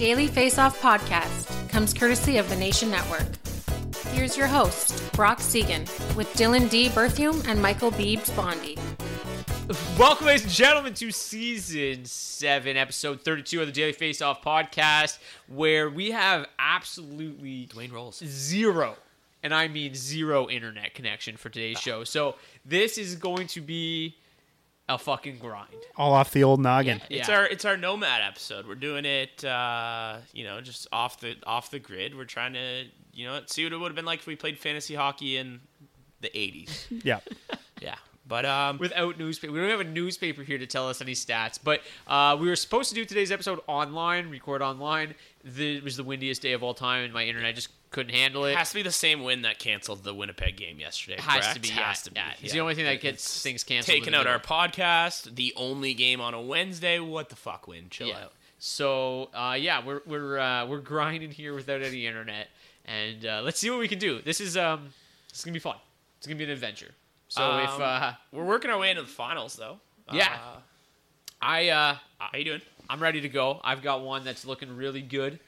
Daily 0.00 0.28
Face 0.28 0.56
Off 0.56 0.80
podcast 0.80 1.68
comes 1.68 1.92
courtesy 1.92 2.38
of 2.38 2.48
the 2.48 2.56
Nation 2.56 2.90
Network. 2.90 3.26
Here's 4.14 4.34
your 4.34 4.46
host, 4.46 5.12
Brock 5.12 5.40
Seguin, 5.40 5.82
with 6.16 6.26
Dylan 6.38 6.70
D. 6.70 6.88
Berthium 6.88 7.46
and 7.46 7.60
Michael 7.60 7.90
Beebs 7.90 8.34
Bondy. 8.34 8.78
Welcome, 9.98 10.28
ladies 10.28 10.44
and 10.44 10.52
gentlemen, 10.52 10.94
to 10.94 11.10
season 11.10 12.06
seven, 12.06 12.78
episode 12.78 13.20
32 13.20 13.60
of 13.60 13.66
the 13.66 13.72
Daily 13.74 13.92
Face 13.92 14.22
Off 14.22 14.40
podcast, 14.40 15.18
where 15.48 15.90
we 15.90 16.12
have 16.12 16.46
absolutely 16.58 17.66
Dwayne 17.66 17.92
Rolls. 17.92 18.22
zero, 18.24 18.96
and 19.42 19.52
I 19.52 19.68
mean 19.68 19.94
zero 19.94 20.48
internet 20.48 20.94
connection 20.94 21.36
for 21.36 21.50
today's 21.50 21.76
ah. 21.76 21.80
show. 21.80 22.04
So 22.04 22.36
this 22.64 22.96
is 22.96 23.16
going 23.16 23.48
to 23.48 23.60
be 23.60 24.16
a 24.94 24.98
fucking 24.98 25.38
grind. 25.38 25.68
all 25.96 26.12
off 26.12 26.30
the 26.32 26.44
old 26.44 26.60
noggin. 26.60 27.00
It's 27.10 27.28
Yeah. 27.28 27.36
our 27.38 27.46
it's 27.46 27.64
our 27.64 27.76
nomad 27.76 28.22
episode. 28.22 28.66
We're 28.66 28.74
doing 28.74 29.04
it, 29.04 29.44
uh, 29.44 30.18
you 30.32 30.44
know, 30.44 30.60
just 30.60 30.86
off 30.92 31.20
the 31.20 31.36
off 31.46 31.70
the 31.70 31.78
grid. 31.78 32.16
We're 32.16 32.24
trying 32.24 32.52
to, 32.54 32.84
you 33.12 33.26
know, 33.26 33.40
see 33.46 33.64
what 33.64 33.72
it 33.72 33.76
would 33.78 33.88
have 33.90 33.96
been 33.96 34.04
like 34.04 34.20
if 34.20 34.26
we 34.26 34.36
played 34.36 34.58
fantasy 34.58 34.94
hockey 34.94 35.36
in 35.36 35.60
the 36.20 36.28
'80s. 36.30 36.86
Yeah. 37.04 37.20
yeah, 37.80 37.94
but 38.26 38.44
um, 38.44 38.78
Without 38.78 39.18
newspaper, 39.18 39.52
we 39.52 39.58
don't 39.60 39.70
have 39.70 39.80
a 39.80 39.84
newspaper 39.84 40.42
here 40.42 40.58
to 40.58 40.66
tell 40.66 40.88
us 40.88 41.00
any 41.00 41.12
stats. 41.14 41.58
But 41.62 41.80
uh, 42.06 42.36
we 42.38 42.48
were 42.48 42.56
supposed 42.56 42.88
to 42.90 42.94
do 42.94 43.04
today's 43.04 43.32
episode 43.32 43.60
online, 43.66 44.28
record 44.30 44.60
online. 44.62 45.14
The, 45.44 45.76
it 45.78 45.82
was 45.84 45.96
the 45.96 46.04
windiest 46.04 46.42
day 46.42 46.52
of 46.52 46.62
all 46.62 46.74
time, 46.74 47.04
and 47.04 47.12
my 47.14 47.24
internet 47.24 47.54
just 47.54 47.68
couldn't 47.90 48.14
handle 48.14 48.44
it. 48.44 48.52
it 48.52 48.56
has 48.56 48.70
to 48.70 48.76
be 48.76 48.82
the 48.82 48.92
same 48.92 49.22
win 49.22 49.42
that 49.42 49.58
canceled 49.58 50.04
the 50.04 50.14
Winnipeg 50.14 50.56
game 50.56 50.78
yesterday. 50.78 51.16
Has 51.20 51.42
correct? 51.44 51.54
to 51.54 51.60
be, 51.60 51.68
yeah, 51.68 51.74
Has 51.74 52.02
to 52.02 52.10
be. 52.10 52.20
yeah. 52.20 52.32
It's 52.40 52.52
the 52.52 52.60
only 52.60 52.74
thing 52.74 52.84
that 52.84 53.00
gets 53.00 53.24
It's 53.24 53.42
things 53.42 53.64
canceled 53.64 53.96
Taking 53.96 54.14
out 54.14 54.26
our 54.26 54.38
podcast, 54.38 55.34
the 55.34 55.52
only 55.56 55.94
game 55.94 56.20
on 56.20 56.34
a 56.34 56.40
Wednesday. 56.40 56.98
What 57.00 57.28
the 57.28 57.36
fuck, 57.36 57.66
win? 57.66 57.86
Chill 57.90 58.08
yeah. 58.08 58.24
out. 58.24 58.32
So 58.58 59.30
uh, 59.34 59.56
yeah, 59.58 59.84
we're 59.84 60.02
we're 60.06 60.38
uh, 60.38 60.66
we're 60.66 60.80
grinding 60.80 61.30
here 61.30 61.54
without 61.54 61.82
any 61.82 62.06
internet, 62.06 62.48
and 62.84 63.24
uh, 63.24 63.40
let's 63.42 63.58
see 63.58 63.70
what 63.70 63.78
we 63.78 63.88
can 63.88 63.98
do. 63.98 64.20
This 64.20 64.40
is 64.40 64.56
um, 64.56 64.90
this 65.30 65.38
is 65.38 65.44
gonna 65.44 65.54
be 65.54 65.60
fun. 65.60 65.76
It's 66.18 66.26
gonna 66.26 66.36
be 66.36 66.44
an 66.44 66.50
adventure. 66.50 66.90
So 67.28 67.58
if 67.58 67.70
Um, 67.70 67.82
uh, 67.82 68.12
We're 68.32 68.44
working 68.44 68.70
our 68.70 68.78
way 68.78 68.90
into 68.90 69.02
the 69.02 69.08
finals, 69.08 69.54
though. 69.56 69.78
Yeah. 70.12 70.26
Uh, 70.34 70.60
I 71.40 71.68
uh, 71.70 71.96
how 72.18 72.36
you 72.36 72.44
doing? 72.44 72.60
I'm 72.88 73.00
ready 73.00 73.20
to 73.22 73.28
go. 73.28 73.60
I've 73.64 73.82
got 73.82 74.02
one 74.02 74.24
that's 74.24 74.44
looking 74.44 74.76
really 74.76 75.00
good. 75.00 75.38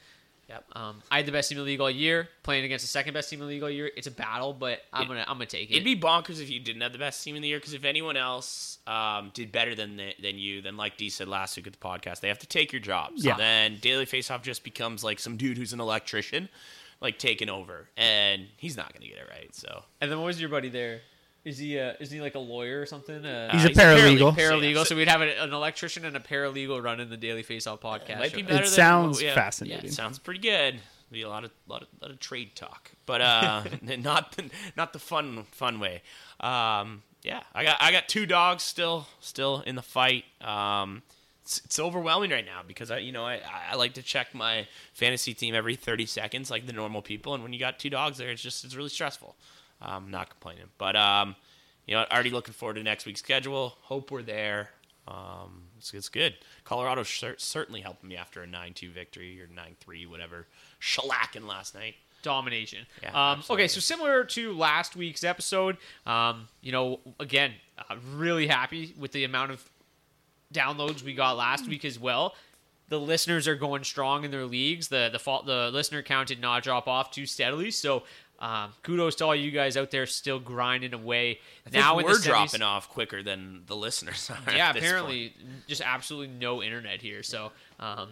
Yep. 0.53 0.65
Um, 0.75 1.03
I 1.11 1.17
had 1.17 1.25
the 1.27 1.33
best 1.33 1.49
team 1.49 1.57
in 1.57 1.65
the 1.65 1.71
league 1.71 1.81
all 1.81 1.91
year, 1.91 2.29
playing 2.43 2.65
against 2.67 2.85
the 2.85 2.89
second 2.89 3.15
best 3.15 3.31
team 3.31 3.41
in 3.41 3.47
the 3.47 3.53
league 3.55 3.63
all 3.63 3.71
year. 3.71 3.91
It's 3.97 4.07
a 4.07 4.11
battle, 4.11 4.53
but 4.53 4.81
I'm 4.93 5.05
It- 5.05 5.09
gonna 5.09 5.25
I'm 5.27 5.37
gonna 5.37 5.47
take 5.47 5.71
it. 5.71 5.75
It'd 5.75 5.85
be 5.85 5.99
bonkers 5.99 6.43
if 6.43 6.51
you 6.51 6.61
didn't 6.61 6.83
have 6.83 6.93
the 6.93 6.99
best 6.99 7.25
team 7.25 7.37
in 7.37 7.43
the 7.43 7.49
year. 7.49 7.59
Because 7.59 7.73
if 7.73 7.85
anyone 7.85 8.19
else 8.19 8.79
um, 8.87 9.31
did 9.33 9.51
better 9.51 9.75
than 9.75 9.97
the, 9.97 10.15
than 10.21 10.39
you, 10.39 10.61
then 10.61 10.77
like 10.77 10.99
D 10.99 11.09
said 11.09 11.27
last 11.27 11.57
week 11.57 11.67
at 11.67 11.73
the 11.73 11.79
podcast, 11.79 12.21
they 12.21 12.29
have 12.29 12.39
to 12.41 12.47
take 12.47 12.71
your 12.71 12.81
job. 12.81 13.13
So 13.17 13.29
Yeah. 13.29 13.37
then 13.39 13.79
Daily 13.81 14.05
Faceoff 14.05 14.43
just 14.43 14.63
becomes 14.63 15.03
like 15.03 15.19
some 15.19 15.39
dude 15.39 15.57
who's 15.57 15.73
an 15.73 15.81
electrician, 15.81 16.51
like 17.01 17.19
taking 17.19 17.49
over, 17.49 17.89
and 17.97 18.47
he's 18.59 18.77
not 18.77 18.93
gonna 18.93 19.07
get 19.07 19.17
it 19.17 19.29
right. 19.31 19.55
So 19.55 19.85
and 20.03 20.11
then 20.11 20.19
what 20.19 20.27
was 20.27 20.39
your 20.41 20.51
buddy 20.51 20.69
there? 20.69 21.01
Is 21.45 21.59
he 21.59 21.79
uh, 21.79 21.95
is 21.99 22.11
he 22.11 22.21
like 22.21 22.35
a 22.37 22.39
lawyer 22.39 22.81
or 22.81 22.87
something? 22.87 23.25
Uh, 23.25 23.51
He's 23.53 23.65
a 23.65 23.69
he's 23.69 23.77
a 23.77 23.81
paralegal. 23.81 24.35
paralegal. 24.35 24.37
paralegal. 24.37 24.75
So- 24.75 24.85
So 24.85 24.97
we'd 24.97 25.09
have 25.09 25.23
a- 25.23 25.43
an 25.43 25.53
electrician 25.53 26.05
and 26.05 26.17
a 26.17 26.21
paralegal 26.21 26.83
running 26.83 27.09
the 27.11 27.17
Daily 27.17 27.43
Face 27.43 27.67
Off 27.67 27.81
podcast. 27.81 28.11
it 28.11 28.19
might 28.19 28.35
be 28.35 28.43
better. 28.43 28.57
It 28.63 28.67
than 28.67 28.73
sounds 28.73 29.17
what 29.17 29.23
we 29.23 29.27
have. 29.27 29.35
fascinating. 29.35 29.85
Yeah, 29.85 29.91
it 29.91 29.93
sounds 29.95 30.19
pretty 30.21 30.41
good. 30.41 30.81
Be 31.11 31.23
a 31.23 31.29
lot 31.29 31.45
of 31.45 31.51
lot 31.67 31.83
of, 31.83 31.89
lot 32.01 32.11
of 32.11 32.21
trade 32.21 32.55
talk, 32.57 32.91
but 33.07 33.21
uh, 33.21 33.65
not 33.83 34.33
the, 34.37 34.51
not 34.77 34.93
the 34.95 34.99
fun 34.99 35.45
fun 35.51 35.79
way. 35.81 36.01
Um, 36.41 37.03
yeah, 37.23 37.43
I 37.55 37.65
got 37.65 37.77
I 37.81 37.93
got 37.93 38.09
two 38.09 38.25
dogs 38.25 38.63
still 38.63 39.07
still 39.21 39.63
in 39.67 39.75
the 39.75 39.83
fight. 39.83 40.25
Um, 40.41 41.03
it's, 41.43 41.61
it's 41.65 41.79
overwhelming 41.79 42.31
right 42.31 42.47
now 42.47 42.61
because 42.67 42.91
I 42.91 42.99
you 42.99 43.13
know 43.13 43.25
I, 43.27 43.41
I 43.71 43.75
like 43.77 43.95
to 43.95 44.03
check 44.03 44.33
my 44.35 44.67
fantasy 44.95 45.35
team 45.35 45.55
every 45.55 45.77
thirty 45.77 46.07
seconds 46.07 46.51
like 46.51 46.67
the 46.67 46.73
normal 46.73 47.03
people, 47.03 47.35
and 47.35 47.43
when 47.43 47.53
you 47.53 47.59
got 47.59 47.79
two 47.79 47.91
dogs 47.91 48.17
there, 48.19 48.31
it's 48.31 48.41
just 48.43 48.65
it's 48.65 48.75
really 48.75 48.89
stressful. 48.89 49.37
Um, 49.83 50.11
not 50.11 50.31
complaining, 50.31 50.67
but 50.79 50.95
um, 50.97 51.35
you 51.87 51.95
know 51.97 52.05
already 52.11 52.31
looking 52.31 52.55
forward 52.55 52.75
to 52.75 52.83
next 52.83 53.05
week's 53.05 53.21
schedule. 53.21 53.77
Hope 53.83 54.11
we're 54.11 54.23
there. 54.23 54.71
Um, 55.09 55.65
it's, 55.79 55.93
it's 55.93 56.09
good. 56.09 56.35
Colorado 56.63 57.03
cer- 57.03 57.35
certainly 57.39 57.81
helped 57.81 58.05
me 58.05 58.17
after 58.17 58.41
a 58.45 58.47
9-2 58.47 58.93
victory 58.93 59.41
or 59.43 59.49
9-3, 59.49 60.07
whatever, 60.09 60.47
shellacking 60.81 61.45
last 61.49 61.75
night. 61.75 61.97
domination. 62.23 62.87
Yeah, 63.03 63.33
um, 63.33 63.43
okay, 63.51 63.67
so 63.67 63.81
similar 63.81 64.23
to 64.27 64.53
last 64.53 64.95
week's 64.95 65.25
episode, 65.25 65.77
um, 66.07 66.47
you 66.61 66.71
know, 66.71 67.01
again, 67.19 67.55
uh, 67.77 67.97
really 68.15 68.47
happy 68.47 68.95
with 68.97 69.11
the 69.11 69.25
amount 69.25 69.51
of 69.51 69.69
downloads 70.55 71.03
we 71.03 71.15
got 71.15 71.37
last 71.37 71.67
week 71.67 71.85
as 71.85 71.99
well. 71.99 72.37
The 72.89 73.01
listeners 73.01 73.49
are 73.49 73.57
going 73.57 73.85
strong 73.85 74.25
in 74.25 74.31
their 74.31 74.45
leagues. 74.45 74.89
The 74.89 75.09
the 75.11 75.19
fault 75.19 75.47
the 75.47 75.71
listener 75.73 76.03
count 76.03 76.29
did 76.29 76.41
not 76.41 76.63
drop 76.63 76.87
off 76.87 77.11
too 77.11 77.25
steadily. 77.27 77.71
So 77.71 78.03
um, 78.43 78.73
kudos 78.83 79.15
to 79.17 79.25
all 79.25 79.37
you 79.37 79.53
guys 79.53 79.77
out 79.77 79.93
there 79.93 80.05
still 80.05 80.41
grinding 80.41 80.93
away. 80.93 81.39
Now 81.73 81.97
we're 81.97 82.03
semis- 82.03 82.25
dropping 82.25 82.63
off 82.63 82.89
quicker 82.89 83.23
than 83.23 83.63
the 83.67 83.77
listeners 83.77 84.29
are. 84.47 84.53
yeah, 84.53 84.71
apparently 84.71 85.33
just 85.69 85.81
absolutely 85.81 86.35
no 86.37 86.61
internet 86.61 87.01
here. 87.01 87.23
So 87.23 87.53
um, 87.79 88.09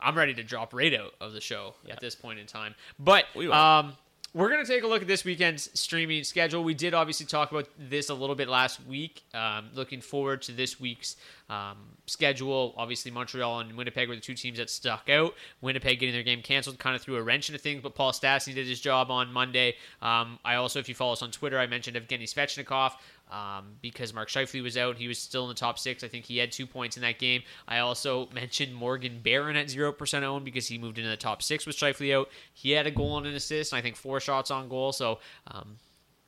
I'm 0.00 0.14
ready 0.14 0.34
to 0.34 0.42
drop 0.42 0.74
right 0.74 0.92
out 0.92 1.14
of 1.22 1.32
the 1.32 1.40
show 1.40 1.74
at 1.88 2.00
this 2.00 2.14
point 2.14 2.38
in 2.38 2.46
time. 2.46 2.74
But 2.98 3.24
um, 3.50 3.94
we're 4.32 4.48
going 4.48 4.64
to 4.64 4.70
take 4.70 4.84
a 4.84 4.86
look 4.86 5.02
at 5.02 5.08
this 5.08 5.24
weekend's 5.24 5.70
streaming 5.78 6.22
schedule. 6.22 6.62
We 6.62 6.74
did 6.74 6.94
obviously 6.94 7.26
talk 7.26 7.50
about 7.50 7.68
this 7.76 8.10
a 8.10 8.14
little 8.14 8.36
bit 8.36 8.48
last 8.48 8.84
week. 8.86 9.24
Um, 9.34 9.70
looking 9.74 10.00
forward 10.00 10.42
to 10.42 10.52
this 10.52 10.78
week's 10.78 11.16
um, 11.48 11.76
schedule. 12.06 12.72
Obviously, 12.76 13.10
Montreal 13.10 13.58
and 13.58 13.76
Winnipeg 13.76 14.08
were 14.08 14.14
the 14.14 14.20
two 14.20 14.34
teams 14.34 14.58
that 14.58 14.70
stuck 14.70 15.08
out. 15.10 15.34
Winnipeg 15.60 15.98
getting 15.98 16.14
their 16.14 16.22
game 16.22 16.42
canceled 16.42 16.78
kind 16.78 16.94
of 16.94 17.02
threw 17.02 17.16
a 17.16 17.22
wrench 17.22 17.48
into 17.48 17.58
things, 17.58 17.82
but 17.82 17.96
Paul 17.96 18.12
Stastny 18.12 18.54
did 18.54 18.68
his 18.68 18.80
job 18.80 19.10
on 19.10 19.32
Monday. 19.32 19.74
Um, 20.00 20.38
I 20.44 20.54
also, 20.54 20.78
if 20.78 20.88
you 20.88 20.94
follow 20.94 21.14
us 21.14 21.22
on 21.22 21.32
Twitter, 21.32 21.58
I 21.58 21.66
mentioned 21.66 21.96
Evgeny 21.96 22.32
Svechnikov. 22.32 22.92
Um, 23.30 23.76
because 23.80 24.12
Mark 24.12 24.28
Scheifele 24.28 24.62
was 24.62 24.76
out, 24.76 24.96
he 24.96 25.06
was 25.06 25.18
still 25.18 25.44
in 25.44 25.48
the 25.48 25.54
top 25.54 25.78
six. 25.78 26.02
I 26.02 26.08
think 26.08 26.24
he 26.24 26.38
had 26.38 26.50
two 26.50 26.66
points 26.66 26.96
in 26.96 27.02
that 27.02 27.18
game. 27.18 27.42
I 27.68 27.78
also 27.78 28.28
mentioned 28.34 28.74
Morgan 28.74 29.20
Barron 29.22 29.56
at 29.56 29.70
zero 29.70 29.92
percent 29.92 30.24
owned 30.24 30.44
because 30.44 30.66
he 30.66 30.78
moved 30.78 30.98
into 30.98 31.10
the 31.10 31.16
top 31.16 31.42
six 31.42 31.64
with 31.66 31.76
Scheifele 31.76 32.14
out. 32.16 32.28
He 32.52 32.72
had 32.72 32.86
a 32.86 32.90
goal 32.90 33.18
and 33.18 33.26
an 33.26 33.34
assist, 33.34 33.72
and 33.72 33.78
I 33.78 33.82
think 33.82 33.96
four 33.96 34.18
shots 34.20 34.50
on 34.50 34.68
goal. 34.68 34.92
So 34.92 35.20
um, 35.46 35.76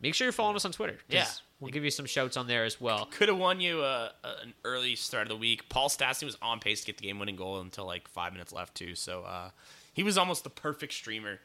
make 0.00 0.14
sure 0.14 0.26
you're 0.26 0.32
following 0.32 0.56
us 0.56 0.64
on 0.64 0.72
Twitter. 0.72 0.98
Yeah. 1.08 1.26
we'll 1.60 1.70
give 1.70 1.84
you 1.84 1.90
some 1.90 2.06
shouts 2.06 2.36
on 2.36 2.46
there 2.46 2.64
as 2.64 2.80
well. 2.80 3.06
Could 3.06 3.28
have 3.28 3.38
won 3.38 3.60
you 3.60 3.82
a, 3.82 4.12
a, 4.24 4.28
an 4.42 4.54
early 4.64 4.96
start 4.96 5.22
of 5.22 5.28
the 5.30 5.36
week. 5.36 5.68
Paul 5.68 5.88
Stastny 5.88 6.24
was 6.24 6.36
on 6.42 6.60
pace 6.60 6.80
to 6.80 6.86
get 6.86 6.98
the 6.98 7.06
game-winning 7.06 7.36
goal 7.36 7.60
until 7.60 7.86
like 7.86 8.08
five 8.08 8.32
minutes 8.32 8.52
left 8.52 8.74
too. 8.74 8.94
So 8.94 9.22
uh, 9.22 9.50
he 9.92 10.02
was 10.02 10.18
almost 10.18 10.44
the 10.44 10.50
perfect 10.50 10.92
streamer. 10.92 11.40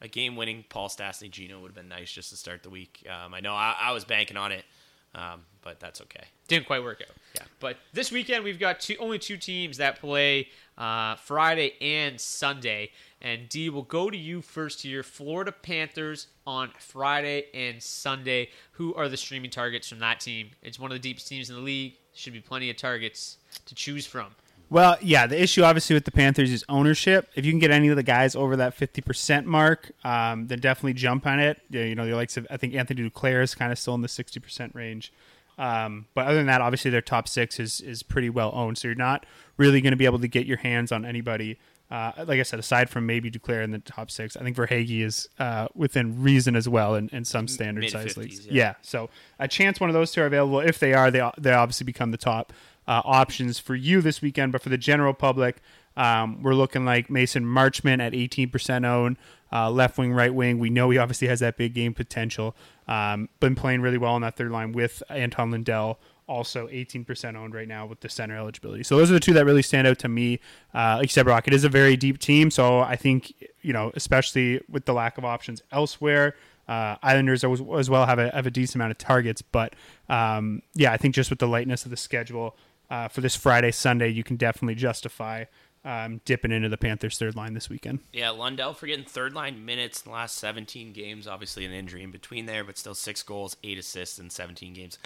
A 0.00 0.08
game-winning 0.08 0.64
Paul 0.68 0.88
Stastny 0.88 1.30
Gino 1.30 1.60
would 1.60 1.68
have 1.68 1.74
been 1.74 1.88
nice 1.88 2.10
just 2.10 2.30
to 2.30 2.36
start 2.36 2.62
the 2.62 2.70
week. 2.70 3.06
Um, 3.08 3.32
I 3.34 3.40
know 3.40 3.54
I, 3.54 3.76
I 3.80 3.92
was 3.92 4.04
banking 4.04 4.36
on 4.36 4.50
it, 4.52 4.64
um, 5.14 5.42
but 5.62 5.78
that's 5.78 6.00
okay. 6.02 6.24
Didn't 6.48 6.66
quite 6.66 6.82
work 6.82 7.02
out. 7.02 7.14
Yeah. 7.34 7.42
But 7.60 7.78
this 7.92 8.10
weekend 8.10 8.44
we've 8.44 8.58
got 8.58 8.80
two, 8.80 8.96
only 8.98 9.18
two 9.18 9.36
teams 9.36 9.76
that 9.76 10.00
play 10.00 10.48
uh, 10.76 11.16
Friday 11.16 11.74
and 11.80 12.20
Sunday. 12.20 12.90
And 13.20 13.48
D 13.48 13.70
will 13.70 13.82
go 13.82 14.10
to 14.10 14.16
you 14.16 14.42
first 14.42 14.82
here. 14.82 15.02
Florida 15.02 15.52
Panthers 15.52 16.26
on 16.46 16.70
Friday 16.78 17.46
and 17.54 17.82
Sunday. 17.82 18.48
Who 18.72 18.94
are 18.94 19.08
the 19.08 19.16
streaming 19.16 19.50
targets 19.50 19.88
from 19.88 20.00
that 20.00 20.20
team? 20.20 20.50
It's 20.62 20.78
one 20.78 20.90
of 20.90 20.96
the 20.96 21.08
deepest 21.08 21.28
teams 21.28 21.48
in 21.48 21.56
the 21.56 21.62
league. 21.62 21.94
Should 22.14 22.32
be 22.32 22.40
plenty 22.40 22.68
of 22.68 22.76
targets 22.76 23.38
to 23.66 23.74
choose 23.74 24.06
from. 24.06 24.34
Well, 24.72 24.96
yeah, 25.02 25.26
the 25.26 25.38
issue 25.38 25.64
obviously 25.64 25.92
with 25.92 26.06
the 26.06 26.10
Panthers 26.10 26.50
is 26.50 26.64
ownership. 26.66 27.28
If 27.34 27.44
you 27.44 27.52
can 27.52 27.58
get 27.58 27.70
any 27.70 27.88
of 27.88 27.96
the 27.96 28.02
guys 28.02 28.34
over 28.34 28.56
that 28.56 28.74
50% 28.74 29.44
mark, 29.44 29.92
um, 30.02 30.46
then 30.46 30.60
definitely 30.60 30.94
jump 30.94 31.26
on 31.26 31.40
it. 31.40 31.60
Yeah, 31.68 31.84
You 31.84 31.94
know, 31.94 32.06
the 32.06 32.14
likes 32.14 32.38
of, 32.38 32.46
I 32.48 32.56
think 32.56 32.74
Anthony 32.74 33.02
Duclair 33.02 33.42
is 33.42 33.54
kind 33.54 33.70
of 33.70 33.78
still 33.78 33.94
in 33.94 34.00
the 34.00 34.08
60% 34.08 34.74
range. 34.74 35.12
Um, 35.58 36.06
but 36.14 36.26
other 36.26 36.38
than 36.38 36.46
that, 36.46 36.62
obviously 36.62 36.90
their 36.90 37.02
top 37.02 37.28
six 37.28 37.60
is, 37.60 37.82
is 37.82 38.02
pretty 38.02 38.30
well 38.30 38.50
owned. 38.54 38.78
So 38.78 38.88
you're 38.88 38.94
not 38.94 39.26
really 39.58 39.82
going 39.82 39.90
to 39.90 39.98
be 39.98 40.06
able 40.06 40.20
to 40.20 40.28
get 40.28 40.46
your 40.46 40.56
hands 40.56 40.90
on 40.90 41.04
anybody. 41.04 41.58
Uh, 41.90 42.12
like 42.26 42.40
I 42.40 42.42
said, 42.42 42.58
aside 42.58 42.88
from 42.88 43.04
maybe 43.04 43.30
Duclair 43.30 43.62
in 43.62 43.72
the 43.72 43.78
top 43.78 44.10
six, 44.10 44.38
I 44.38 44.42
think 44.42 44.56
Verhaeghe 44.56 45.02
is 45.02 45.28
uh, 45.38 45.68
within 45.74 46.22
reason 46.22 46.56
as 46.56 46.66
well 46.66 46.94
in, 46.94 47.10
in 47.10 47.26
some 47.26 47.46
standard 47.46 47.90
size 47.90 48.16
leagues. 48.16 48.46
yeah. 48.46 48.52
yeah. 48.54 48.74
So 48.80 49.10
a 49.38 49.46
chance 49.46 49.78
one 49.78 49.90
of 49.90 49.94
those 49.94 50.12
two 50.12 50.22
are 50.22 50.26
available. 50.26 50.60
If 50.60 50.78
they 50.78 50.94
are, 50.94 51.10
they 51.10 51.30
they 51.36 51.52
obviously 51.52 51.84
become 51.84 52.10
the 52.10 52.16
top 52.16 52.54
uh, 52.86 53.02
options 53.04 53.58
for 53.58 53.74
you 53.74 54.00
this 54.00 54.22
weekend. 54.22 54.52
But 54.52 54.62
for 54.62 54.68
the 54.68 54.78
general 54.78 55.14
public, 55.14 55.56
um, 55.96 56.42
we're 56.42 56.54
looking 56.54 56.84
like 56.84 57.10
Mason 57.10 57.44
Marchment 57.44 58.00
at 58.00 58.12
18% 58.12 58.86
owned, 58.86 59.16
uh, 59.52 59.70
left 59.70 59.98
wing, 59.98 60.12
right 60.12 60.32
wing. 60.32 60.58
We 60.58 60.70
know 60.70 60.90
he 60.90 60.98
obviously 60.98 61.28
has 61.28 61.40
that 61.40 61.56
big 61.56 61.74
game 61.74 61.94
potential. 61.94 62.56
Um, 62.88 63.28
been 63.40 63.54
playing 63.54 63.82
really 63.82 63.98
well 63.98 64.14
on 64.14 64.22
that 64.22 64.36
third 64.36 64.50
line 64.50 64.72
with 64.72 65.02
Anton 65.08 65.50
Lundell. 65.50 65.98
Also 66.28 66.68
18% 66.68 67.36
owned 67.36 67.52
right 67.52 67.68
now 67.68 67.84
with 67.84 68.00
the 68.00 68.08
center 68.08 68.36
eligibility. 68.36 68.84
So 68.84 68.96
those 68.96 69.10
are 69.10 69.14
the 69.14 69.20
two 69.20 69.34
that 69.34 69.44
really 69.44 69.60
stand 69.60 69.86
out 69.86 69.98
to 69.98 70.08
me. 70.08 70.40
Uh, 70.72 71.02
like 71.02 71.24
Brock, 71.24 71.46
it 71.46 71.52
is 71.52 71.64
a 71.64 71.68
very 71.68 71.96
deep 71.96 72.18
team. 72.18 72.50
So 72.50 72.80
I 72.80 72.96
think, 72.96 73.34
you 73.60 73.72
know, 73.72 73.92
especially 73.94 74.60
with 74.68 74.86
the 74.86 74.94
lack 74.94 75.18
of 75.18 75.24
options 75.24 75.62
elsewhere, 75.72 76.36
uh, 76.68 76.96
Islanders 77.02 77.44
as 77.44 77.90
well 77.90 78.06
have 78.06 78.18
a, 78.18 78.30
have 78.30 78.46
a 78.46 78.50
decent 78.50 78.76
amount 78.76 78.92
of 78.92 78.98
targets. 78.98 79.42
But 79.42 79.74
um, 80.08 80.62
yeah, 80.74 80.92
I 80.92 80.96
think 80.96 81.14
just 81.14 81.28
with 81.28 81.40
the 81.40 81.48
lightness 81.48 81.84
of 81.84 81.90
the 81.90 81.96
schedule 81.96 82.56
uh, 82.92 83.08
for 83.08 83.22
this 83.22 83.34
Friday, 83.34 83.70
Sunday, 83.70 84.10
you 84.10 84.22
can 84.22 84.36
definitely 84.36 84.74
justify 84.74 85.46
um, 85.82 86.20
dipping 86.26 86.52
into 86.52 86.68
the 86.68 86.76
Panthers' 86.76 87.16
third 87.16 87.34
line 87.34 87.54
this 87.54 87.70
weekend. 87.70 88.00
Yeah, 88.12 88.28
Lundell 88.30 88.74
for 88.74 88.86
getting 88.86 89.06
third 89.06 89.32
line 89.32 89.64
minutes 89.64 90.02
in 90.02 90.10
the 90.10 90.14
last 90.14 90.36
17 90.36 90.92
games. 90.92 91.26
Obviously, 91.26 91.64
an 91.64 91.72
injury 91.72 92.02
in 92.02 92.10
between 92.10 92.44
there, 92.44 92.64
but 92.64 92.76
still 92.76 92.94
six 92.94 93.22
goals, 93.22 93.56
eight 93.64 93.78
assists 93.78 94.18
in 94.18 94.28
17 94.28 94.74
games. 94.74 94.98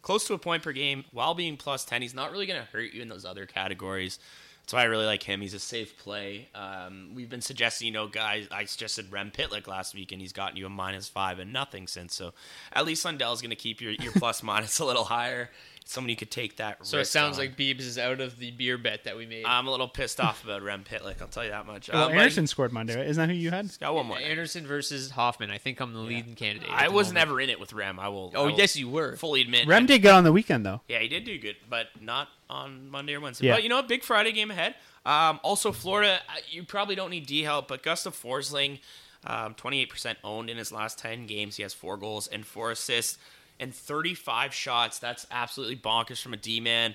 Close 0.00 0.26
to 0.26 0.32
a 0.32 0.38
point 0.38 0.62
per 0.62 0.72
game 0.72 1.04
while 1.12 1.34
being 1.34 1.58
plus 1.58 1.84
10. 1.84 2.00
He's 2.00 2.14
not 2.14 2.32
really 2.32 2.46
going 2.46 2.60
to 2.60 2.66
hurt 2.66 2.94
you 2.94 3.02
in 3.02 3.08
those 3.08 3.26
other 3.26 3.44
categories. 3.44 4.18
That's 4.64 4.72
why 4.72 4.80
I 4.80 4.84
really 4.84 5.04
like 5.04 5.22
him. 5.22 5.42
He's 5.42 5.52
a 5.52 5.58
safe 5.58 5.98
play. 5.98 6.48
Um, 6.54 7.10
we've 7.14 7.28
been 7.28 7.42
suggesting, 7.42 7.86
you 7.86 7.92
know, 7.92 8.08
guys, 8.08 8.48
I 8.50 8.64
suggested 8.64 9.12
Rem 9.12 9.30
Pitlick 9.30 9.66
last 9.66 9.94
week, 9.94 10.10
and 10.10 10.22
he's 10.22 10.32
gotten 10.32 10.56
you 10.56 10.64
a 10.64 10.70
minus 10.70 11.06
five 11.06 11.38
and 11.38 11.52
nothing 11.52 11.86
since. 11.86 12.14
So 12.14 12.32
at 12.72 12.86
least 12.86 13.04
Lundell's 13.04 13.42
going 13.42 13.50
to 13.50 13.56
keep 13.56 13.82
your, 13.82 13.92
your 13.92 14.12
plus 14.16 14.42
minus 14.42 14.78
a 14.78 14.86
little 14.86 15.04
higher. 15.04 15.50
Someone 15.86 16.08
you 16.08 16.16
could 16.16 16.30
take 16.30 16.56
that 16.56 16.86
So 16.86 16.98
it 16.98 17.04
sounds 17.04 17.38
on. 17.38 17.44
like 17.44 17.58
Beebs 17.58 17.80
is 17.80 17.98
out 17.98 18.18
of 18.22 18.38
the 18.38 18.50
beer 18.52 18.78
bet 18.78 19.04
that 19.04 19.18
we 19.18 19.26
made. 19.26 19.44
I'm 19.44 19.66
a 19.66 19.70
little 19.70 19.86
pissed 19.86 20.18
off 20.18 20.42
about 20.42 20.62
Rem 20.62 20.82
Pitlick, 20.82 21.20
I'll 21.20 21.28
tell 21.28 21.44
you 21.44 21.50
that 21.50 21.66
much. 21.66 21.90
Well, 21.92 22.04
Uh, 22.04 22.08
but 22.08 22.16
Anderson 22.16 22.46
scored 22.46 22.72
Monday, 22.72 22.96
right? 22.96 23.06
Isn't 23.06 23.20
that 23.20 23.30
who 23.32 23.38
you 23.38 23.50
had? 23.50 23.66
he's 23.66 23.76
got 23.76 23.94
one 23.94 24.06
more. 24.06 24.16
Anderson 24.18 24.66
versus 24.66 25.10
Hoffman. 25.10 25.50
I 25.50 25.58
think 25.58 25.80
I'm 25.80 25.92
the 25.92 25.98
leading 25.98 26.34
candidate. 26.36 26.70
I 26.70 26.88
was 26.88 27.08
moment. 27.08 27.14
never 27.28 27.40
in 27.42 27.50
it 27.50 27.60
with 27.60 27.74
Rem. 27.74 28.00
I 28.00 28.08
will. 28.08 28.32
Oh, 28.34 28.44
I 28.44 28.46
will 28.50 28.56
yes, 28.58 28.76
you 28.76 28.88
were. 28.88 29.16
Fully 29.16 29.42
admit. 29.42 29.66
Rem 29.68 29.84
did 29.84 30.00
good 30.00 30.12
on 30.12 30.24
the 30.24 30.32
weekend, 30.32 30.64
though. 30.64 30.80
Yeah, 30.88 31.00
he 31.00 31.08
did 31.08 31.24
do 31.24 31.38
good, 31.38 31.56
but 31.68 31.88
not 32.00 32.28
on 32.48 32.88
Monday 32.88 33.12
or 33.14 33.20
Wednesday. 33.20 33.48
Yeah. 33.48 33.54
But 33.56 33.62
you 33.62 33.68
know, 33.68 33.76
what? 33.76 33.86
big 33.88 34.02
Friday 34.04 34.32
game 34.32 34.50
ahead. 34.50 34.76
Um, 35.04 35.38
also, 35.42 35.70
Florida. 35.70 36.20
uh, 36.30 36.38
You 36.50 36.62
probably 36.64 36.94
don't 36.94 37.10
need 37.10 37.26
D 37.26 37.42
help, 37.42 37.68
but 37.68 37.82
Gustav 37.82 38.14
Forsling, 38.20 38.78
um, 39.26 39.54
28% 39.54 40.16
owned 40.24 40.48
in 40.48 40.56
his 40.56 40.72
last 40.72 40.98
10 40.98 41.26
games. 41.26 41.56
He 41.56 41.62
has 41.62 41.74
four 41.74 41.98
goals 41.98 42.26
and 42.26 42.46
four 42.46 42.70
assists 42.70 43.18
and 43.60 43.74
35 43.74 44.52
shots. 44.54 44.98
That's 44.98 45.26
absolutely 45.30 45.76
bonkers 45.76 46.22
from 46.22 46.34
a 46.34 46.36
D 46.36 46.60
man. 46.60 46.94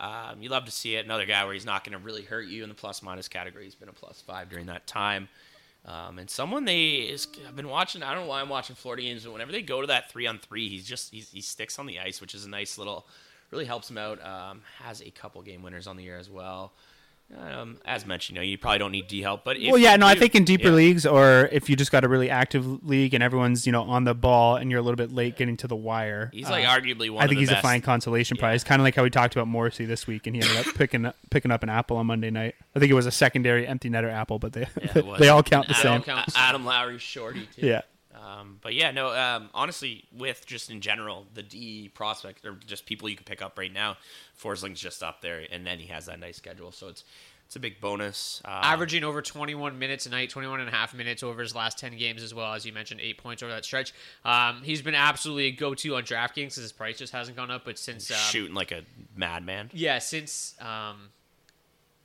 Um, 0.00 0.40
you 0.40 0.48
love 0.48 0.64
to 0.64 0.70
see 0.70 0.94
it. 0.94 1.04
Another 1.04 1.26
guy 1.26 1.44
where 1.44 1.54
he's 1.54 1.66
not 1.66 1.84
going 1.84 1.98
to 1.98 2.04
really 2.04 2.22
hurt 2.22 2.46
you 2.46 2.62
in 2.62 2.68
the 2.68 2.74
plus 2.74 3.02
minus 3.02 3.28
category. 3.28 3.64
He's 3.64 3.74
been 3.74 3.88
a 3.88 3.92
plus 3.92 4.20
five 4.20 4.48
during 4.48 4.66
that 4.66 4.86
time. 4.86 5.28
Um, 5.84 6.18
and 6.18 6.28
someone 6.28 6.64
they 6.64 6.90
is 6.96 7.26
I've 7.46 7.56
been 7.56 7.68
watching. 7.68 8.02
I 8.02 8.14
don't 8.14 8.24
know 8.24 8.28
why 8.28 8.40
I'm 8.40 8.48
watching 8.48 8.76
Florida 8.76 9.02
games, 9.02 9.24
but 9.24 9.32
whenever 9.32 9.52
they 9.52 9.62
go 9.62 9.80
to 9.80 9.86
that 9.88 10.10
three 10.10 10.26
on 10.26 10.38
three, 10.38 10.68
he's 10.68 10.86
just 10.86 11.12
he's, 11.12 11.30
he 11.30 11.40
sticks 11.40 11.78
on 11.78 11.86
the 11.86 11.98
ice, 11.98 12.20
which 12.20 12.34
is 12.34 12.44
a 12.44 12.48
nice 12.48 12.78
little, 12.78 13.06
really 13.50 13.64
helps 13.64 13.90
him 13.90 13.98
out. 13.98 14.24
Um, 14.24 14.62
has 14.82 15.00
a 15.00 15.10
couple 15.10 15.40
game 15.42 15.62
winners 15.62 15.86
on 15.86 15.96
the 15.96 16.02
year 16.02 16.18
as 16.18 16.28
well. 16.28 16.72
Um, 17.36 17.76
as 17.84 18.06
mentioned, 18.06 18.36
you 18.36 18.40
know, 18.40 18.44
you 18.44 18.56
probably 18.56 18.78
don't 18.78 18.90
need 18.92 19.06
D 19.06 19.20
help, 19.20 19.44
but 19.44 19.58
if 19.58 19.70
well, 19.70 19.76
yeah, 19.78 19.92
you 19.92 19.98
no, 19.98 20.06
I 20.06 20.14
think 20.14 20.34
in 20.34 20.44
deeper 20.44 20.68
yeah. 20.68 20.74
leagues, 20.74 21.04
or 21.04 21.48
if 21.52 21.68
you 21.68 21.76
just 21.76 21.92
got 21.92 22.02
a 22.02 22.08
really 22.08 22.30
active 22.30 22.82
league 22.88 23.12
and 23.12 23.22
everyone's 23.22 23.66
you 23.66 23.72
know 23.72 23.82
on 23.82 24.04
the 24.04 24.14
ball 24.14 24.56
and 24.56 24.70
you're 24.70 24.80
a 24.80 24.82
little 24.82 24.96
bit 24.96 25.12
late 25.12 25.36
getting 25.36 25.56
to 25.58 25.66
the 25.66 25.76
wire, 25.76 26.30
He's 26.32 26.48
like 26.48 26.64
uh, 26.64 26.70
arguably 26.70 27.10
one. 27.10 27.20
I 27.20 27.24
of 27.26 27.28
think 27.28 27.36
the 27.36 27.40
he's 27.40 27.50
best. 27.50 27.58
a 27.58 27.62
fine 27.62 27.82
consolation 27.82 28.38
prize, 28.38 28.64
kind 28.64 28.80
of 28.80 28.84
like 28.84 28.94
how 28.94 29.02
we 29.02 29.10
talked 29.10 29.36
about 29.36 29.46
Morrissey 29.46 29.84
this 29.84 30.06
week, 30.06 30.26
and 30.26 30.34
he 30.34 30.40
ended 30.40 30.56
up 30.56 30.74
picking 30.74 31.04
up, 31.04 31.16
picking 31.30 31.50
up 31.50 31.62
an 31.62 31.68
apple 31.68 31.98
on 31.98 32.06
Monday 32.06 32.30
night. 32.30 32.54
I 32.74 32.78
think 32.78 32.90
it 32.90 32.94
was 32.94 33.04
a 33.06 33.10
secondary 33.12 33.66
empty 33.66 33.90
netter 33.90 34.10
apple, 34.10 34.38
but 34.38 34.54
they 34.54 34.66
Yeah, 34.82 35.02
they 35.18 35.28
all 35.28 35.42
count 35.42 35.68
the 35.68 35.76
Adam, 35.76 35.82
same. 35.82 36.02
count 36.02 36.30
Adam 36.34 36.64
Lowry, 36.64 36.98
shorty 36.98 37.46
too. 37.54 37.66
Yeah. 37.66 37.82
Um, 38.18 38.58
but 38.62 38.74
yeah, 38.74 38.90
no. 38.90 39.14
Um, 39.14 39.50
honestly, 39.54 40.04
with 40.16 40.46
just 40.46 40.70
in 40.70 40.80
general, 40.80 41.26
the 41.34 41.42
D 41.42 41.90
prospect 41.94 42.44
or 42.44 42.54
just 42.66 42.86
people 42.86 43.08
you 43.08 43.16
can 43.16 43.24
pick 43.24 43.42
up 43.42 43.58
right 43.58 43.72
now, 43.72 43.96
Forsling's 44.34 44.80
just 44.80 45.02
up 45.02 45.20
there, 45.20 45.44
and 45.50 45.66
then 45.66 45.78
he 45.78 45.86
has 45.88 46.06
that 46.06 46.18
nice 46.18 46.36
schedule, 46.36 46.72
so 46.72 46.88
it's 46.88 47.04
it's 47.48 47.56
a 47.56 47.60
big 47.60 47.80
bonus. 47.80 48.42
Uh, 48.44 48.60
averaging 48.62 49.04
over 49.04 49.22
21 49.22 49.78
minutes 49.78 50.04
a 50.04 50.10
night, 50.10 50.28
21 50.28 50.60
and 50.60 50.68
a 50.68 50.72
half 50.72 50.92
minutes 50.92 51.22
over 51.22 51.40
his 51.40 51.54
last 51.54 51.78
10 51.78 51.96
games 51.96 52.22
as 52.22 52.34
well, 52.34 52.52
as 52.52 52.66
you 52.66 52.74
mentioned, 52.74 53.00
eight 53.00 53.16
points 53.16 53.42
over 53.42 53.50
that 53.50 53.64
stretch. 53.64 53.94
Um, 54.22 54.60
he's 54.62 54.82
been 54.82 54.94
absolutely 54.94 55.46
a 55.46 55.52
go-to 55.52 55.96
on 55.96 56.02
DraftKings 56.02 56.34
because 56.34 56.56
his 56.56 56.72
price 56.72 56.98
just 56.98 57.10
hasn't 57.10 57.38
gone 57.38 57.50
up. 57.50 57.64
But 57.64 57.78
since 57.78 58.10
um, 58.10 58.18
shooting 58.18 58.54
like 58.54 58.70
a 58.70 58.82
madman. 59.16 59.70
yeah, 59.72 59.98
since 59.98 60.56
um, 60.60 61.08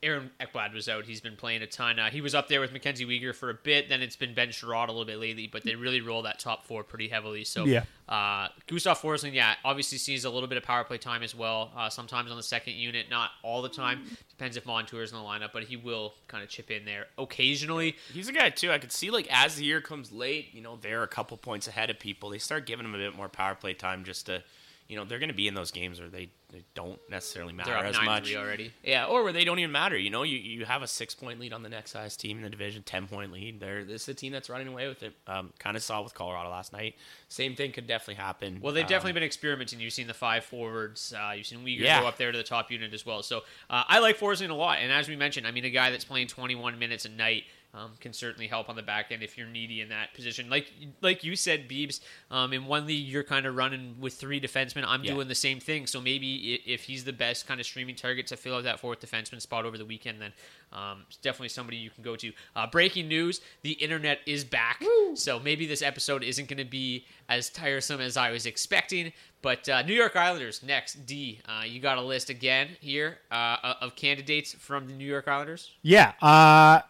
Aaron 0.03 0.29
Ekblad 0.39 0.73
was 0.73 0.87
out, 0.89 1.05
he's 1.05 1.21
been 1.21 1.35
playing 1.35 1.61
a 1.61 1.67
ton. 1.67 1.97
Uh, 1.97 2.09
he 2.09 2.21
was 2.21 2.35
up 2.35 2.47
there 2.47 2.59
with 2.61 2.71
Mackenzie 2.71 3.05
Weegar 3.05 3.33
for 3.33 3.49
a 3.49 3.53
bit. 3.53 3.89
Then 3.89 4.01
it's 4.01 4.15
been 4.15 4.33
Ben 4.33 4.49
Chiarot 4.49 4.89
a 4.89 4.91
little 4.91 5.05
bit 5.05 5.17
lately, 5.17 5.47
but 5.47 5.63
they 5.63 5.75
really 5.75 6.01
roll 6.01 6.21
that 6.23 6.39
top 6.39 6.65
four 6.65 6.83
pretty 6.83 7.07
heavily. 7.07 7.43
So 7.43 7.65
Yeah. 7.65 7.83
uh, 8.09 8.49
Gustav 8.67 8.99
Forsling, 9.01 9.33
yeah, 9.33 9.55
obviously 9.63 9.97
sees 9.97 10.25
a 10.25 10.29
little 10.29 10.47
bit 10.49 10.57
of 10.57 10.63
power 10.63 10.83
play 10.83 10.97
time 10.97 11.23
as 11.23 11.33
well. 11.33 11.71
Uh, 11.75 11.89
sometimes 11.89 12.29
on 12.29 12.37
the 12.37 12.43
second 12.43 12.73
unit, 12.73 13.09
not 13.09 13.31
all 13.41 13.61
the 13.61 13.69
time. 13.69 14.03
Depends 14.29 14.57
if 14.57 14.65
Montour's 14.65 15.11
in 15.11 15.17
the 15.17 15.23
lineup, 15.23 15.51
but 15.53 15.63
he 15.63 15.77
will 15.77 16.13
kind 16.27 16.43
of 16.43 16.49
chip 16.49 16.69
in 16.69 16.83
there 16.85 17.07
occasionally. 17.17 17.95
He's 18.13 18.27
a 18.27 18.33
guy 18.33 18.49
too. 18.49 18.71
I 18.71 18.77
could 18.79 18.91
see 18.91 19.09
like 19.09 19.27
as 19.31 19.55
the 19.55 19.63
year 19.65 19.79
comes 19.81 20.11
late, 20.11 20.49
you 20.53 20.61
know, 20.61 20.75
they're 20.81 21.03
a 21.03 21.07
couple 21.07 21.37
points 21.37 21.67
ahead 21.67 21.89
of 21.89 21.99
people. 21.99 22.29
They 22.29 22.37
start 22.39 22.65
giving 22.65 22.85
him 22.85 22.93
a 22.93 22.97
bit 22.97 23.15
more 23.15 23.29
power 23.29 23.55
play 23.55 23.73
time 23.73 24.03
just 24.03 24.25
to 24.27 24.43
you 24.87 24.95
know 24.97 25.05
they're 25.05 25.19
going 25.19 25.29
to 25.29 25.35
be 25.35 25.47
in 25.47 25.53
those 25.53 25.71
games 25.71 25.99
where 25.99 26.09
they, 26.09 26.29
they 26.51 26.63
don't 26.75 26.99
necessarily 27.09 27.53
matter 27.53 27.73
as 27.73 27.95
much 28.03 28.35
already. 28.35 28.71
Yeah, 28.83 29.05
or 29.05 29.23
where 29.23 29.33
they 29.33 29.43
don't 29.45 29.57
even 29.59 29.71
matter. 29.71 29.97
You 29.97 30.09
know, 30.09 30.23
you, 30.23 30.37
you 30.37 30.65
have 30.65 30.81
a 30.83 30.87
six 30.87 31.15
point 31.15 31.39
lead 31.39 31.53
on 31.53 31.63
the 31.63 31.69
next 31.69 31.93
highest 31.93 32.19
team 32.19 32.37
in 32.37 32.43
the 32.43 32.49
division, 32.49 32.83
ten 32.83 33.07
point 33.07 33.31
lead. 33.31 33.59
They're 33.59 33.83
this 33.85 34.03
is 34.03 34.09
a 34.09 34.13
team 34.13 34.31
that's 34.33 34.49
running 34.49 34.67
away 34.67 34.87
with 34.87 35.01
it. 35.03 35.13
Um, 35.27 35.51
kind 35.59 35.75
of 35.77 35.83
saw 35.83 36.01
with 36.01 36.13
Colorado 36.13 36.49
last 36.49 36.73
night. 36.73 36.95
Same 37.29 37.55
thing 37.55 37.71
could 37.71 37.87
definitely 37.87 38.21
happen. 38.23 38.59
Well, 38.61 38.73
they've 38.73 38.83
Um, 38.83 38.89
definitely 38.89 39.13
been 39.13 39.23
experimenting. 39.23 39.79
You've 39.79 39.93
seen 39.93 40.07
the 40.07 40.13
five 40.13 40.43
forwards. 40.45 41.13
Uh, 41.17 41.31
you've 41.35 41.47
seen 41.47 41.59
Weegar 41.65 41.79
Yeah. 41.79 42.01
go 42.01 42.07
up 42.07 42.17
there 42.17 42.31
to 42.31 42.37
the 42.37 42.43
top 42.43 42.69
unit 42.71 42.93
as 42.93 43.05
well. 43.05 43.23
So 43.23 43.39
uh, 43.69 43.83
I 43.87 43.99
like 43.99 44.19
Forsling 44.19 44.49
a 44.49 44.53
lot. 44.53 44.79
And 44.79 44.91
as 44.91 45.07
we 45.07 45.15
mentioned, 45.15 45.47
I 45.47 45.51
mean, 45.51 45.65
a 45.65 45.69
guy 45.69 45.89
that's 45.91 46.05
playing 46.05 46.27
21 46.27 46.77
minutes 46.77 47.05
a 47.05 47.09
night 47.09 47.43
um, 47.73 47.91
can 47.99 48.13
certainly 48.13 48.47
help 48.47 48.69
on 48.69 48.75
the 48.75 48.83
back 48.83 49.11
end 49.11 49.23
if 49.23 49.37
you're 49.37 49.47
needy 49.47 49.81
in 49.81 49.89
that 49.89 50.13
position. 50.13 50.49
Like 50.49 50.71
like 51.01 51.23
you 51.23 51.35
said, 51.35 51.67
Beebs, 51.67 52.01
um, 52.29 52.53
in 52.53 52.65
one 52.65 52.85
league 52.85 53.07
you're 53.07 53.23
kind 53.23 53.45
of 53.45 53.55
running 53.55 53.95
with 53.99 54.13
three 54.13 54.39
defensemen. 54.39 54.83
I'm 54.87 55.03
Yeah. 55.03 55.13
doing 55.13 55.27
the 55.27 55.35
same 55.35 55.59
thing. 55.59 55.87
So 55.87 55.99
maybe 55.99 56.61
if 56.65 56.83
he's 56.83 57.03
the 57.03 57.13
best 57.13 57.47
kind 57.47 57.59
of 57.59 57.65
streaming 57.65 57.95
target 57.95 58.27
to 58.27 58.37
fill 58.37 58.55
out 58.55 58.63
that 58.65 58.79
fourth 58.79 58.99
defenseman 59.01 59.41
spot 59.41 59.65
over 59.65 59.77
the 59.77 59.85
weekend, 59.85 60.21
then 60.21 60.33
um, 60.71 61.03
it's 61.07 61.17
definitely 61.17 61.49
somebody 61.49 61.77
you 61.77 61.89
can 61.89 62.03
go 62.03 62.15
to. 62.15 62.31
Uh, 62.55 62.67
breaking 62.67 63.07
news: 63.07 63.41
the 63.63 63.71
internet 63.73 64.19
is 64.25 64.43
back. 64.43 64.83
So 65.15 65.39
maybe 65.39 65.65
this 65.65 65.81
episode 65.81 66.23
isn't 66.23 66.47
going 66.47 66.57
to 66.57 66.65
be 66.65 67.05
as 67.29 67.49
tiresome 67.49 68.01
as 68.01 68.17
I 68.17 68.31
was 68.31 68.45
expecting. 68.45 69.13
But 69.41 69.67
uh, 69.67 69.81
New 69.81 69.93
York 69.93 70.15
Islanders 70.15 70.63
next. 70.63 71.05
D, 71.05 71.41
uh, 71.47 71.63
you 71.65 71.79
got 71.81 71.97
a 71.97 72.01
list 72.01 72.29
again 72.29 72.69
here 72.79 73.17
uh, 73.29 73.73
of 73.81 73.95
candidates 73.95 74.53
from 74.53 74.87
the 74.87 74.93
New 74.93 75.05
York 75.05 75.27
Islanders. 75.27 75.71
Yeah, 75.81 76.13
uh, 76.21 76.81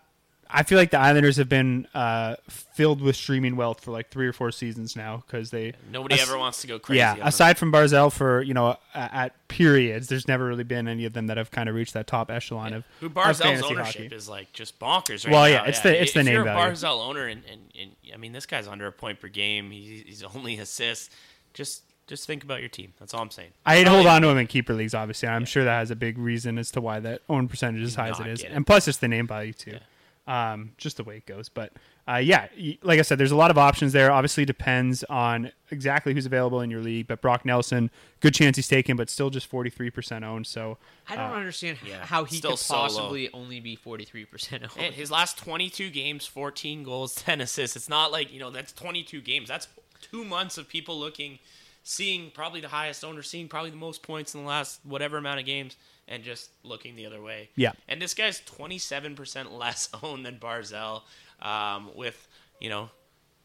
I 0.55 0.61
feel 0.63 0.77
like 0.77 0.91
the 0.91 0.99
Islanders 0.99 1.37
have 1.37 1.49
been 1.49 1.87
uh, 1.95 2.35
filled 2.47 3.01
with 3.01 3.15
streaming 3.15 3.55
wealth 3.55 3.81
for 3.83 3.89
like 3.91 4.09
three 4.11 4.27
or 4.27 4.33
four 4.33 4.51
seasons 4.51 4.95
now 4.95 5.23
because 5.25 5.49
they 5.49 5.73
Nobody 5.91 6.13
as- 6.15 6.21
ever 6.29 6.37
wants 6.37 6.61
to 6.61 6.67
go 6.67 6.77
crazy. 6.77 6.99
Yeah, 6.99 7.15
them. 7.15 7.25
aside 7.27 7.57
from 7.57 7.71
Barzal, 7.71 8.13
for 8.13 8.41
you 8.43 8.53
know, 8.53 8.77
at, 8.93 9.13
at 9.13 9.47
periods, 9.47 10.07
there's 10.09 10.27
never 10.27 10.45
really 10.45 10.63
been 10.63 10.87
any 10.87 11.05
of 11.05 11.13
them 11.13 11.25
that 11.27 11.37
have 11.37 11.49
kind 11.49 11.67
of 11.69 11.73
reached 11.75 11.93
that 11.95 12.05
top 12.05 12.29
echelon 12.29 12.73
of 12.73 12.83
Who 12.99 13.07
of 13.07 13.13
Barzal's 13.13 13.39
fantasy 13.41 13.65
ownership 13.65 14.03
hockey. 14.03 14.15
is 14.15 14.29
like 14.29 14.53
just 14.53 14.79
bonkers 14.79 15.25
right 15.25 15.31
Well, 15.33 15.41
now. 15.43 15.47
yeah, 15.47 15.65
it's 15.65 15.79
the- 15.79 15.99
it's 15.99 16.11
If 16.11 16.13
the 16.15 16.23
name 16.23 16.33
you're 16.33 16.41
a 16.43 16.45
value. 16.45 16.71
Barzal 16.75 16.99
owner, 17.07 17.25
and, 17.25 17.41
and, 17.51 17.61
and 17.79 17.91
I 18.13 18.17
mean, 18.17 18.31
this 18.31 18.45
guy's 18.45 18.67
under 18.67 18.85
a 18.85 18.91
point 18.91 19.19
per 19.19 19.29
game. 19.29 19.71
He's, 19.71 20.03
he's 20.05 20.23
only 20.35 20.59
assists. 20.59 21.09
Just 21.53 21.83
just 22.05 22.27
think 22.27 22.43
about 22.43 22.59
your 22.59 22.69
team. 22.69 22.93
That's 22.99 23.13
all 23.13 23.21
I'm 23.21 23.31
saying. 23.31 23.51
I'd 23.65 23.87
hold 23.87 24.05
on 24.07 24.21
to 24.23 24.27
him 24.27 24.37
in 24.37 24.45
keeper 24.45 24.73
leagues, 24.73 24.93
obviously. 24.93 25.29
I'm 25.29 25.45
sure 25.45 25.63
that 25.63 25.79
has 25.79 25.89
a 25.89 25.95
big 25.95 26.17
reason 26.17 26.57
as 26.57 26.69
to 26.71 26.81
why 26.81 26.99
that 26.99 27.21
own 27.29 27.47
percentage 27.47 27.81
is 27.81 27.91
as 27.91 27.95
high 27.95 28.09
as 28.09 28.19
it 28.19 28.27
is, 28.27 28.43
it. 28.43 28.51
and 28.51 28.67
plus 28.67 28.87
it's 28.89 28.97
the 28.97 29.07
name 29.07 29.25
value 29.25 29.53
too. 29.53 29.77
Um, 30.25 30.71
just 30.77 30.97
the 30.97 31.03
way 31.03 31.17
it 31.17 31.25
goes, 31.25 31.49
but 31.49 31.73
uh, 32.05 32.17
yeah, 32.17 32.47
like 32.81 32.99
I 32.99 33.01
said, 33.01 33.17
there's 33.17 33.31
a 33.31 33.35
lot 33.35 33.49
of 33.49 33.57
options 33.57 33.93
there. 33.93 34.11
Obviously, 34.11 34.43
depends 34.43 35.05
on 35.05 35.51
exactly 35.71 36.13
who's 36.13 36.25
available 36.25 36.59
in 36.59 36.69
your 36.69 36.81
league. 36.81 37.07
But 37.07 37.21
Brock 37.21 37.45
Nelson, 37.45 37.89
good 38.19 38.33
chance 38.33 38.57
he's 38.57 38.67
taken, 38.67 38.97
but 38.97 39.09
still 39.09 39.29
just 39.29 39.49
43% 39.49 40.23
owned. 40.23 40.45
So 40.45 40.77
I 41.07 41.15
don't 41.15 41.31
understand 41.31 41.77
yeah, 41.85 42.05
how 42.05 42.25
he 42.25 42.37
still 42.37 42.51
could 42.51 42.59
so 42.59 42.73
low. 42.75 42.81
possibly 42.81 43.29
only 43.33 43.61
be 43.61 43.77
43% 43.77 44.63
owned. 44.63 44.71
And 44.77 44.93
his 44.93 45.11
last 45.11 45.37
22 45.37 45.89
games, 45.91 46.25
14 46.25 46.83
goals, 46.83 47.15
10 47.23 47.39
assists. 47.39 47.77
It's 47.77 47.89
not 47.89 48.11
like, 48.11 48.33
you 48.33 48.39
know, 48.39 48.49
that's 48.49 48.73
22 48.73 49.21
games. 49.21 49.47
That's 49.47 49.69
two 50.01 50.25
months 50.25 50.57
of 50.57 50.67
people 50.67 50.99
looking, 50.99 51.39
seeing 51.83 52.31
probably 52.31 52.59
the 52.59 52.67
highest 52.67 53.05
owner, 53.05 53.23
seeing 53.23 53.47
probably 53.47 53.69
the 53.69 53.77
most 53.77 54.03
points 54.03 54.35
in 54.35 54.41
the 54.41 54.47
last 54.47 54.81
whatever 54.83 55.17
amount 55.17 55.39
of 55.39 55.45
games, 55.45 55.77
and 56.07 56.23
just 56.23 56.49
looking 56.63 56.95
the 56.95 57.05
other 57.05 57.21
way. 57.21 57.49
Yeah. 57.55 57.71
And 57.87 58.01
this 58.01 58.13
guy's 58.13 58.41
27% 58.41 59.57
less 59.57 59.89
owned 60.03 60.25
than 60.25 60.37
Barzal 60.37 61.01
um, 61.41 61.89
with, 61.95 62.27
you 62.59 62.69
know, 62.69 62.89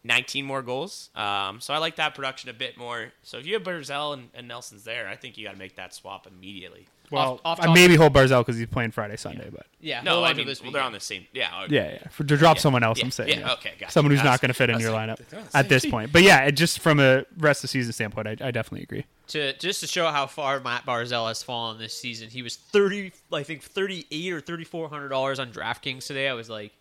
19 0.04 0.44
more 0.44 0.62
goals. 0.62 1.10
Um, 1.14 1.60
so 1.60 1.74
I 1.74 1.78
like 1.78 1.96
that 1.96 2.14
production 2.14 2.50
a 2.50 2.52
bit 2.54 2.76
more. 2.78 3.12
So 3.22 3.38
if 3.38 3.46
you 3.46 3.54
have 3.54 3.62
Barzal 3.62 4.14
and, 4.14 4.30
and 4.34 4.48
Nelson's 4.48 4.84
there, 4.84 5.08
I 5.08 5.16
think 5.16 5.36
you 5.36 5.44
got 5.44 5.52
to 5.52 5.58
make 5.58 5.76
that 5.76 5.92
swap 5.92 6.26
immediately. 6.26 6.86
well, 7.10 7.40
off 7.44 7.58
I 7.60 7.72
maybe 7.72 7.96
hold 7.96 8.12
Barzal 8.12 8.40
because 8.40 8.56
he's 8.58 8.68
playing 8.68 8.92
Friday, 8.92 9.16
Sunday, 9.16 9.48
but 9.50 9.66
yeah, 9.80 10.02
No, 10.02 10.22
I 10.24 10.34
mean, 10.34 10.46
this 10.46 10.62
well, 10.62 10.70
they're 10.72 10.82
on 10.82 10.92
the 10.92 11.00
same. 11.00 11.26
Yeah. 11.32 11.66
Yeah, 11.68 11.90
yeah. 11.92 12.08
For, 12.10 12.22
to 12.24 12.36
drop 12.36 12.56
Yeah, 12.56 12.62
someone 12.62 12.82
else, 12.84 12.98
yeah, 12.98 13.04
I'm 13.04 13.10
saying. 13.10 13.28
yeah, 13.30 13.38
yeah. 13.40 13.52
okay, 13.54 13.72
gotcha. 13.78 13.92
Someone 13.92 14.12
who's 14.12 14.20
I 14.20 14.24
not 14.24 14.40
going 14.40 14.50
to 14.50 14.54
fit 14.54 14.70
in 14.70 14.78
your 14.78 14.92
lineup 14.92 15.18
they're 15.28 15.40
on 15.40 15.46
the 15.50 15.56
at 15.56 15.68
this 15.68 15.84
point. 15.84 16.12
But 16.12 16.22
yeah, 16.22 16.50
just 16.50 16.78
from 16.80 17.00
a 17.00 17.24
rest 17.38 17.58
of 17.58 17.62
the 17.62 17.68
season 17.68 17.92
standpoint, 17.92 18.28
I, 18.28 18.32
I 18.40 18.50
definitely 18.50 18.82
agree. 18.82 19.04
To 19.28 19.52
just 19.58 19.80
to 19.80 19.86
show 19.86 20.08
how 20.10 20.26
far 20.26 20.58
Matt 20.60 20.86
Barzal 20.86 21.28
has 21.28 21.42
fallen 21.42 21.78
this 21.78 21.92
season. 21.94 22.30
He 22.30 22.40
was 22.42 22.56
thirty, 22.56 23.12
I 23.32 23.42
think 23.42 23.62
thirty 23.62 24.06
eight 24.10 24.32
or 24.32 24.40
thirty 24.40 24.64
four 24.64 24.88
hundred 24.88 25.08
dollars 25.10 25.38
on 25.38 25.52
DraftKings 25.52 26.06
today. 26.06 26.28
I 26.28 26.32
was 26.34 26.48
like, 26.48 26.72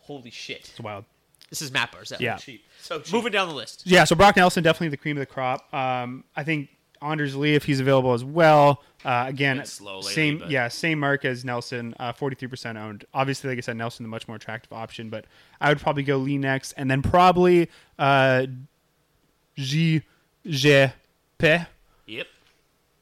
holy 0.00 0.30
shit, 0.30 0.68
It's 0.70 0.80
wild. 0.80 1.04
this 1.48 1.62
is 1.62 1.72
Matt 1.72 1.92
Barzal. 1.92 2.20
Yeah. 2.20 2.36
cheap. 2.36 2.64
So 2.82 3.00
cheap. 3.00 3.14
Moving 3.14 3.32
down 3.32 3.48
the 3.48 3.54
list. 3.54 3.82
Yeah, 3.86 4.04
so 4.04 4.14
Brock 4.14 4.36
Nelson 4.36 4.62
definitely 4.62 4.88
the 4.90 4.96
cream 4.98 5.16
of 5.16 5.20
the 5.20 5.26
crop. 5.26 5.72
Um, 5.72 6.24
I 6.36 6.44
think 6.44 6.68
Anders 7.00 7.34
Lee, 7.34 7.54
if 7.54 7.64
he's 7.64 7.80
available 7.80 8.12
as 8.12 8.24
well. 8.24 8.82
Uh, 9.04 9.24
again, 9.28 9.56
Been 9.58 9.66
slow 9.66 9.96
lately, 9.98 10.12
same 10.12 10.38
but- 10.38 10.50
yeah, 10.50 10.68
same 10.68 10.98
mark 11.00 11.24
as 11.24 11.44
Nelson, 11.44 11.94
forty 12.16 12.36
three 12.36 12.48
percent 12.48 12.76
owned. 12.76 13.04
Obviously, 13.14 13.48
like 13.48 13.56
I 13.58 13.60
said, 13.62 13.76
Nelson 13.78 14.02
the 14.02 14.08
much 14.08 14.28
more 14.28 14.36
attractive 14.36 14.72
option, 14.72 15.08
but 15.08 15.24
I 15.62 15.70
would 15.70 15.80
probably 15.80 16.02
go 16.02 16.18
Lee 16.18 16.36
next, 16.36 16.72
and 16.72 16.90
then 16.90 17.00
probably 17.02 17.70
uh, 17.98 18.46
G 19.56 20.02
G 20.46 20.88
P. 21.38 21.56
Yep. 22.06 22.26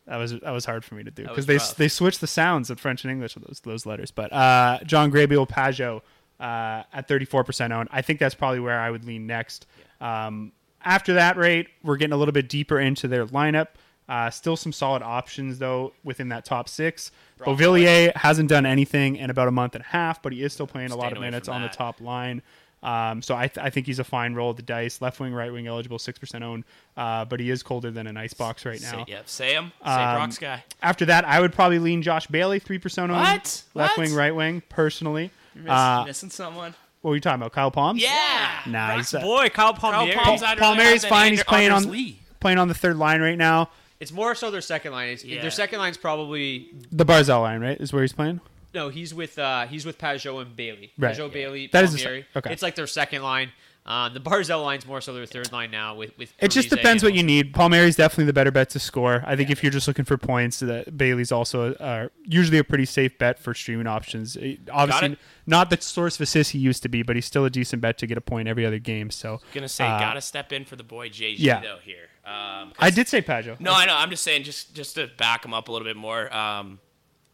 That 0.06 0.16
was 0.16 0.32
that 0.32 0.50
was 0.50 0.64
hard 0.64 0.84
for 0.84 0.94
me 0.96 1.04
to 1.04 1.11
do 1.11 1.23
because 1.23 1.46
they 1.46 1.56
rough. 1.56 1.76
they 1.76 1.88
switched 1.88 2.20
the 2.20 2.26
sounds 2.26 2.68
of 2.68 2.78
French 2.78 3.04
and 3.04 3.11
English 3.11 3.37
of 3.37 3.42
those 3.42 3.61
those 3.61 3.87
letters. 3.87 4.11
But 4.11 4.32
uh, 4.32 4.80
John 4.84 5.11
Grabiel 5.11 5.49
Pageau 5.49 6.02
uh, 6.38 6.82
at 6.92 7.08
thirty 7.08 7.25
four 7.25 7.42
percent 7.42 7.73
owned. 7.73 7.88
I 7.90 8.02
think 8.02 8.18
that's 8.18 8.34
probably 8.34 8.61
where 8.61 8.78
I 8.78 8.90
would 8.90 9.04
lean 9.06 9.26
next. 9.26 9.66
Um, 10.00 10.52
after 10.84 11.14
that 11.14 11.38
rate, 11.38 11.68
we're 11.82 11.96
getting 11.96 12.12
a 12.12 12.18
little 12.18 12.32
bit 12.32 12.49
deeper 12.50 12.78
into 12.78 13.08
their 13.08 13.26
lineup. 13.26 13.68
Uh, 14.06 14.28
still 14.28 14.56
some 14.56 14.73
solid 14.73 15.02
options 15.02 15.58
though 15.58 15.94
within 16.02 16.28
that 16.28 16.44
top 16.44 16.68
six. 16.68 17.11
Beauvillier 17.40 18.14
hasn't 18.14 18.50
done 18.50 18.66
anything 18.66 19.16
in 19.16 19.30
about 19.30 19.49
a 19.49 19.50
month 19.50 19.75
and 19.75 19.82
a 19.82 19.87
half, 19.87 20.20
but 20.23 20.32
he 20.32 20.42
is 20.42 20.52
still 20.52 20.66
playing 20.66 20.90
a 20.90 20.96
lot 20.96 21.12
of 21.12 21.20
minutes 21.20 21.49
on 21.49 21.62
the 21.62 21.68
top 21.68 22.02
line. 22.02 22.42
Um, 22.84 23.22
so 23.22 23.34
I, 23.34 23.48
th- 23.48 23.64
I 23.64 23.70
think 23.70 23.86
he's 23.86 23.98
a 23.98 24.04
fine 24.04 24.34
roll 24.34 24.50
of 24.50 24.56
the 24.56 24.62
dice. 24.62 25.00
Left 25.00 25.18
wing, 25.18 25.32
right 25.32 25.50
wing 25.50 25.66
eligible, 25.66 25.98
six 25.98 26.18
percent 26.18 26.44
owned, 26.44 26.64
uh, 26.98 27.24
but 27.24 27.40
he 27.40 27.48
is 27.48 27.62
colder 27.62 27.90
than 27.90 28.06
an 28.06 28.16
ice 28.18 28.34
box 28.34 28.66
right 28.66 28.80
now. 28.80 28.90
Say, 28.90 29.04
yep. 29.08 29.28
Say 29.28 29.54
him. 29.54 29.72
Say 29.82 29.90
Um, 29.90 30.16
Brock's 30.16 30.38
guy. 30.38 30.62
After 30.82 31.06
that, 31.06 31.24
I 31.24 31.40
would 31.40 31.54
probably 31.54 31.78
lean 31.78 32.02
Josh 32.02 32.26
Bailey, 32.26 32.58
three 32.58 32.78
percent 32.78 33.10
owned. 33.10 33.20
What? 33.22 33.62
Left 33.74 33.96
What? 33.96 33.98
wing, 33.98 34.14
right 34.14 34.34
wing. 34.36 34.62
Personally, 34.68 35.30
You're 35.54 35.64
miss- 35.64 35.72
uh, 35.72 36.04
missing 36.06 36.28
someone. 36.30 36.74
what 37.00 37.10
were 37.10 37.14
you 37.14 37.20
talking 37.22 37.40
about? 37.40 37.52
Kyle 37.52 37.70
Palms? 37.70 38.02
Yeah. 38.02 38.60
Nah, 38.66 38.96
he's 38.96 39.14
uh, 39.14 39.20
Boy, 39.22 39.48
Kyle 39.48 39.72
Palmieri. 39.72 40.12
Kyle 40.14 40.24
Palms 40.24 40.42
I'd 40.42 40.60
rather 40.60 40.60
Palmieri's 40.60 41.02
have 41.02 41.02
than 41.02 41.10
fine. 41.10 41.30
He's 41.32 41.42
playing 41.44 41.70
on 41.72 41.90
Lee. 41.90 42.18
playing 42.40 42.58
on 42.58 42.68
the 42.68 42.74
third 42.74 42.96
line 42.96 43.20
right 43.22 43.38
now. 43.38 43.70
It's 44.00 44.12
more 44.12 44.34
so 44.34 44.50
their 44.50 44.60
second 44.60 44.92
line. 44.92 45.08
It's, 45.10 45.24
Yeah. 45.24 45.40
Their 45.40 45.50
second 45.50 45.78
line's 45.78 45.96
probably 45.96 46.68
The 46.92 47.06
Barzal 47.06 47.40
line, 47.40 47.60
right, 47.62 47.80
is 47.80 47.92
where 47.94 48.02
he's 48.02 48.12
playing. 48.12 48.40
No. 48.75 48.88
He's 48.88 49.14
with 49.14 49.38
uh, 49.38 49.66
he's 49.66 49.87
with 49.87 49.99
Pageau 49.99 50.43
and 50.43 50.54
Bailey. 50.57 50.93
Right. 50.99 51.14
Pageau, 51.14 51.28
Yeah. 51.28 51.33
Bailey, 51.35 51.69
That 51.73 51.85
is 51.85 51.93
the 51.93 51.99
se- 51.99 52.04
Palmieri. 52.04 52.26
okay. 52.37 52.52
It's 52.52 52.62
like 52.62 52.75
their 52.75 52.87
second 52.87 53.23
line. 53.23 53.52
Um, 53.87 54.14
the 54.14 54.21
Barzal 54.21 54.62
line's 54.62 54.87
more 54.87 55.02
so 55.02 55.12
their 55.12 55.26
third 55.26 55.52
line 55.52 55.71
now. 55.71 55.95
With 55.95 56.16
with 56.16 56.33
It 56.38 56.50
just 56.50 56.71
depends 56.71 57.02
what 57.02 57.12
you 57.12 57.23
need. 57.23 57.52
Palmieri's 57.52 57.97
definitely 57.97 58.25
the 58.25 58.33
better 58.33 58.50
bet 58.50 58.71
to 58.71 58.78
score. 58.78 59.23
I 59.26 59.37
think 59.37 59.50
if 59.50 59.62
you're 59.62 59.71
just 59.73 59.87
looking 59.87 60.07
for 60.07 60.16
points, 60.16 60.61
that 60.61 60.97
Bailey's 60.97 61.31
also 61.31 61.75
uh, 61.75 62.09
usually 62.25 62.57
a 62.57 62.64
pretty 62.64 62.87
safe 62.87 63.19
bet 63.19 63.38
for 63.38 63.52
streaming 63.52 63.87
options. 63.87 64.38
Obviously, 64.73 65.19
not 65.47 65.69
the 65.69 65.78
source 65.83 66.14
of 66.14 66.23
assists 66.23 66.54
he 66.54 66.59
used 66.59 66.83
to 66.85 66.88
be, 66.88 67.02
but 67.02 67.14
he's 67.14 67.26
still 67.26 67.45
a 67.45 67.50
decent 67.50 67.83
bet 67.83 67.99
to 67.99 68.07
get 68.07 68.16
a 68.16 68.23
point 68.23 68.49
every 68.49 68.64
other 68.64 68.78
game. 68.78 69.11
So 69.11 69.28
I 69.28 69.33
was 69.33 69.40
Gonna 69.52 69.69
say, 69.69 69.85
uh, 69.87 69.99
gotta 69.99 70.23
step 70.23 70.50
in 70.54 70.64
for 70.64 70.76
the 70.76 70.83
boy 70.83 71.11
JG 71.11 71.35
yeah. 71.40 71.61
though 71.61 71.78
here. 71.85 72.09
Um, 72.25 72.69
'cause- 72.71 72.76
I 72.78 72.88
did 72.88 73.07
say 73.07 73.21
Pageau. 73.21 73.61
No, 73.61 73.75
I 73.75 73.85
know. 73.85 73.95
I'm 73.97 74.09
just 74.09 74.23
saying, 74.23 74.45
just 74.45 74.75
just 74.75 74.95
to 74.95 75.09
back 75.19 75.45
him 75.45 75.52
up 75.52 75.69
a 75.69 75.73
little 75.73 75.87
bit 75.87 75.97
more. 75.97 76.35
Um, 76.35 76.81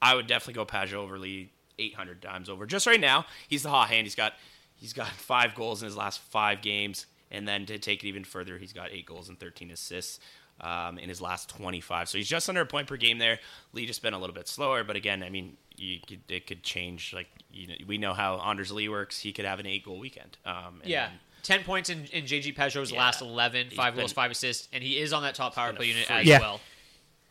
I 0.02 0.14
would 0.14 0.26
definitely 0.26 0.54
go 0.54 0.64
Pageau 0.66 0.94
over 0.94 1.18
Lee 1.18 1.50
800 1.78 2.22
times 2.22 2.48
over. 2.48 2.66
Just 2.66 2.86
right 2.86 3.00
now, 3.00 3.26
he's 3.48 3.62
the 3.62 3.70
hot 3.70 3.88
hand. 3.88 4.06
He's 4.06 4.14
got 4.14 4.34
he's 4.76 4.92
got 4.92 5.08
five 5.08 5.54
goals 5.54 5.82
in 5.82 5.86
his 5.86 5.96
last 5.96 6.20
five 6.20 6.62
games, 6.62 7.06
and 7.30 7.46
then 7.46 7.66
to 7.66 7.78
take 7.78 8.02
it 8.04 8.08
even 8.08 8.24
further, 8.24 8.58
he's 8.58 8.72
got 8.72 8.90
eight 8.92 9.06
goals 9.06 9.28
and 9.28 9.38
13 9.38 9.70
assists. 9.70 10.20
Um, 10.62 10.98
in 10.98 11.08
his 11.08 11.22
last 11.22 11.48
25, 11.48 12.10
so 12.10 12.18
he's 12.18 12.28
just 12.28 12.46
under 12.50 12.60
a 12.60 12.66
point 12.66 12.86
per 12.86 12.98
game 12.98 13.16
there. 13.16 13.38
Lee 13.72 13.86
just 13.86 14.02
been 14.02 14.12
a 14.12 14.18
little 14.18 14.34
bit 14.34 14.46
slower, 14.46 14.84
but 14.84 14.94
again, 14.94 15.22
I 15.22 15.30
mean, 15.30 15.56
you 15.74 16.00
could, 16.06 16.20
it 16.28 16.46
could 16.46 16.62
change. 16.62 17.14
Like 17.14 17.28
you 17.50 17.66
know, 17.68 17.74
we 17.86 17.96
know 17.96 18.12
how 18.12 18.38
Anders 18.40 18.70
Lee 18.70 18.90
works; 18.90 19.18
he 19.18 19.32
could 19.32 19.46
have 19.46 19.58
an 19.58 19.64
eight-goal 19.64 19.98
weekend. 19.98 20.36
Um, 20.44 20.80
and 20.82 20.90
Yeah. 20.90 21.06
then- 21.06 21.18
10 21.44 21.64
points 21.64 21.88
in, 21.88 22.04
in 22.12 22.24
JG 22.26 22.54
Pageau's 22.54 22.92
Yeah. 22.92 22.98
last 22.98 23.22
11, 23.22 23.68
He's 23.68 23.74
5 23.78 23.94
been- 23.94 24.02
goals, 24.02 24.12
5 24.12 24.30
assists, 24.32 24.68
and 24.74 24.84
he 24.84 24.98
is 24.98 25.14
on 25.14 25.22
that 25.22 25.34
top 25.34 25.54
power 25.54 25.72
play 25.72 25.86
unit 25.86 26.04
freak. 26.04 26.18
as 26.18 26.26
Yeah. 26.26 26.40
well. 26.40 26.60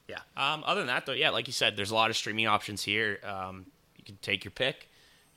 Yeah. 0.10 0.18
Um, 0.36 0.64
other 0.66 0.82
than 0.82 0.88
that, 0.88 1.06
though, 1.06 1.14
yeah, 1.14 1.30
like 1.30 1.48
you 1.48 1.54
said, 1.54 1.78
there's 1.78 1.92
a 1.92 1.96
lot 1.96 2.10
of 2.10 2.18
streaming 2.18 2.48
options 2.48 2.84
here. 2.84 3.20
Um, 3.24 3.68
you 3.96 4.04
can 4.04 4.18
take 4.24 4.44
your 4.44 4.52
pick, 4.52 4.90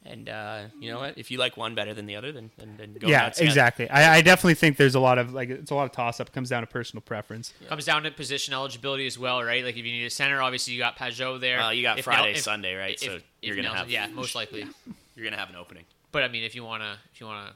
and 0.04 0.28
uh, 0.30 0.62
you 0.80 0.90
know 0.90 0.98
what? 0.98 1.18
If 1.18 1.30
you 1.30 1.36
like 1.38 1.56
one 1.58 1.74
better 1.74 1.92
than 1.92 2.06
the 2.06 2.16
other, 2.16 2.32
then 2.32 2.50
then, 2.56 2.76
then 2.78 2.94
go. 2.98 3.06
yeah, 3.06 3.24
nuts. 3.24 3.38
exactly. 3.40 3.88
I, 3.90 4.16
I 4.16 4.20
definitely 4.22 4.54
think 4.54 4.78
there's 4.78 4.94
a 4.94 5.00
lot 5.00 5.18
of 5.18 5.34
like 5.34 5.50
it's 5.50 5.70
a 5.70 5.74
lot 5.74 5.84
of 5.84 5.92
toss 5.92 6.20
up. 6.20 6.28
It 6.28 6.32
comes 6.32 6.48
down 6.48 6.62
to 6.62 6.66
personal 6.66 7.02
preference. 7.02 7.52
Comes 7.68 7.84
down 7.84 8.02
to 8.04 8.10
position 8.10 8.54
eligibility 8.54 9.06
as 9.06 9.18
well, 9.18 9.42
right? 9.42 9.62
Like 9.62 9.76
if 9.76 9.84
you 9.84 9.92
need 9.92 10.06
a 10.06 10.10
center, 10.10 10.40
obviously 10.40 10.72
you 10.72 10.78
got 10.80 10.96
Pageau 10.96 11.38
there. 11.38 11.58
Well, 11.58 11.74
you 11.74 11.82
got 11.82 11.98
If 11.98 12.06
Friday, 12.06 12.22
Nel- 12.28 12.30
if- 12.36 12.42
Sunday, 12.42 12.74
right? 12.74 12.94
if- 12.94 13.00
so 13.00 13.14
if 13.16 13.22
you're 13.42 13.56
gonna 13.56 13.68
Nelson- 13.68 13.78
have 13.84 13.90
yeah, 13.90 14.06
most 14.08 14.34
likely. 14.34 14.64
you're 15.14 15.24
gonna 15.26 15.36
have 15.36 15.50
an 15.50 15.56
opening. 15.56 15.84
But 16.12 16.22
I 16.22 16.28
mean, 16.28 16.44
if 16.44 16.54
you 16.54 16.64
wanna, 16.64 16.96
if 17.12 17.20
you 17.20 17.26
wanna 17.26 17.52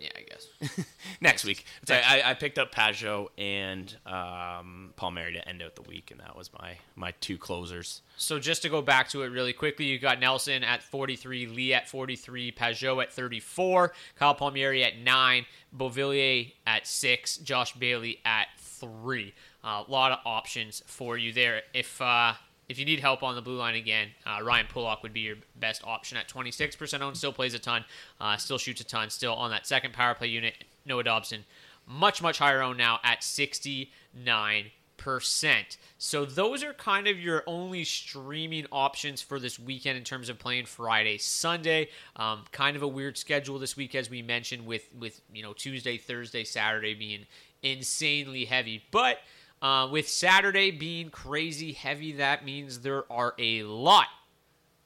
Yeah, 0.00 0.10
I 0.14 0.22
guess. 0.22 0.86
next 1.20 1.44
week. 1.44 1.64
So 1.86 1.94
I, 1.94 2.22
I 2.24 2.34
picked 2.34 2.58
up 2.58 2.74
Pageau 2.74 3.28
and 3.38 3.94
um, 4.04 4.92
Palmieri 4.96 5.34
to 5.34 5.48
end 5.48 5.62
out 5.62 5.74
the 5.74 5.82
week, 5.82 6.10
and 6.10 6.20
that 6.20 6.36
was 6.36 6.50
my 6.52 6.76
my 6.94 7.12
two 7.20 7.38
closers. 7.38 8.02
So 8.16 8.38
just 8.38 8.62
to 8.62 8.68
go 8.68 8.82
back 8.82 9.08
to 9.10 9.22
it 9.22 9.28
really 9.28 9.52
quickly, 9.52 9.86
you 9.86 9.98
got 9.98 10.20
Nelson 10.20 10.64
at 10.64 10.82
43, 10.82 11.46
Lee 11.46 11.74
at 11.74 11.88
43, 11.88 12.52
Pageau 12.52 13.02
at 13.02 13.12
34, 13.12 13.92
Kyle 14.16 14.34
Palmieri 14.34 14.84
at 14.84 14.98
9, 14.98 15.46
Beauvillier 15.76 16.52
at 16.66 16.86
6, 16.86 17.38
Josh 17.38 17.74
Bailey 17.74 18.20
at 18.24 18.48
3. 18.58 19.34
A 19.64 19.68
uh, 19.68 19.84
lot 19.88 20.12
of 20.12 20.18
options 20.24 20.82
for 20.86 21.18
you 21.18 21.32
there. 21.32 21.62
If 21.74 22.00
uh, 22.00 22.34
if 22.68 22.78
you 22.78 22.84
need 22.84 23.00
help 23.00 23.22
on 23.22 23.34
the 23.34 23.42
blue 23.42 23.56
line 23.56 23.74
again, 23.74 24.08
uh, 24.26 24.42
Ryan 24.42 24.66
Pulock 24.66 25.02
would 25.02 25.12
be 25.12 25.20
your 25.20 25.36
best 25.54 25.82
option 25.84 26.18
at 26.18 26.28
26% 26.28 27.00
owned. 27.00 27.16
Still 27.16 27.32
plays 27.32 27.54
a 27.54 27.58
ton, 27.58 27.84
uh, 28.20 28.36
still 28.36 28.58
shoots 28.58 28.80
a 28.80 28.84
ton, 28.84 29.10
still 29.10 29.34
on 29.34 29.50
that 29.50 29.66
second 29.66 29.92
power 29.92 30.14
play 30.14 30.28
unit. 30.28 30.54
Noah 30.84 31.04
Dobson, 31.04 31.44
much, 31.86 32.22
much 32.22 32.38
higher 32.38 32.62
owned 32.62 32.78
now 32.78 32.98
at 33.04 33.20
69%. 33.20 34.66
So 35.98 36.24
those 36.24 36.64
are 36.64 36.72
kind 36.72 37.06
of 37.06 37.20
your 37.20 37.44
only 37.46 37.84
streaming 37.84 38.66
options 38.72 39.22
for 39.22 39.38
this 39.38 39.58
weekend 39.58 39.98
in 39.98 40.04
terms 40.04 40.28
of 40.28 40.38
playing 40.38 40.66
Friday, 40.66 41.18
Sunday. 41.18 41.88
Um, 42.16 42.44
kind 42.50 42.76
of 42.76 42.82
a 42.82 42.88
weird 42.88 43.16
schedule 43.16 43.58
this 43.58 43.76
week, 43.76 43.94
as 43.94 44.10
we 44.10 44.22
mentioned, 44.22 44.66
with 44.66 44.88
with 44.98 45.20
you 45.32 45.42
know 45.42 45.52
Tuesday, 45.52 45.98
Thursday, 45.98 46.44
Saturday 46.44 46.94
being 46.94 47.26
insanely 47.62 48.44
heavy, 48.44 48.82
but 48.90 49.18
uh, 49.62 49.88
with 49.90 50.08
Saturday 50.08 50.70
being 50.70 51.10
crazy 51.10 51.72
heavy, 51.72 52.12
that 52.12 52.44
means 52.44 52.80
there 52.80 53.10
are 53.10 53.34
a 53.38 53.62
lot 53.62 54.06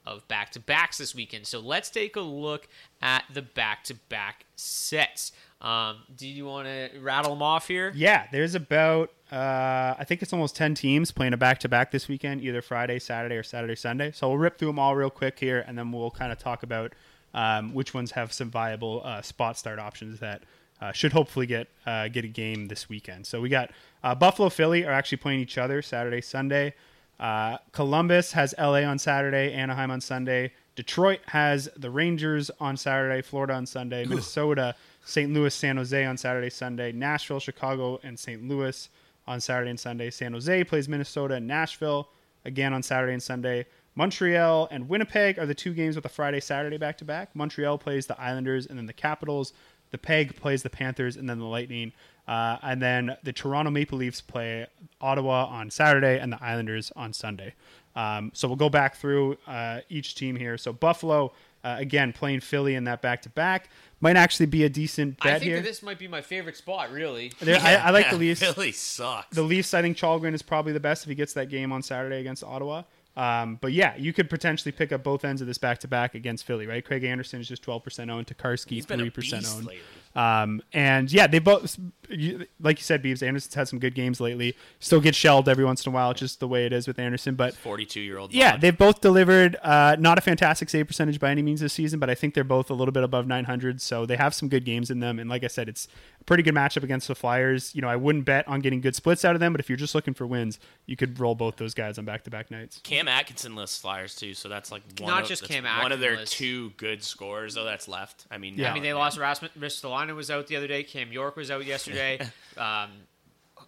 of 0.07 0.27
back 0.29 0.51
to 0.51 0.61
backs 0.61 0.99
this 0.99 1.15
weekend. 1.15 1.47
So 1.47 1.61
let's 1.61 1.91
take 1.91 2.17
a 2.17 2.21
look 2.21 2.69
at 3.03 3.25
the 3.33 3.43
back 3.43 3.85
to 3.85 3.95
back 4.09 4.47
sets. 4.57 5.33
Um, 5.61 5.99
do 6.17 6.27
you 6.27 6.47
want 6.47 6.67
to 6.67 6.89
rattle 7.01 7.33
them 7.33 7.43
off 7.43 7.69
here? 7.69 7.93
Yeah, 7.95 8.27
there's 8.33 8.55
about 8.55 9.13
uh, 9.31 9.95
I 9.99 10.05
think 10.07 10.23
it's 10.23 10.33
almost 10.33 10.57
ten 10.57 10.75
teams 10.75 11.13
playing 11.13 11.35
a 11.35 11.37
back 11.37 11.59
to 11.61 11.69
back 11.69 11.91
this 11.91 12.09
weekend, 12.09 12.41
either 12.41 12.63
Friday, 12.63 12.99
Saturday, 12.99 13.37
or 13.37 13.43
Saturday, 13.43 13.77
Sunday. 13.77 14.11
So 14.13 14.29
we'll 14.29 14.39
rip 14.39 14.59
through 14.59 14.69
them 14.69 14.79
all 14.79 14.97
real 14.97 15.11
quick 15.11 15.39
here, 15.39 15.63
and 15.67 15.77
then 15.77 15.93
we'll 15.93 16.11
kind 16.11 16.33
of 16.33 16.39
talk 16.39 16.63
about 16.63 16.95
um, 17.35 17.75
which 17.75 17.93
ones 17.93 18.13
have 18.13 18.33
some 18.33 18.51
viable 18.51 19.03
uh, 19.05 19.21
spot 19.23 19.59
start 19.59 19.79
options 19.79 20.19
that 20.21 20.43
uh, 20.81 20.93
should 20.93 21.13
hopefully 21.13 21.47
get 21.47 21.69
uh, 21.87 22.09
get 22.09 22.25
a 22.25 22.29
game 22.29 22.67
this 22.67 22.89
weekend. 22.89 23.27
So 23.27 23.41
we 23.41 23.49
got 23.49 23.71
uh, 24.03 24.15
Buffalo, 24.15 24.49
Philly 24.49 24.85
are 24.85 24.93
actually 24.93 25.19
playing 25.19 25.41
each 25.41 25.59
other 25.59 25.83
Saturday, 25.83 26.21
Sunday. 26.21 26.75
Uh, 27.19 27.59
Columbus 27.73 28.33
has 28.33 28.55
LA 28.59 28.83
on 28.83 28.99
Saturday, 28.99 29.53
Anaheim 29.53 29.91
on 29.91 30.01
Sunday. 30.01 30.53
Detroit 30.75 31.21
has 31.27 31.69
the 31.77 31.91
Rangers 31.91 32.51
on 32.61 32.77
Saturday, 32.77 33.21
Florida 33.21 33.53
on 33.53 33.67
Sunday, 33.67 34.07
Minnesota, 34.07 34.75
St. 35.05 35.31
Louis, 35.31 35.55
San 35.55 35.77
Jose 35.77 36.05
on 36.05 36.17
Saturday, 36.17 36.49
Sunday, 36.49 36.93
Nashville, 36.93 37.41
Chicago, 37.41 38.01
and 38.03 38.19
St. 38.19 38.49
Louis 38.49 38.89
on 39.27 39.41
Saturday 39.41 39.71
and 39.71 39.81
Sunday. 39.81 40.11
San 40.11 40.33
Jose 40.33 40.65
plays 40.65 40.89
Minnesota 40.89 41.35
and 41.35 41.47
Nashville 41.47 42.09
again 42.47 42.73
on 42.73 42.83
Saturday 42.83 43.13
and 43.13 43.23
Sunday. 43.23 43.67
Montreal 43.95 44.69
and 44.71 44.89
Winnipeg 44.89 45.39
are 45.39 45.47
the 45.47 45.55
two 45.55 45.75
games 45.75 45.97
with 45.97 46.05
a 46.05 46.09
Friday 46.09 46.41
Saturday 46.41 46.79
back 46.79 46.97
to 46.99 47.05
back. 47.05 47.35
Montreal 47.35 47.77
plays 47.77 48.07
the 48.07 48.19
Islanders 48.19 48.67
and 48.67 48.79
then 48.79 48.87
the 48.87 48.93
Capitals. 48.93 49.53
The 49.91 49.99
Peg 49.99 50.37
plays 50.37 50.63
the 50.63 50.71
Panthers 50.71 51.17
and 51.17 51.29
then 51.29 51.39
the 51.39 51.45
Lightning. 51.47 51.93
Uh, 52.29 52.59
and 52.63 52.81
then 52.81 53.17
the 53.25 53.33
Toronto 53.33 53.71
Maple 53.71 53.99
Leafs 53.99 54.21
play 54.21 54.67
Ottawa 55.01 55.47
on 55.47 55.69
Saturday 55.71 56.19
and 56.21 56.33
the 56.33 56.39
Islanders 56.43 56.93
on 56.95 57.13
Sunday. 57.13 57.55
Um, 57.97 58.31
so 58.35 58.47
we'll 58.47 58.57
go 58.57 58.69
back 58.69 58.95
through 58.97 59.37
uh, 59.49 59.81
each 59.89 60.15
team 60.15 60.37
here. 60.37 60.57
So 60.57 60.73
Buffalo, 60.73 61.33
uh, 61.65 61.75
again, 61.79 62.13
playing 62.13 62.41
Philly 62.41 62.77
in 62.77 62.85
that 62.85 63.03
back 63.03 63.23
to 63.23 63.29
back. 63.31 63.69
Might 64.01 64.17
actually 64.17 64.47
be 64.47 64.63
a 64.65 64.69
decent 64.69 65.19
bet 65.19 65.27
I 65.35 65.39
think 65.41 65.43
here. 65.49 65.57
that 65.57 65.65
this 65.65 65.83
might 65.83 65.99
be 65.99 66.07
my 66.07 66.23
favorite 66.23 66.57
spot, 66.57 66.93
really. 66.93 67.33
There- 67.41 67.59
I, 67.61 67.75
I 67.75 67.91
like 67.91 68.07
the 68.11 68.13
Yeah, 68.17 68.19
Leafs. 68.21 68.41
Philly 68.41 68.73
sucks. 68.73 69.35
The 69.35 69.43
Leafs, 69.43 69.75
I 69.75 69.83
think 69.83 69.97
Kallgren 69.99 70.33
is 70.33 70.41
probably 70.43 70.73
the 70.73 70.81
best 70.81 71.03
if 71.03 71.09
he 71.09 71.15
gets 71.17 71.33
that 71.33 71.49
game 71.49 71.73
on 71.73 71.83
Saturday 71.83 72.21
against 72.21 72.45
Ottawa. 72.45 72.85
Um, 73.17 73.59
but 73.61 73.73
yeah, 73.73 73.97
you 73.97 74.13
could 74.13 74.31
potentially 74.31 74.73
pick 74.73 74.93
up 74.93 75.03
both 75.03 75.25
ends 75.25 75.41
of 75.41 75.47
this 75.47 75.59
back 75.59 75.79
to 75.81 75.89
back 75.89 76.15
against 76.15 76.47
Philly, 76.47 76.67
right? 76.67 76.85
Craig 76.85 77.05
Anderson 77.05 77.41
is 77.41 77.49
just 77.49 77.65
12% 77.65 78.11
owned, 78.11 78.27
Tokarski 78.29 78.71
He's 78.71 78.87
been 78.87 79.01
a 79.01 79.05
3% 79.05 79.57
owned. 79.57 79.67
lately. 79.67 79.83
Um, 80.15 80.63
and 80.73 81.13
yeah, 81.13 81.27
they 81.27 81.39
both, 81.39 81.79
like 82.09 82.79
you 82.79 82.83
said, 82.85 83.03
Beebs, 83.03 83.23
Anderson's 83.23 83.55
had 83.55 83.69
some 83.69 83.79
good 83.79 83.95
games 83.95 84.21
lately. 84.21 84.57
Still 84.81 85.01
get 85.01 85.15
shelled 85.15 85.49
every 85.49 85.65
once 85.65 85.85
in 85.87 85.93
a 85.93 85.95
while, 85.95 86.15
just 86.15 86.41
the 86.41 86.49
way 86.49 86.67
it 86.67 86.73
is 86.73 86.89
with 86.89 86.99
Anderson. 86.99 87.35
But 87.35 87.55
42 87.55 88.01
year 88.01 88.19
old. 88.19 88.33
yeah, 88.33 88.57
they've 88.57 88.77
both 88.77 89.01
delivered 89.01 89.57
uh, 89.63 89.97
not 89.99 90.19
a 90.19 90.21
fantastic 90.21 90.69
save 90.69 90.87
percentage 90.87 91.21
by 91.21 91.31
any 91.31 91.43
means 91.43 91.61
this 91.61 91.73
season, 91.73 92.01
but 92.01 92.11
I 92.11 92.15
think 92.15 92.35
they're 92.35 92.43
both 92.43 92.71
a 92.71 92.75
little 92.75 92.93
bit 92.93 93.05
above 93.05 93.27
900, 93.27 93.81
so 93.81 94.07
they 94.07 94.17
have 94.17 94.35
some 94.35 94.49
good 94.49 94.65
games 94.65 94.91
in 94.91 95.01
them. 95.01 95.19
And 95.19 95.31
like 95.31 95.45
I 95.45 95.49
said, 95.49 95.69
it's 95.69 95.87
pretty 96.27 96.43
good 96.43 96.55
matchup 96.55 96.83
against 96.85 97.09
the 97.09 97.15
Flyers. 97.15 97.75
You 97.75 97.83
know, 97.83 97.89
I 97.89 97.97
wouldn't 97.97 98.25
bet 98.25 98.47
on 98.47 98.61
getting 98.61 98.81
good 98.81 98.95
splits 98.95 99.25
out 99.25 99.35
of 99.35 99.41
them, 99.41 99.53
but 99.53 99.61
if 99.61 99.69
you're 99.69 99.77
just 99.77 99.95
looking 99.95 100.15
for 100.15 100.27
wins, 100.27 100.59
you 100.87 100.97
could 100.97 101.19
roll 101.19 101.35
both 101.35 101.57
those 101.57 101.75
guys 101.75 101.99
on 101.99 102.05
back-to-back 102.05 102.51
nights. 102.51 102.81
Cam 102.85 103.09
Atkinson 103.09 103.57
lists 103.57 103.81
Flyers 103.81 104.15
too, 104.15 104.35
so 104.35 104.49
that's 104.49 104.71
like 104.71 104.83
one 104.99 105.11
Not 105.11 105.23
of, 105.23 105.29
just 105.29 105.43
that's 105.43 105.53
Cam 105.53 105.65
one 105.65 105.93
of 105.93 106.01
their 106.01 106.13
Atkinson 106.13 106.21
lists. 106.23 106.39
two 106.39 106.71
good 106.77 107.03
scores 107.03 107.55
though 107.55 107.65
that's 107.65 107.89
left. 107.89 108.27
I 108.31 108.39
mean, 108.39 108.55
Yeah. 108.57 108.71
I 108.71 108.75
mean, 108.75 108.83
they 108.83 108.93
lost 108.95 109.19
Rasmus 109.19 109.51
Ristolainen 109.59 110.15
was 110.15 110.31
out 110.31 110.47
the 110.47 110.57
other 110.57 110.69
day. 110.69 110.83
Cam 110.83 111.11
York 111.13 111.37
was 111.37 111.51
out 111.51 111.65
yesterday. 111.65 112.19
um, 112.57 112.91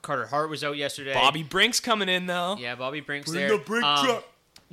Carter 0.03 0.27
Hart 0.27 0.51
was 0.51 0.65
out 0.65 0.77
yesterday. 0.77 1.15
Bobby 1.15 1.43
Brink's 1.45 1.79
coming 1.81 2.09
in 2.09 2.27
though. 2.27 2.57
Yeah, 2.59 2.75
Bobby 2.75 3.01
Brink's 3.01 3.31
Bring 3.31 3.49
there. 3.49 3.57
the 3.59 3.65
Brink 3.65 3.85
Um, 3.85 4.05
truck. 4.07 4.25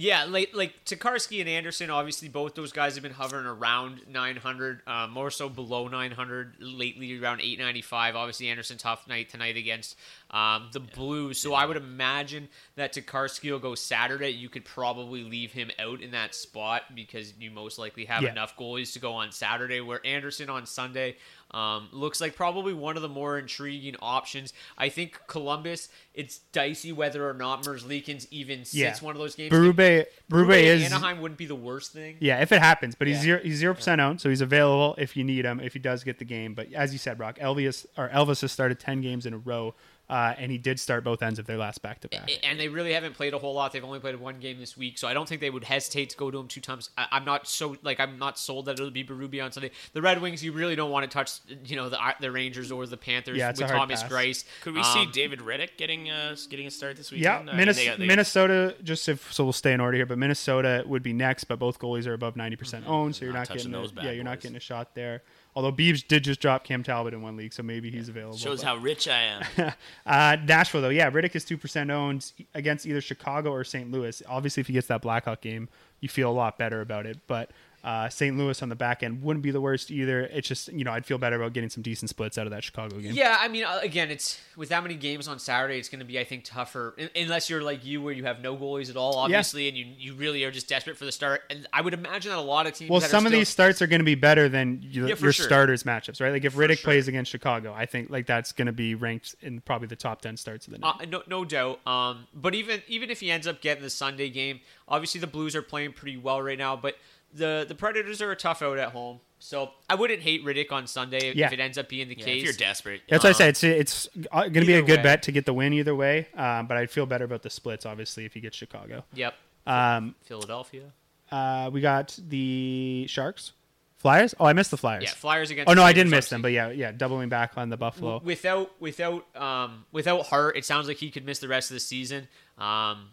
Yeah, 0.02 0.24
like 0.24 0.52
like 0.54 0.86
Tokarski 0.86 1.42
and 1.42 1.50
Anderson, 1.50 1.90
obviously 1.90 2.30
both 2.30 2.56
those 2.56 2.72
guys 2.72 2.94
have 2.94 3.04
been 3.04 3.12
hovering 3.12 3.46
around 3.46 4.04
900, 4.08 4.80
uh, 4.88 5.08
more 5.08 5.30
so 5.30 5.50
below 5.50 5.90
900 5.90 6.54
lately, 6.62 7.22
around 7.22 7.42
895. 7.42 8.16
Obviously, 8.16 8.48
Anderson 8.48 8.78
tough 8.78 9.10
night 9.10 9.28
tonight 9.28 9.58
against 9.58 9.98
um, 10.32 10.70
the 10.72 10.80
Blues, 10.80 11.38
so 11.38 11.54
I 11.54 11.66
would 11.66 11.76
imagine 11.76 12.48
that 12.78 12.94
Tokarski 12.94 13.52
will 13.52 13.60
go 13.60 13.76
Saturday. 13.76 14.30
You 14.30 14.48
could 14.48 14.64
probably 14.64 15.24
leave 15.24 15.52
him 15.52 15.70
out 15.78 16.00
in 16.02 16.12
that 16.12 16.34
spot 16.34 16.84
because 16.96 17.34
you 17.38 17.52
most 17.52 17.78
likely 17.78 18.06
have 18.06 18.24
Yeah. 18.24 18.32
enough 18.32 18.56
goalies 18.56 18.94
to 18.94 19.00
go 19.00 19.12
on 19.12 19.34
Saturday. 19.34 19.82
Where 19.82 20.00
Anderson 20.06 20.50
on 20.50 20.66
Sunday 20.66 21.18
um, 21.52 21.90
looks 21.92 22.22
like 22.22 22.36
probably 22.36 22.74
one 22.74 22.96
of 22.96 23.02
the 23.02 23.10
more 23.10 23.38
intriguing 23.38 23.96
options. 24.02 24.54
I 24.78 24.88
think 24.88 25.20
Columbus, 25.28 25.90
it's 26.19 26.39
dicey 26.51 26.91
whether 26.91 27.27
or 27.29 27.34
not 27.34 27.63
Merzlikins 27.63 28.27
even 28.32 28.60
sits 28.65 28.73
Yeah. 28.75 28.97
one 28.99 29.15
of 29.15 29.19
those 29.19 29.36
games. 29.36 29.53
Berube, 29.53 30.05
Berube 30.29 30.47
Berube 30.47 30.63
is 30.63 30.84
Anaheim 30.91 31.21
wouldn't 31.21 31.38
be 31.38 31.45
the 31.45 31.55
worst 31.55 31.93
thing. 31.93 32.17
yeah, 32.19 32.41
if 32.41 32.51
it 32.51 32.60
happens, 32.62 32.93
but 32.95 33.08
he's 33.08 33.17
Yeah. 33.17 33.23
zero, 33.23 33.39
he's 33.41 33.58
zero 33.58 33.73
percent 33.73 34.01
owned, 34.01 34.19
so 34.21 34.29
he's 34.29 34.41
available 34.41 34.95
if 34.97 35.15
you 35.15 35.23
need 35.23 35.45
him 35.45 35.60
if 35.60 35.73
he 35.73 35.79
does 35.79 36.03
get 36.03 36.19
the 36.19 36.25
game. 36.25 36.53
But 36.53 36.73
as 36.73 36.91
you 36.93 36.99
said, 36.99 37.17
Brock, 37.17 37.39
Elvis 37.39 37.86
or 37.97 38.10
Elvis 38.10 38.41
has 38.41 38.51
started 38.51 38.79
ten 38.79 39.01
games 39.01 39.25
in 39.25 39.34
a 39.34 39.38
row, 39.38 39.75
uh, 40.10 40.34
and 40.39 40.51
he 40.51 40.58
did 40.58 40.79
start 40.79 41.03
both 41.03 41.21
ends 41.21 41.38
of 41.38 41.45
their 41.45 41.58
last 41.58 41.84
back 41.84 42.01
to 42.01 42.08
back. 42.08 42.29
And 42.43 42.60
they 42.60 42.67
really 42.67 42.93
haven't 42.93 43.13
played 43.13 43.36
a 43.36 43.38
whole 43.38 43.53
lot. 43.53 43.71
They've 43.73 43.84
only 43.84 43.99
played 43.99 44.15
one 44.19 44.39
game 44.39 44.60
this 44.60 44.75
week, 44.75 44.97
so 44.97 45.08
I 45.08 45.13
don't 45.13 45.29
think 45.29 45.39
they 45.39 45.51
would 45.51 45.63
hesitate 45.65 46.10
to 46.10 46.17
go 46.17 46.32
to 46.32 46.39
him 46.39 46.47
two 46.47 46.62
times. 46.62 46.89
I, 46.97 47.05
I'm 47.12 47.25
not 47.25 47.47
so 47.47 47.77
like 47.84 47.99
I'm 47.99 48.17
not 48.17 48.39
sold 48.39 48.65
that 48.65 48.73
it'll 48.73 48.89
be 48.91 49.03
Berube 49.03 49.41
on 49.43 49.51
Sunday. 49.51 49.69
The 49.93 50.01
Red 50.01 50.19
Wings, 50.21 50.43
you 50.43 50.51
really 50.51 50.75
don't 50.75 50.89
want 50.91 51.03
to 51.10 51.13
touch, 51.15 51.34
you 51.65 51.75
know, 51.75 51.89
the 51.89 51.99
the 52.19 52.32
Rangers 52.32 52.71
or 52.71 52.86
the 52.88 52.97
Panthers 52.97 53.38
Yeah, 53.38 53.49
with 53.55 53.60
Thomas 53.69 54.01
pass. 54.01 54.12
Greiss. 54.12 54.45
Could 54.62 54.73
we 54.73 54.82
see 54.84 55.01
Um, 55.01 55.12
David 55.12 55.39
Rittich 55.39 55.77
getting 55.77 56.09
uh 56.12 56.36
getting 56.50 56.67
a 56.67 56.72
start 56.72 56.98
this 56.98 57.12
Yeah, 57.12 57.39
weekend? 57.39 57.50
I 57.50 57.54
mean, 57.54 57.58
Minnes- 57.60 57.78
they 57.78 57.86
got- 57.86 57.98
they 58.00 58.06
got- 58.06 58.12
Minnesota. 58.12 58.76
Just 58.84 59.08
if 59.10 59.32
so, 59.34 59.43
we'll 59.43 59.54
stay 59.54 59.74
in 59.74 59.80
order 59.80 59.98
here. 59.98 60.06
But 60.06 60.17
Minnesota 60.17 60.84
would 60.86 61.04
be 61.04 61.13
next, 61.13 61.45
but 61.45 61.60
both 61.60 61.80
goalies 61.80 62.08
are 62.08 62.13
above 62.13 62.36
ninety 62.36 62.56
percent 62.56 62.86
owned, 62.88 63.15
so 63.15 63.26
you're 63.26 63.34
Not 63.34 63.50
not, 63.50 63.58
getting 63.58 63.74
a, 63.76 63.86
yeah, 64.04 64.12
you're 64.12 64.24
not 64.24 64.39
getting 64.39 64.58
a 64.58 64.60
shot 64.62 64.95
there. 64.95 65.24
Although 65.56 65.72
Beebs 65.72 66.08
did 66.08 66.24
just 66.24 66.39
drop 66.39 66.63
Cam 66.63 66.84
Talbot 66.84 67.13
in 67.13 67.22
one 67.22 67.36
league, 67.36 67.54
so 67.54 67.63
maybe 67.63 67.89
he's 67.89 68.08
available. 68.08 68.38
shows 68.38 68.60
but- 68.62 68.67
how 68.67 68.76
rich 68.78 69.08
I 69.08 69.22
am. 69.58 69.74
Uh, 70.06 70.38
Nashville, 70.45 70.82
though, 70.82 70.89
yeah, 70.89 71.10
Rittich 71.12 71.36
is 71.36 71.43
two 71.45 71.58
percent 71.58 71.89
owned 71.91 72.32
against 72.54 72.86
either 72.86 73.02
Chicago 73.02 73.52
or 73.52 73.63
St. 73.63 73.91
Louis. 73.91 74.22
Obviously, 74.28 74.62
if 74.62 74.67
he 74.67 74.74
gets 74.74 74.88
that 74.88 75.02
Blackhawk 75.02 75.41
game, 75.41 75.69
you 76.00 76.10
feel 76.10 76.30
a 76.30 76.34
lot 76.34 76.58
better 76.58 76.82
about 76.82 77.06
it. 77.06 77.17
But 77.28 77.52
uh, 77.84 78.10
St. 78.10 78.38
Louis 78.38 78.62
on 78.62 78.70
the 78.70 78.76
back 78.76 79.04
end 79.04 79.22
wouldn't 79.22 79.44
be 79.44 79.52
the 79.52 79.62
worst 79.62 79.89
either. 79.92 80.22
It's 80.22 80.48
just 80.48 80.68
you 80.70 80.84
know 80.84 80.92
I'd 80.92 81.06
feel 81.06 81.18
better 81.18 81.36
about 81.38 81.54
getting 81.54 81.70
some 81.70 81.82
decent 81.84 82.10
splits 82.10 82.38
out 82.38 82.46
of 82.48 82.52
that 82.52 82.63
Chicago 82.63 82.98
game. 83.00 83.13
Yeah, 83.13 83.38
I 83.39 83.48
mean, 83.48 83.63
uh, 83.63 83.80
again, 83.82 84.12
it's 84.12 84.39
with 84.58 84.70
that 84.70 84.84
many 84.84 84.96
games 84.96 85.28
on 85.28 85.39
Saturday, 85.39 85.78
it's 85.78 85.89
going 85.89 86.00
to 86.00 86.06
be, 86.06 86.20
I 86.20 86.24
think, 86.24 86.44
tougher 86.44 86.96
unless 87.15 87.50
you're 87.50 87.62
like 87.63 87.86
you, 87.86 88.02
where 88.02 88.13
you 88.13 88.26
have 88.26 88.42
no 88.42 88.58
goalies 88.58 88.89
at 88.89 88.98
all, 88.98 89.15
obviously, 89.15 89.68
and 89.68 89.78
you 89.78 89.86
you 89.98 90.13
really 90.13 90.44
are 90.44 90.52
just 90.52 90.68
desperate 90.68 90.98
for 90.98 91.06
the 91.06 91.12
start. 91.12 91.42
And 91.50 91.68
I 91.72 91.82
would 91.82 91.94
imagine 91.94 92.32
that 92.32 92.38
a 92.38 92.42
lot 92.42 92.68
of 92.68 92.74
teams. 92.74 92.89
Well, 92.89 93.00
that 93.00 93.08
are 93.08 93.10
some 93.10 93.26
of 93.26 93.30
still- 93.32 93.39
these 93.39 93.50
starts 93.50 93.82
are 93.82 93.88
going 93.88 94.02
to 94.02 94.06
be 94.06 94.15
better 94.15 94.50
than 94.50 94.80
your, 94.82 95.08
Yeah, 95.08 95.15
your 95.20 95.32
sure. 95.32 95.46
starters 95.46 95.84
matchups, 95.84 96.20
right? 96.22 96.32
Like 96.32 96.46
if 96.46 96.56
Rittich 96.56 96.80
sure. 96.80 96.86
plays 96.92 97.08
against 97.08 97.32
Chicago, 97.32 97.74
I 97.74 97.86
think 97.86 98.10
like 98.10 98.26
that's 98.26 98.52
going 98.52 98.65
to 98.68 98.72
be 98.74 98.96
ranked 98.96 99.36
in 99.42 99.62
probably 99.62 99.88
the 99.88 99.96
top 99.96 100.22
ten 100.22 100.36
starts 100.38 100.68
of 100.68 100.74
the 100.74 100.80
night. 100.80 100.96
Uh, 101.02 101.06
no, 101.06 101.24
no 101.28 101.46
doubt. 101.46 101.86
Um, 101.88 102.28
but 102.34 102.56
even 102.56 102.82
even 102.88 103.10
if 103.10 103.20
he 103.22 103.32
ends 103.32 103.48
up 103.48 103.62
getting 103.62 103.84
the 103.84 103.89
Sunday 103.89 104.30
game, 104.30 104.60
obviously 104.88 105.22
the 105.22 105.28
Blues 105.28 105.56
are 105.56 105.62
playing 105.62 105.94
pretty 105.94 106.18
well 106.18 106.42
right 106.42 106.58
now. 106.58 106.76
But 106.76 106.96
the 107.34 107.65
the 107.68 107.76
Predators 107.76 108.22
are 108.22 108.32
a 108.32 108.36
tough 108.36 108.62
out 108.62 108.78
at 108.78 108.89
home, 108.92 109.20
so 109.39 109.72
I 109.89 109.96
wouldn't 109.96 110.22
hate 110.22 110.44
Rittich 110.44 110.72
on 110.72 110.88
Sunday 110.88 111.30
if, 111.30 111.36
Yeah. 111.36 111.48
if 111.48 111.54
it 111.54 111.60
ends 111.60 111.78
up 111.78 111.88
being 111.89 112.08
the 112.10 112.15
Yeah, 112.18 112.26
case. 112.26 112.38
if 112.39 112.44
you're 112.46 112.54
desperate, 112.54 113.02
That's 113.10 113.24
what 113.24 113.30
I 113.30 113.32
uh, 113.32 113.34
say 113.34 113.50
it's 113.50 113.63
it's 113.63 114.10
going 114.32 114.54
to 114.54 114.65
be 114.65 114.74
a 114.74 114.82
good 114.82 114.98
way. 115.00 115.04
bet 115.04 115.24
to 115.24 115.32
get 115.32 115.46
the 115.46 115.54
win 115.54 115.74
either 115.74 115.94
way. 115.96 116.28
Um, 116.36 116.68
but 116.68 116.78
I'd 116.78 116.89
feel 116.92 117.06
better 117.06 117.26
about 117.26 117.44
the 117.44 117.50
splits, 117.50 117.86
obviously, 117.86 118.26
if 118.26 118.34
he 118.34 118.39
gets 118.39 118.58
Chicago. 118.58 119.04
Yep. 119.13 119.36
Um, 119.68 120.15
Philadelphia. 120.24 120.92
Uh, 121.32 121.70
we 121.72 121.80
got 121.82 122.18
the 122.28 123.06
Sharks, 123.08 123.52
Flyers? 123.98 124.34
Oh, 124.39 124.46
I 124.46 124.54
missed 124.54 124.72
the 124.72 124.78
Flyers. 124.78 125.04
Yeah, 125.04 125.12
Flyers 125.12 125.52
against. 125.52 125.70
Oh 125.70 125.74
no, 125.74 125.82
the 125.82 125.88
I 125.88 125.94
didn't 125.94 126.10
miss 126.10 126.30
them, 126.30 126.42
but 126.42 126.52
yeah, 126.52 126.70
yeah, 126.72 126.92
doubling 126.92 127.30
back 127.30 127.52
on 127.58 127.70
the 127.70 127.78
Buffalo. 127.78 128.20
without 128.24 128.72
without 128.82 129.26
um 129.36 129.86
without 129.92 130.26
Hart, 130.26 130.58
it 130.58 130.65
sounds 130.65 130.88
like 130.88 130.98
he 130.98 131.12
could 131.12 131.26
miss 131.26 131.38
the 131.39 131.48
rest 131.48 131.70
of 131.70 131.76
the 131.76 131.80
season. 131.82 132.28
Um, 132.58 133.10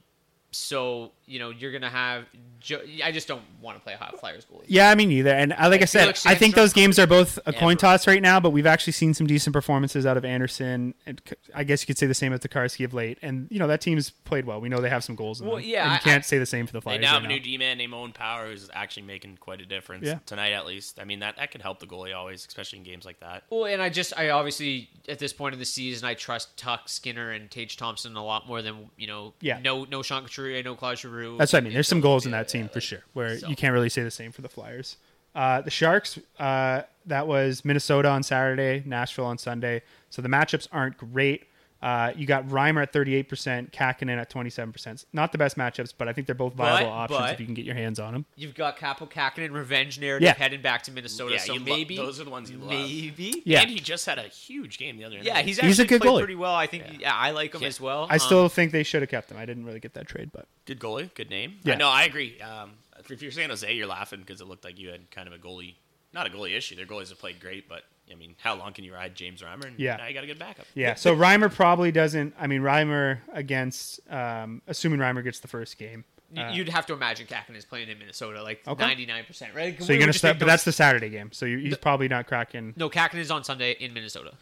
so 0.53 1.13
you 1.27 1.39
know 1.39 1.51
you're 1.51 1.73
gonna 1.73 1.91
have. 1.91 2.25
Jo- 2.59 2.81
I 3.05 3.13
just 3.13 3.29
don't 3.29 3.43
want 3.61 3.77
to 3.77 3.83
play 3.85 3.93
a 3.93 3.97
hot 3.97 4.19
Flyers 4.19 4.45
goalie. 4.45 4.65
Yeah, 4.67 4.91
I 4.91 4.95
mean 4.95 5.09
neither. 5.11 5.31
And 5.31 5.53
uh, 5.53 5.69
like 5.69 5.83
I, 5.83 5.85
said, 5.85 6.01
Felix 6.03 6.27
I 6.27 6.35
think 6.35 6.55
those 6.55 6.73
games 6.73 6.99
are 6.99 7.07
both 7.07 7.39
a 7.47 7.53
coin 7.53 7.77
toss 7.77 8.07
right 8.07 8.21
now. 8.23 8.41
But 8.41 8.51
we've 8.51 8.67
actually 8.67 8.95
seen 8.95 9.13
some 9.15 9.27
decent 9.27 9.53
performances 9.53 10.07
out 10.07 10.17
of 10.17 10.25
Anderson. 10.25 10.95
And 11.05 11.23
K- 11.25 11.37
I 11.55 11.63
guess 11.65 11.83
you 11.83 11.87
could 11.87 11.99
say 11.99 12.07
the 12.07 12.15
same 12.15 12.33
with 12.33 12.43
Tokarski 12.43 12.85
of 12.85 12.95
late. 12.95 13.19
And 13.23 13.47
you 13.51 13.59
know 13.59 13.67
that 13.69 13.81
team's 13.83 14.11
played 14.11 14.47
well. 14.47 14.61
We 14.61 14.69
know 14.69 14.81
they 14.81 14.89
have 14.89 15.05
some 15.05 15.15
goals. 15.15 15.41
In 15.41 15.47
Well, 15.47 15.57
them. 15.57 15.65
yeah, 15.67 15.83
and 15.85 15.91
you 15.93 15.97
I- 15.97 15.99
can't 15.99 16.25
I- 16.25 16.27
say 16.27 16.39
the 16.39 16.47
same 16.47 16.67
for 16.67 16.73
the 16.73 16.81
They 16.81 16.85
Flyers. 16.85 17.01
now 17.03 17.13
have 17.15 17.23
right 17.23 17.31
a 17.31 17.35
new. 17.35 17.41
D-man 17.41 17.79
named 17.79 17.93
Owen 17.95 18.13
Power 18.13 18.47
who's 18.49 18.69
actually 18.73 19.03
making 19.05 19.37
quite 19.37 19.61
a 19.61 19.67
difference 19.67 20.07
Yeah. 20.07 20.19
tonight 20.27 20.53
at 20.53 20.67
least. 20.67 20.99
I 20.99 21.05
mean 21.05 21.21
that 21.21 21.37
that 21.37 21.51
can 21.51 21.61
help 21.61 21.79
the 21.79 21.87
goalie 21.87 22.17
always, 22.17 22.45
especially 22.47 22.79
in 22.79 22.85
games 22.85 23.05
like 23.05 23.21
that. 23.21 23.45
Well, 23.51 23.67
and 23.67 23.81
I 23.83 23.91
just 23.91 24.13
I 24.19 24.31
obviously 24.31 24.89
at 25.09 25.19
this 25.19 25.33
point 25.33 25.53
in 25.53 25.59
the 25.59 25.65
season 25.67 26.09
I 26.09 26.15
trust 26.15 26.57
Tuck 26.57 26.89
Skinner 26.89 27.31
and 27.33 27.51
Tage 27.51 27.77
Thompson 27.77 28.17
a 28.17 28.25
lot 28.25 28.49
more 28.49 28.63
than 28.63 28.91
you 28.97 29.07
know. 29.07 29.35
Yeah. 29.41 29.59
No, 29.63 29.85
no 29.85 30.03
Sean 30.03 30.23
Couturier, 30.25 30.63
no 30.63 30.75
Claude 30.75 30.99
Giroux. 30.99 31.16
That's 31.39 31.53
what 31.53 31.61
I 31.61 31.63
mean. 31.63 31.73
There's 31.73 31.89
some 31.89 32.01
goals 32.01 32.27
in 32.27 32.33
that 32.33 32.49
team 32.49 32.69
for 32.69 32.81
sure. 32.81 33.01
Where 33.13 33.39
so. 33.39 33.49
you 33.49 33.57
can't 33.57 33.73
really 33.73 33.89
say 33.89 34.03
the 34.03 34.11
same 34.11 34.33
for 34.33 34.43
the 34.43 34.49
Flyers. 34.49 34.97
Uh, 35.35 35.61
the 35.61 35.71
Sharks. 35.71 36.19
Uh, 36.39 36.83
that 37.07 37.27
was 37.27 37.65
Minnesota 37.65 38.09
on 38.09 38.23
Saturday, 38.23 38.83
Nashville 38.87 39.27
on 39.27 39.39
Sunday. 39.39 39.83
So 40.11 40.23
the 40.23 40.29
matchups 40.29 40.69
aren't 40.73 40.97
great. 40.97 41.45
Uh, 41.87 42.13
you 42.17 42.27
got 42.27 42.45
Reimer 42.49 42.83
at 42.83 42.93
38%, 42.93 43.71
Kahkonen 43.71 44.19
at 44.21 44.29
27%. 44.29 45.05
Not 45.13 45.31
the 45.31 45.39
best 45.39 45.57
matchups, 45.57 45.93
but 45.97 46.09
I 46.09 46.13
think 46.13 46.27
they're 46.27 46.35
both 46.35 46.55
viable 46.55 46.91
But- 46.91 46.93
options 46.97 47.21
but- 47.21 47.33
if 47.35 47.39
you 47.39 47.47
can 47.47 47.55
get 47.55 47.65
your 47.65 47.77
hands 47.77 48.01
on 48.01 48.13
them. 48.13 48.25
You've 48.35 48.57
got 48.57 48.77
Kaapo 48.77 49.09
Kahkonen 49.09 49.53
revenge 49.53 50.01
narrative 50.01 50.27
Yeah. 50.27 50.35
heading 50.35 50.63
back 50.63 50.83
to 50.85 50.91
Minnesota. 50.91 51.35
Yeah, 51.35 51.39
so 51.41 51.53
you 51.53 51.61
lo- 51.61 51.65
maybe 51.67 51.97
those 51.97 52.19
are 52.19 52.25
the 52.25 52.31
ones 52.31 52.51
you 52.51 52.59
love. 52.59 52.71
Maybe. 52.71 53.41
Yeah. 53.45 53.61
And 53.61 53.71
he 53.71 53.79
just 53.79 54.05
had 54.05 54.19
a 54.19 54.23
huge 54.27 54.79
game 54.79 54.97
the 54.97 55.05
other 55.05 55.15
night. 55.15 55.25
Yeah, 55.27 55.43
he's 55.43 55.61
He's 55.61 55.79
a 55.79 55.83
actually 55.83 55.87
good 55.87 56.01
played 56.03 56.11
goalie. 56.15 56.19
pretty 56.19 56.35
well. 56.35 56.55
I 56.57 56.67
think. 56.67 56.85
Yeah, 56.99 57.15
I 57.15 57.31
like 57.31 57.55
him 57.55 57.63
Yeah. 57.63 57.69
as 57.69 57.81
well. 57.81 58.09
I 58.11 58.15
Um, 58.15 58.19
still 58.19 58.49
think 58.49 58.73
they 58.73 58.83
should 58.83 59.03
have 59.03 59.11
kept 59.11 59.31
him. 59.31 59.37
I 59.37 59.47
didn't 59.47 59.65
really 59.65 59.79
get 59.79 59.95
that 59.95 60.09
trade, 60.09 60.31
but 60.33 60.49
good 60.65 60.81
goalie, 60.81 61.15
good 61.15 61.31
name. 61.31 61.61
Yeah. 61.63 61.75
Yeah, 61.75 61.79
no, 61.79 61.89
I 61.89 62.03
agree. 62.03 62.41
Um, 62.41 62.73
if 63.09 63.23
you're 63.23 63.31
San 63.31 63.51
Jose, 63.51 63.73
you're 63.73 63.87
laughing 63.87 64.21
because 64.21 64.41
it 64.41 64.47
looked 64.49 64.65
like 64.65 64.77
you 64.77 64.89
had 64.89 65.09
kind 65.13 65.29
of 65.29 65.35
a 65.35 65.39
goalie, 65.39 65.75
not 66.13 66.27
a 66.27 66.31
goalie 66.31 66.57
issue. 66.57 66.75
Their 66.75 66.87
goalies 66.87 67.11
have 67.11 67.21
played 67.21 67.39
great, 67.39 67.69
but 67.69 67.85
I 68.11 68.15
mean, 68.15 68.37
how 68.41 68.55
long 68.55 68.73
can 68.73 68.85
you 68.85 68.95
ride 68.95 69.15
James 69.15 69.43
Reimer? 69.43 69.67
And 69.67 69.79
Yeah. 69.79 69.97
now 69.97 70.07
you 70.07 70.15
got 70.15 70.25
a 70.25 70.27
good 70.29 70.39
backup. 70.39 70.67
yeah. 70.75 70.95
So 70.95 71.15
Reimer 71.17 71.53
probably 71.53 71.91
doesn't. 71.93 72.35
I 72.39 72.47
mean, 72.47 72.63
Reimer 72.63 73.19
against, 73.33 74.01
um, 74.11 74.63
assuming 74.67 75.01
Reimer 75.01 75.25
gets 75.25 75.41
the 75.41 75.49
first 75.49 75.77
game. 75.79 76.05
y- 76.35 76.51
You'd 76.53 76.69
have 76.69 76.87
to 76.87 76.93
imagine 76.93 77.27
Kahkonen 77.27 77.57
is 77.57 77.65
playing 77.65 77.89
in 77.89 77.99
Minnesota, 77.99 78.43
like 78.43 78.67
Okay. 78.67 78.85
ninety 78.85 79.07
nine 79.07 79.25
percent, 79.25 79.55
right? 79.55 79.77
So 79.81 79.87
We 79.89 79.95
you're 79.95 80.01
gonna 80.01 80.13
just 80.13 80.19
start, 80.21 80.39
but 80.39 80.47
that's 80.47 80.65
the 80.65 80.73
Saturday 80.73 81.09
game. 81.09 81.31
So 81.33 81.47
you 81.47 81.59
he's 81.59 81.77
probably 81.79 82.09
not 82.09 82.27
cracking. 82.27 82.75
no. 82.77 82.89
Kahkonen 82.91 83.17
is 83.21 83.31
on 83.31 83.45
Sunday 83.45 83.73
in 83.73 83.93
Minnesota. 83.95 84.33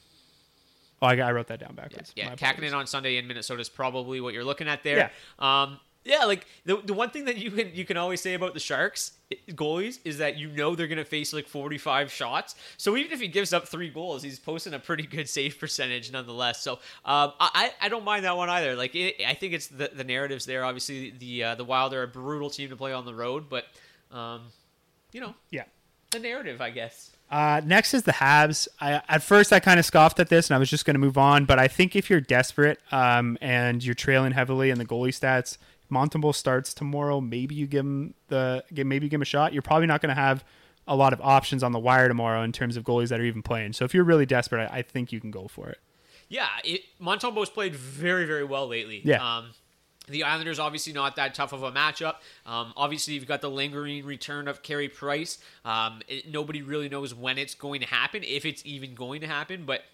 Oh, 1.03 1.07
I, 1.09 1.17
I 1.17 1.33
wrote 1.33 1.49
that 1.49 1.61
down 1.61 1.75
Yeah, 1.77 1.83
backwards. 1.83 2.13
yeah. 2.17 2.27
My 2.29 2.33
apologies. 2.35 2.71
Kahkonen 2.71 2.75
on 2.77 2.87
Sunday 2.87 3.17
in 3.17 3.27
Minnesota 3.27 3.61
is 3.61 3.69
probably 3.69 4.21
what 4.21 4.33
you're 4.33 4.45
looking 4.45 4.69
at 4.69 4.83
there. 4.83 5.11
Yeah. 5.41 5.63
Um, 5.63 5.81
yeah, 6.05 6.25
like 6.25 6.47
the, 6.65 6.77
the 6.85 6.93
one 6.95 7.11
thing 7.11 7.25
that 7.27 7.37
you 7.39 7.51
can 7.51 7.71
you 7.75 7.85
can 7.85 7.97
always 7.97 8.21
say 8.21 8.35
about 8.35 8.55
the 8.55 8.61
Sharks 8.61 9.13
goalies 9.51 9.99
is 10.05 10.19
that 10.19 10.37
you 10.37 10.49
know 10.49 10.75
they're 10.75 10.87
gonna 10.87 11.05
face 11.05 11.33
like 11.33 11.49
45 11.49 12.13
shots. 12.13 12.55
So 12.77 12.97
even 12.97 13.13
if 13.13 13.21
he 13.21 13.29
gives 13.29 13.53
up 13.53 13.67
three 13.69 13.89
goals, 13.91 14.23
he's 14.23 14.39
posting 14.39 14.75
a 14.75 14.79
pretty 14.79 15.05
good 15.05 15.29
save 15.29 15.59
percentage 15.59 16.13
nonetheless. 16.13 16.61
So 16.63 16.75
um, 17.05 17.33
I 17.41 17.73
I 17.81 17.89
don't 17.89 18.05
mind 18.05 18.25
that 18.25 18.37
one 18.37 18.49
either. 18.51 18.77
Like 18.77 18.95
it, 18.95 19.17
I 19.27 19.35
think 19.35 19.55
it's 19.55 19.67
the 19.69 19.91
the 19.95 20.05
narratives 20.05 20.45
there. 20.47 20.65
Obviously 20.65 21.11
the 21.11 21.43
uh, 21.45 21.55
the 21.55 21.65
Wild 21.65 21.95
are 21.95 22.03
a 22.03 22.09
brutal 22.09 22.51
team 22.51 22.69
to 22.71 22.77
play 22.77 22.93
on 22.93 23.05
the 23.05 23.15
road, 23.15 23.49
but 23.49 23.65
um, 24.13 24.43
you 25.13 25.21
know 25.21 25.35
Yeah. 25.51 25.65
the 26.11 26.19
narrative, 26.21 26.61
I 26.61 26.71
guess. 26.71 27.11
Uh, 27.31 27.61
next 27.65 27.95
is 27.95 28.03
the 28.05 28.13
Habs. 28.13 28.69
I, 28.81 29.01
at 29.09 29.23
first, 29.23 29.53
I 29.53 29.59
kind 29.59 29.81
of 29.81 29.87
scoffed 29.87 30.21
at 30.21 30.29
this, 30.29 30.49
and 30.51 30.55
I 30.55 30.59
was 30.59 30.71
just 30.71 30.85
going 30.85 30.95
to 30.95 31.01
move 31.01 31.19
on. 31.19 31.47
But 31.47 31.59
I 31.59 31.67
think 31.67 31.97
if 31.97 32.09
you're 32.09 32.21
desperate 32.21 32.79
um, 32.93 33.39
and 33.41 33.83
you're 33.83 33.95
trailing 33.95 34.31
heavily 34.33 34.71
in 34.71 34.79
the 34.79 34.85
goalie 34.85 35.09
stats, 35.09 35.57
Montembeault 35.95 36.35
starts 36.35 36.75
tomorrow. 36.75 37.21
Maybe 37.21 37.55
you 37.55 37.67
give 37.67 37.85
him 37.85 38.15
the 38.29 38.65
maybe 38.71 39.07
you 39.07 39.11
give 39.11 39.19
him 39.19 39.23
a 39.23 39.27
shot. 39.27 39.53
You're 39.53 39.63
probably 39.63 39.87
not 39.87 40.03
going 40.03 40.15
to 40.15 40.21
have 40.21 40.45
a 40.87 40.97
lot 40.97 41.13
of 41.13 41.21
options 41.23 41.63
on 41.63 41.73
the 41.73 41.79
wire 41.79 42.09
tomorrow 42.09 42.43
in 42.43 42.53
terms 42.53 42.77
of 42.77 42.85
goalies 42.85 43.09
that 43.09 43.21
are 43.21 43.25
even 43.25 43.43
playing. 43.43 43.73
So 43.73 43.85
if 43.85 43.95
you're 43.95 44.05
really 44.05 44.27
desperate, 44.27 44.71
I, 44.71 44.79
I 44.79 44.83
think 44.83 45.13
you 45.13 45.21
can 45.21 45.31
go 45.31 45.49
for 45.49 45.69
it. 45.69 45.79
Yeah, 46.29 46.49
it, 46.65 46.83
Montembeault's 47.01 47.51
played 47.51 47.75
very, 47.75 48.27
very 48.27 48.45
well 48.45 48.67
lately. 48.67 49.01
Yeah. 49.05 49.37
Um, 49.37 49.51
the 50.09 50.25
Islanders 50.25 50.59
obviously 50.59 50.93
not 50.93 51.17
that 51.17 51.35
tough 51.35 51.53
of 51.53 51.63
a 51.63 51.73
matchup. 51.73 52.17
Um, 52.45 52.73
obviously, 52.77 53.15
you've 53.15 53.27
got 53.27 53.41
the 53.41 53.51
lingering 53.51 54.05
return 54.05 54.49
of 54.49 54.63
Carey 54.63 54.89
Price. 54.89 55.39
Um, 55.65 56.03
it, 56.09 56.31
nobody 56.31 56.61
really 56.63 56.89
knows 56.89 57.15
when 57.15 57.39
it's 57.39 57.55
going 57.55 57.81
to 57.81 57.87
happen, 57.87 58.23
if 58.23 58.45
it's 58.45 58.63
even 58.67 58.95
going 58.95 59.23
to 59.23 59.27
happen. 59.27 59.65
But 59.65 59.85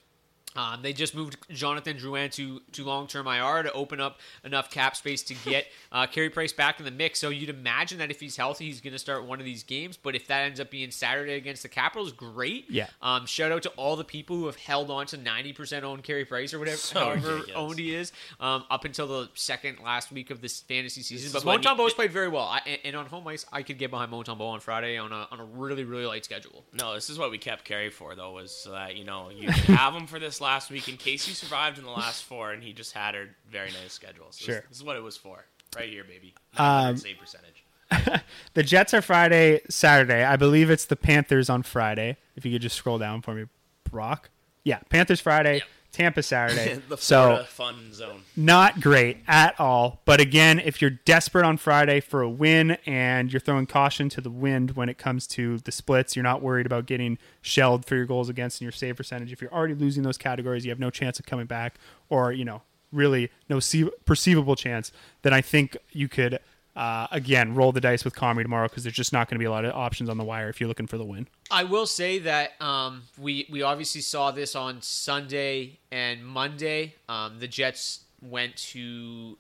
um, 0.57 0.83
they 0.83 0.93
just 0.93 1.15
moved 1.15 1.37
Jonathan 1.51 1.97
Drouin 1.97 2.31
to, 2.33 2.61
to 2.73 2.85
long 2.85 3.07
term 3.07 3.27
IR 3.27 3.63
to 3.63 3.73
open 3.73 4.01
up 4.01 4.19
enough 4.45 4.71
cap 4.71 4.97
space 4.97 5.23
to 5.25 5.35
get 5.35 5.67
uh, 5.93 6.07
Carey 6.07 6.31
Price 6.31 6.53
back 6.53 6.79
in 6.79 6.85
the 6.85 6.91
mix. 6.91 7.21
So 7.21 7.29
you'd 7.29 7.49
imagine 7.51 7.99
that 7.99 8.11
if 8.11 8.21
he's 8.21 8.37
healthy, 8.37 8.67
he's 8.67 8.81
going 8.81 8.93
to 8.93 8.99
start 8.99 9.25
one 9.25 9.39
of 9.39 9.45
these 9.45 9.63
games. 9.63 9.97
But 9.97 10.15
if 10.17 10.27
that 10.27 10.41
ends 10.41 10.59
up 10.61 10.71
being 10.71 10.91
Saturday 10.91 11.35
against 11.35 11.63
the 11.63 11.69
Capitals, 11.69 12.13
great. 12.13 12.67
Yeah. 12.69 12.89
Um, 13.01 13.27
shout 13.27 13.53
out 13.53 13.63
to 13.63 13.69
all 13.71 13.97
the 13.97 14.05
people 14.05 14.37
who 14.37 14.47
have 14.47 14.57
held 14.57 14.91
on 14.91 15.07
to 15.07 15.19
90% 15.19 15.83
owned 15.83 16.03
Carey 16.03 16.25
Price 16.25 16.53
or 16.53 16.59
whatever, 16.59 16.77
So 16.79 16.99
however 16.99 17.35
ridiculous. 17.35 17.57
owned 17.57 17.79
he 17.79 17.95
is, 17.95 18.13
um, 18.41 18.65
up 18.71 18.85
until 18.85 19.07
the 19.07 19.29
second 19.35 19.79
last 19.85 20.11
week 20.11 20.31
of 20.31 20.41
this 20.41 20.61
fantasy 20.61 21.03
season. 21.03 21.33
This 21.33 21.45
but 21.45 21.63
Montembeault's 21.63 21.95
played 21.95 22.11
very 22.13 22.29
well. 22.29 22.45
I, 22.45 22.61
and, 22.67 22.79
and 22.85 22.97
on 22.97 23.07
home 23.07 23.27
ice, 23.29 23.47
I 23.53 23.63
could 23.63 23.79
get 23.79 23.91
behind 23.91 24.11
Montembeault 24.13 24.41
on 24.41 24.61
Friday 24.61 24.99
on 24.99 25.13
a, 25.13 25.29
on 25.31 25.39
a 25.39 25.45
really, 25.45 25.85
really 25.85 26.07
light 26.07 26.25
schedule. 26.25 26.65
No, 26.73 26.95
this 26.95 27.09
is 27.09 27.19
what 27.19 27.31
we 27.31 27.39
kept 27.39 27.65
Carey 27.65 27.91
for 27.91 28.15
though, 28.15 28.33
was 28.33 28.51
so 28.53 28.73
that 28.73 28.97
you 28.97 29.05
know 29.05 29.31
you 29.31 29.49
have 29.51 29.95
him 29.95 30.07
for 30.07 30.19
this 30.19 30.39
last 30.40 30.70
week 30.70 30.88
in 30.88 30.96
case 30.96 31.26
you 31.29 31.35
survived 31.35 31.79
in 31.79 31.85
the 31.85 31.90
last 31.90 32.24
four, 32.24 32.53
and 32.53 32.62
he 32.62 32.72
just 32.72 32.92
had 32.92 33.14
a 33.14 33.26
very 33.50 33.70
nice 33.83 33.92
schedule. 33.92 34.26
So 34.31 34.44
Sure. 34.46 34.55
this, 34.57 34.64
this 34.68 34.76
is 34.79 34.85
what 34.85 34.96
it 34.96 35.03
was 35.03 35.16
for, 35.16 35.44
right 35.76 35.88
here, 35.88 36.05
baby. 36.05 36.35
Um, 36.57 36.96
save 36.96 37.18
percentage. 37.18 37.64
The 38.55 38.62
Jets 38.62 38.94
are 38.94 39.03
Friday, 39.03 39.61
Saturday. 39.68 40.24
I 40.24 40.37
believe 40.37 40.70
it's 40.70 40.85
the 40.85 40.96
Panthers 40.96 41.48
on 41.50 41.62
Friday. 41.62 42.16
If 42.37 42.44
you 42.44 42.53
could 42.53 42.62
just 42.62 42.76
scroll 42.76 42.98
down 42.98 43.22
for 43.22 43.35
me, 43.35 43.44
Brock. 43.90 44.31
Yeah, 44.64 44.79
Panthers 44.88 45.20
Friday, 45.20 45.55
Yep. 45.57 45.62
Tampa 45.92 46.22
Saturday. 46.22 46.81
the 46.88 46.96
so 46.96 47.44
fun 47.48 47.92
zone. 47.92 48.22
not 48.37 48.81
great 48.81 49.18
at 49.26 49.59
all. 49.59 50.00
But 50.05 50.20
again, 50.20 50.61
if 50.61 50.81
you're 50.81 50.90
desperate 50.90 51.44
on 51.44 51.57
Friday 51.57 52.00
for 52.00 52.22
a 52.22 52.31
win 52.31 52.72
and 52.87 53.33
you're 53.33 53.40
throwing 53.40 53.66
caution 53.66 54.09
to 54.11 54.20
the 54.20 54.31
wind 54.31 54.72
when 54.72 54.88
it 54.88 54.98
comes 54.98 55.26
to 55.29 55.59
the 55.59 55.72
splits, 55.72 56.14
you're 56.14 56.22
not 56.22 56.42
worried 56.42 56.66
about 56.66 56.87
getting 56.87 57.18
shelled 57.42 57.85
for 57.85 57.96
your 57.96 58.07
goals 58.07 58.29
against 58.29 58.61
and 58.61 58.66
your 58.66 58.72
save 58.72 58.96
percentage. 58.96 59.33
If 59.33 59.40
you're 59.42 59.53
already 59.53 59.74
losing 59.74 60.03
those 60.03 60.18
categories, 60.18 60.64
you 60.64 60.70
have 60.70 60.79
no 60.79 60.90
chance 60.90 61.18
of 61.18 61.26
coming 61.26 61.46
back, 61.46 61.74
or 62.09 62.33
you 62.33 62.44
know, 62.44 62.62
really 62.92 63.31
no 63.48 63.61
see- 63.61 63.90
perceivable 64.05 64.57
chance. 64.57 64.92
Then 65.22 65.33
I 65.33 65.40
think 65.40 65.76
you 65.92 66.09
could. 66.09 66.38
Uh, 66.76 67.06
again, 67.11 67.54
roll 67.54 67.72
the 67.72 67.80
dice 67.80 68.04
with 68.04 68.14
Comrie 68.14 68.42
tomorrow 68.42 68.68
because 68.68 68.85
there's 68.85 68.94
just 68.94 69.12
not 69.12 69.28
going 69.28 69.35
to 69.37 69.38
be 69.38 69.44
a 69.44 69.50
lot 69.50 69.64
of 69.64 69.74
options 69.74 70.09
on 70.09 70.16
the 70.16 70.24
wire 70.24 70.48
if 70.48 70.61
you're 70.61 70.68
looking 70.68 70.87
for 70.87 70.98
the 70.98 71.04
win. 71.04 71.26
I 71.50 71.64
will 71.64 71.87
say 71.87 72.20
that 72.20 72.52
um, 72.61 73.02
we 73.18 73.46
we 73.50 73.62
obviously 73.62 74.00
saw 74.00 74.30
this 74.30 74.54
on 74.54 74.80
Sunday 74.83 75.78
and 75.90 76.24
Monday. 76.24 76.94
Um, 77.09 77.38
the 77.38 77.48
Jets 77.48 78.04
went 78.22 78.56
to 78.56 79.37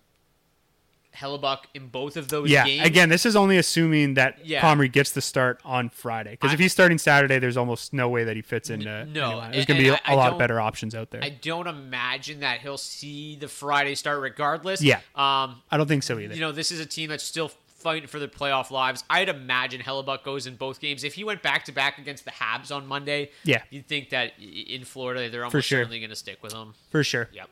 Hellebuyck 1.16 1.58
in 1.74 1.88
both 1.88 2.16
of 2.16 2.28
those 2.28 2.48
Yeah, 2.48 2.64
games. 2.64 2.86
again, 2.86 3.08
this 3.08 3.26
is 3.26 3.34
only 3.36 3.58
assuming 3.58 4.14
that 4.14 4.44
Yeah. 4.46 4.60
Comrie 4.60 4.90
gets 4.90 5.10
the 5.10 5.20
start 5.20 5.60
on 5.64 5.88
Friday. 5.88 6.30
Because 6.32 6.52
if 6.52 6.58
he's 6.60 6.72
starting 6.72 6.98
Saturday, 6.98 7.38
there's 7.38 7.56
almost 7.56 7.92
no 7.92 8.08
way 8.08 8.24
that 8.24 8.36
he 8.36 8.42
fits 8.42 8.70
into. 8.70 9.04
no, 9.06 9.30
anyone. 9.30 9.50
there's 9.52 9.66
going 9.66 9.80
to 9.82 9.90
be 9.92 9.98
a 10.06 10.14
lot 10.16 10.38
better 10.38 10.60
options 10.60 10.94
out 10.94 11.10
there. 11.10 11.22
I 11.22 11.30
don't 11.30 11.66
imagine 11.66 12.40
that 12.40 12.60
he'll 12.60 12.78
see 12.78 13.36
the 13.36 13.48
Friday 13.48 13.94
start 13.96 14.20
regardless. 14.20 14.82
Yeah. 14.82 14.96
Um, 15.14 15.62
I 15.70 15.76
don't 15.76 15.88
think 15.88 16.02
so 16.04 16.18
either. 16.18 16.34
you 16.34 16.40
know, 16.40 16.52
this 16.52 16.70
is 16.70 16.80
a 16.80 16.86
team 16.86 17.10
that's 17.10 17.24
still 17.24 17.50
fighting 17.66 18.06
for 18.06 18.18
their 18.18 18.28
playoff 18.28 18.70
lives. 18.70 19.02
I'd 19.08 19.30
imagine 19.30 19.80
Hellebuyck 19.80 20.22
goes 20.22 20.46
in 20.46 20.56
both 20.56 20.80
games. 20.80 21.02
If 21.02 21.14
he 21.14 21.24
went 21.24 21.42
back 21.42 21.64
to 21.64 21.72
back 21.72 21.96
against 21.98 22.26
the 22.26 22.30
Habs 22.30 22.70
on 22.74 22.86
Monday, 22.86 23.30
Yeah. 23.42 23.62
you'd 23.70 23.86
think 23.88 24.10
that 24.10 24.34
in 24.38 24.84
Florida 24.84 25.30
they're 25.30 25.44
almost 25.44 25.66
sure. 25.66 25.78
certainly 25.78 25.98
going 25.98 26.10
to 26.10 26.16
stick 26.16 26.42
with 26.42 26.52
him. 26.52 26.74
for 26.90 27.02
sure. 27.02 27.30
Yep. 27.32 27.48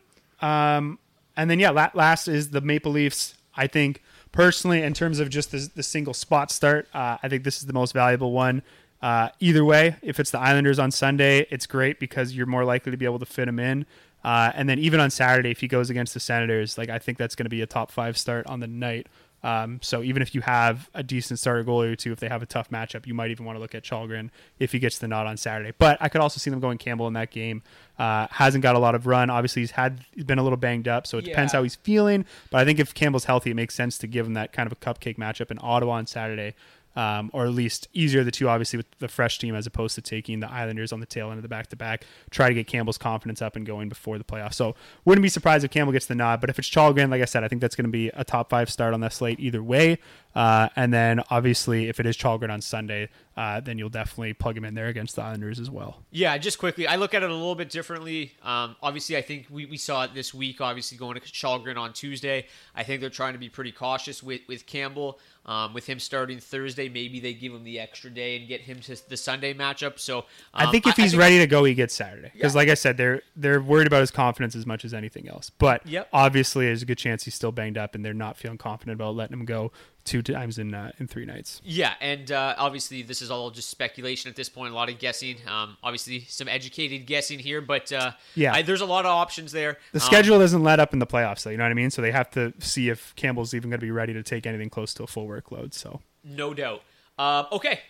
And 1.37 1.49
then 1.51 1.59
yeah, 1.61 1.71
last 1.95 2.29
is 2.29 2.51
the 2.51 2.61
Maple 2.61 2.93
Leafs. 2.93 3.35
I 3.59 3.67
think 3.67 4.03
personally, 4.33 4.83
in 4.83 4.95
terms 4.95 5.19
of 5.19 5.29
just 5.29 5.51
the, 5.51 5.69
the 5.75 5.83
single 5.83 6.15
spot 6.15 6.51
start, 6.51 6.89
uh, 6.95 7.19
I 7.23 7.29
think 7.29 7.45
this 7.45 7.59
is 7.59 7.67
the 7.67 7.73
most 7.73 7.93
valuable 7.93 8.33
one. 8.33 8.63
Uh, 9.03 9.29
either 9.41 9.65
way, 9.65 9.97
if 10.01 10.19
it's 10.19 10.31
the 10.31 10.39
Islanders 10.39 10.79
on 10.79 10.91
Sunday, 10.91 11.47
it's 11.51 11.67
great 11.67 12.01
because 12.01 12.35
you're 12.35 12.47
more 12.47 12.65
likely 12.65 12.91
to 12.91 12.97
be 12.97 13.05
able 13.05 13.19
to 13.19 13.27
fit 13.27 13.49
him 13.49 13.59
in. 13.59 13.85
Uh, 14.25 14.51
and 14.55 14.69
then 14.69 14.79
even 14.79 15.01
on 15.01 15.11
Saturday, 15.11 15.51
if 15.51 15.61
he 15.61 15.69
goes 15.69 15.91
against 15.91 16.15
the 16.15 16.21
Senators, 16.21 16.79
like 16.79 16.89
I 16.89 16.99
think 16.99 17.19
that's 17.19 17.35
going 17.35 17.45
to 17.45 17.51
be 17.51 17.63
a 17.63 17.67
top 17.67 17.91
five 17.91 18.17
start 18.17 18.47
on 18.47 18.61
the 18.61 18.67
night. 18.67 19.09
Um, 19.43 19.79
so 19.83 20.03
even 20.03 20.21
if 20.21 20.35
you 20.35 20.41
have 20.41 20.91
a 20.95 21.03
decent 21.03 21.39
starter 21.39 21.65
goalie 21.65 21.93
or 21.93 21.97
two, 21.97 22.13
if 22.13 22.21
they 22.21 22.29
have 22.29 22.43
a 22.43 22.47
tough 22.47 22.71
matchup, 22.71 23.07
you 23.07 23.15
might 23.15 23.31
even 23.31 23.47
want 23.47 23.57
to 23.57 23.61
look 23.61 23.75
at 23.75 23.85
Kallgren 23.85 24.31
if 24.59 24.73
he 24.73 24.79
gets 24.79 24.99
the 24.99 25.07
nod 25.07 25.27
on 25.27 25.37
Saturday. 25.37 25.73
But 25.79 25.99
I 26.01 26.09
could 26.09 26.21
also 26.21 26.39
see 26.39 26.51
them 26.51 26.61
going 26.61 26.79
Campbell 26.79 27.07
in 27.07 27.13
that 27.15 27.31
game. 27.31 27.63
Uh, 27.99 28.27
hasn't 28.31 28.63
got 28.63 28.75
a 28.75 28.79
lot 28.79 28.95
of 28.95 29.07
run. 29.07 29.31
Obviously, 29.31 29.63
he's 29.63 29.73
had 29.73 30.05
he's 30.13 30.25
been 30.25 30.39
a 30.39 30.43
little 30.43 30.57
banged 30.57 30.87
up, 30.89 31.07
so 31.07 31.19
it 31.19 31.25
depends 31.25 31.53
how 31.53 31.63
he's 31.63 31.77
feeling. 31.77 32.25
But 32.51 32.59
I 32.59 32.65
think 32.65 32.79
if 32.79 32.95
Campbell's 32.95 33.25
healthy, 33.25 33.51
it 33.51 33.55
makes 33.55 33.75
sense 33.75 33.99
to 33.99 34.07
give 34.07 34.27
him 34.27 34.35
that 34.35 34.53
kind 34.53 34.71
of 34.71 34.73
a 34.73 34.77
cupcake 34.77 35.19
matchup 35.19 35.51
in 35.51 35.59
Ottawa 35.61 35.95
on 35.95 36.07
Saturday. 36.07 36.55
Um, 36.99 37.31
or 37.33 37.45
at 37.45 37.53
least 37.53 37.87
easier 37.93 38.25
the 38.25 38.33
two, 38.33 38.49
obviously, 38.49 38.77
with 38.77 38.91
the 38.99 39.07
fresh 39.07 39.39
team 39.39 39.55
as 39.55 39.69
opposed 39.69 39.95
to 39.95 40.03
taking 40.03 40.41
the 40.41 40.51
Islanders 40.51 40.93
on 40.93 40.99
the 40.99 41.07
tail 41.07 41.29
end 41.31 41.39
of 41.39 41.43
the 41.43 41.49
back 41.49 41.69
to 41.69 41.77
back. 41.77 42.05
Try 42.31 42.49
to 42.49 42.55
get 42.55 42.67
Campbell's 42.67 42.99
confidence 42.99 43.41
up 43.41 43.55
and 43.55 43.65
going 43.65 43.89
before 43.89 44.19
the 44.19 44.25
playoffs. 44.25 44.55
So 44.55 44.75
wouldn't 45.05 45.23
be 45.23 45.29
surprised 45.29 45.65
if 45.65 45.71
Campbell 45.71 45.93
gets 45.93 46.07
the 46.07 46.17
nod. 46.17 46.41
But 46.41 46.51
if 46.51 46.59
it's 46.59 46.69
Kallgren, 46.69 47.09
like 47.09 47.23
I 47.23 47.27
said, 47.27 47.45
I 47.45 47.49
think 47.49 47.61
that's 47.61 47.77
going 47.77 47.85
to 47.85 47.93
be 47.93 48.09
a 48.09 48.25
top 48.25 48.51
five 48.51 48.69
start 48.69 48.95
on 48.95 49.01
that 49.03 49.13
slate 49.13 49.39
either 49.39 49.63
way. 49.63 49.99
Uh, 50.35 50.69
and 50.77 50.93
then 50.93 51.21
obviously, 51.31 51.89
if 51.89 51.99
it 51.99 52.07
is 52.07 52.17
Kallgren 52.17 52.51
on 52.51 52.61
Sunday, 52.61 53.09
uh, 53.37 53.61
then 53.61 53.79
you'll 53.79 53.89
definitely 53.89 54.33
plug 54.35 54.57
him 54.57 54.65
in 54.65 54.75
there 54.75 54.87
against 54.89 55.17
the 55.17 55.23
Islanders 55.23 55.59
as 55.59 55.71
well. 55.71 56.03
Yeah, 56.11 56.37
just 56.39 56.59
quickly, 56.59 56.87
I 56.87 56.97
look 56.97 57.15
at 57.15 57.23
it 57.23 57.31
a 57.31 57.33
little 57.35 57.55
bit 57.55 57.71
differently. 57.71 58.33
Um, 58.43 58.77
obviously, 58.83 59.17
I 59.17 59.23
think 59.23 59.47
we, 59.51 59.67
we 59.67 59.77
saw 59.77 60.05
it 60.05 60.15
this 60.15 60.33
week, 60.35 60.61
obviously 60.61 60.99
going 60.99 61.15
to 61.15 61.21
Kallgren 61.21 61.77
on 61.77 61.93
Tuesday. 61.93 62.47
I 62.75 62.83
think 62.85 63.01
they're 63.01 63.11
trying 63.11 63.33
to 63.33 63.39
be 63.39 63.49
pretty 63.49 63.73
cautious 63.73 64.23
with, 64.23 64.43
with 64.49 64.67
Campbell. 64.67 65.19
Um, 65.47 65.73
with 65.73 65.87
him 65.87 65.99
starting 65.99 66.41
Thursday, 66.41 66.91
maybe 66.91 67.21
they 67.21 67.33
give 67.33 67.55
him 67.55 67.65
the 67.65 67.81
extra 67.81 68.11
day 68.11 68.37
and 68.37 68.47
get 68.47 68.61
him 68.61 68.81
to 68.81 69.09
the 69.09 69.17
Sunday 69.17 69.55
matchup. 69.55 69.99
So 69.99 70.19
um, 70.19 70.25
I 70.53 70.71
think 70.71 70.87
if 70.87 70.95
he's 70.95 71.13
think- 71.13 71.21
ready 71.23 71.39
to 71.39 71.47
go, 71.47 71.65
he 71.65 71.73
gets 71.73 71.95
Saturday. 71.95 72.31
Because, 72.35 72.55
Yeah. 72.55 72.59
like 72.59 72.69
I 72.69 72.75
said, 72.75 72.99
they're 72.99 73.23
they're 73.35 73.63
worried 73.63 73.87
about 73.87 74.01
his 74.01 74.11
confidence 74.11 74.55
as 74.55 74.67
much 74.67 74.85
as 74.85 74.93
anything 74.93 75.27
else. 75.27 75.49
But 75.49 75.87
Yep. 75.87 76.09
obviously, 76.13 76.67
there's 76.67 76.83
a 76.83 76.87
good 76.87 76.99
chance 76.99 77.25
he's 77.25 77.35
still 77.35 77.53
banged 77.53 77.79
up, 77.79 77.95
and 77.95 78.05
they're 78.05 78.13
not 78.13 78.37
feeling 78.37 78.59
confident 78.59 78.97
about 78.97 79.15
letting 79.17 79.39
him 79.39 79.47
go 79.47 79.73
two 80.09 80.23
times 80.23 80.59
in 80.59 80.75
uh, 80.75 80.91
in 80.99 81.07
three 81.07 81.25
nights. 81.25 81.61
Yeah, 81.65 81.95
and 82.01 82.33
uh, 82.33 82.55
obviously 82.59 83.03
this 83.03 83.23
is 83.23 83.31
all 83.31 83.51
just 83.51 83.69
speculation 83.69 84.29
at 84.31 84.37
this 84.37 84.49
point. 84.49 84.73
A 84.73 84.75
lot 84.75 84.89
of 84.89 84.99
guessing. 84.99 85.37
Um, 85.47 85.77
obviously 85.83 86.21
some 86.29 86.49
educated 86.49 87.07
guessing 87.07 87.39
here, 87.39 87.61
but 87.61 87.93
uh, 87.93 88.13
Yeah. 88.35 88.55
I, 88.55 88.63
there's 88.63 88.81
a 88.81 88.87
lot 88.87 89.05
of 89.05 89.11
options 89.13 89.53
there. 89.53 89.79
The 89.93 89.99
Um, 90.01 90.07
schedule 90.07 90.39
doesn't 90.39 90.63
let 90.63 90.81
up 90.81 90.93
in 90.93 90.99
the 90.99 91.07
playoffs, 91.07 91.43
though. 91.45 91.51
You 91.51 91.57
know 91.59 91.65
what 91.65 91.71
I 91.71 91.75
mean? 91.75 91.91
So 91.91 92.03
they 92.03 92.13
have 92.13 92.31
to 92.31 92.53
see 92.59 92.89
if 92.89 93.15
Campbell's 93.17 93.55
even 93.55 93.71
going 93.71 93.81
to 93.81 93.87
be 93.87 93.91
ready 93.91 94.13
to 94.15 94.23
take 94.23 94.47
anything 94.47 94.71
close 94.71 94.95
to 94.95 95.03
a 95.03 95.07
full 95.07 95.27
workload. 95.29 95.75
So 95.75 96.01
No 96.25 96.55
doubt. 96.55 96.83
Um, 97.19 97.47
okay. 97.53 97.81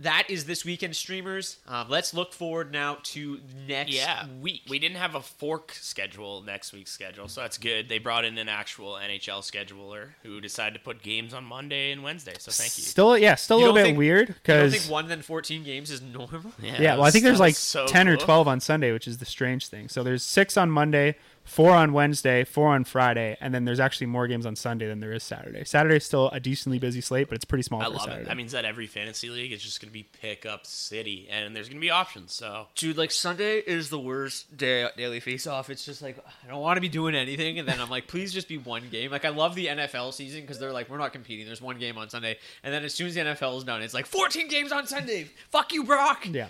That 0.00 0.26
is 0.28 0.44
this 0.44 0.64
weekend 0.64 0.94
streamers. 0.94 1.56
Um, 1.66 1.88
let's 1.88 2.14
look 2.14 2.32
forward 2.32 2.70
now 2.70 2.98
to 3.02 3.40
next 3.66 3.90
Yeah, 3.92 4.26
week. 4.40 4.62
We 4.68 4.78
didn't 4.78 4.98
have 4.98 5.16
a 5.16 5.20
fork 5.22 5.72
schedule 5.72 6.40
next 6.42 6.72
week's 6.72 6.92
schedule, 6.92 7.26
so 7.26 7.40
that's 7.40 7.58
good. 7.58 7.88
They 7.88 7.98
brought 7.98 8.24
in 8.24 8.38
an 8.38 8.48
actual 8.48 8.92
NHL 8.92 9.40
scheduler 9.40 10.10
who 10.22 10.40
decided 10.40 10.74
to 10.74 10.80
put 10.84 11.02
games 11.02 11.34
on 11.34 11.42
Monday 11.44 11.90
and 11.90 12.04
Wednesday. 12.04 12.34
So 12.38 12.52
thank 12.52 12.78
you. 12.78 12.84
still, 12.84 13.18
yeah, 13.18 13.34
still 13.34 13.56
a 13.56 13.58
little 13.58 13.74
bit 13.74 13.82
think- 13.86 13.98
weird 13.98 14.28
You 14.28 14.34
don't 14.34 14.42
because 14.44 14.72
think 14.78 14.90
one 14.92 15.08
then 15.08 15.20
14 15.22 15.64
games 15.64 15.90
is 15.90 16.00
normal? 16.00 16.52
Yeah, 16.62 16.94
well, 16.94 17.02
I 17.02 17.10
think 17.10 17.24
there's 17.24 17.40
like 17.40 17.56
so 17.56 17.86
10 17.88 18.06
or 18.08 18.16
12 18.16 18.46
on 18.46 18.60
Sunday, 18.60 18.92
which 18.92 19.08
is 19.08 19.18
the 19.18 19.24
strange 19.26 19.66
thing. 19.66 19.88
So 19.88 20.04
there's 20.04 20.22
six 20.22 20.56
on 20.56 20.70
Monday, 20.70 21.16
four 21.48 21.72
on 21.72 21.92
Wednesday, 21.92 22.44
four 22.44 22.68
on 22.68 22.84
Friday, 22.84 23.36
and 23.40 23.54
then 23.54 23.64
there's 23.64 23.80
actually 23.80 24.06
more 24.06 24.26
games 24.28 24.46
on 24.46 24.54
Sunday 24.54 24.86
than 24.86 25.00
there 25.00 25.12
is 25.12 25.22
Saturday. 25.22 25.64
Saturday's 25.64 26.04
still 26.04 26.28
a 26.30 26.38
decently 26.38 26.78
busy 26.78 27.00
slate, 27.00 27.28
but 27.28 27.34
it's 27.36 27.44
pretty 27.44 27.62
small 27.62 27.80
I 27.80 27.86
for 27.86 27.90
love 27.90 28.00
Saturday. 28.02 28.22
it. 28.22 28.28
That 28.28 28.36
means 28.36 28.52
that 28.52 28.64
every 28.64 28.86
fantasy 28.86 29.30
league 29.30 29.52
is 29.52 29.62
just 29.62 29.80
going 29.80 29.88
to 29.88 29.92
be 29.92 30.04
pick 30.20 30.46
up 30.46 30.66
city, 30.66 31.26
and 31.30 31.56
there's 31.56 31.68
going 31.68 31.78
to 31.78 31.84
be 31.84 31.90
options. 31.90 32.32
So 32.32 32.66
Dude, 32.74 32.96
like 32.96 33.10
Sunday 33.10 33.58
is 33.58 33.90
the 33.90 33.98
worst 33.98 34.56
day 34.56 34.88
daily 34.96 35.20
face 35.20 35.46
off. 35.46 35.70
It's 35.70 35.84
just 35.84 36.02
like 36.02 36.18
I 36.44 36.48
don't 36.48 36.60
want 36.60 36.76
to 36.76 36.80
be 36.82 36.88
doing 36.88 37.14
anything, 37.14 37.58
and 37.58 37.66
then 37.66 37.80
I'm 37.80 37.90
like, 37.90 38.06
please 38.06 38.32
just 38.32 38.48
be 38.48 38.58
one 38.58 38.84
game. 38.90 39.10
Like 39.10 39.24
I 39.24 39.30
love 39.30 39.54
the 39.54 39.66
NFL 39.66 40.12
season 40.12 40.42
because 40.42 40.58
they're 40.58 40.72
like, 40.72 40.88
we're 40.90 40.98
not 40.98 41.12
competing. 41.12 41.46
There's 41.46 41.62
one 41.62 41.78
game 41.78 41.98
on 41.98 42.08
Sunday, 42.10 42.38
and 42.62 42.72
then 42.72 42.84
as 42.84 42.94
soon 42.94 43.08
as 43.08 43.14
the 43.14 43.20
NFL 43.22 43.56
is 43.58 43.64
done, 43.64 43.82
it's 43.82 43.94
like 43.94 44.06
14 44.06 44.48
games 44.48 44.70
on 44.72 44.86
Sunday. 44.86 45.28
Fuck 45.50 45.72
you, 45.72 45.84
Brock. 45.84 46.26
yeah. 46.30 46.46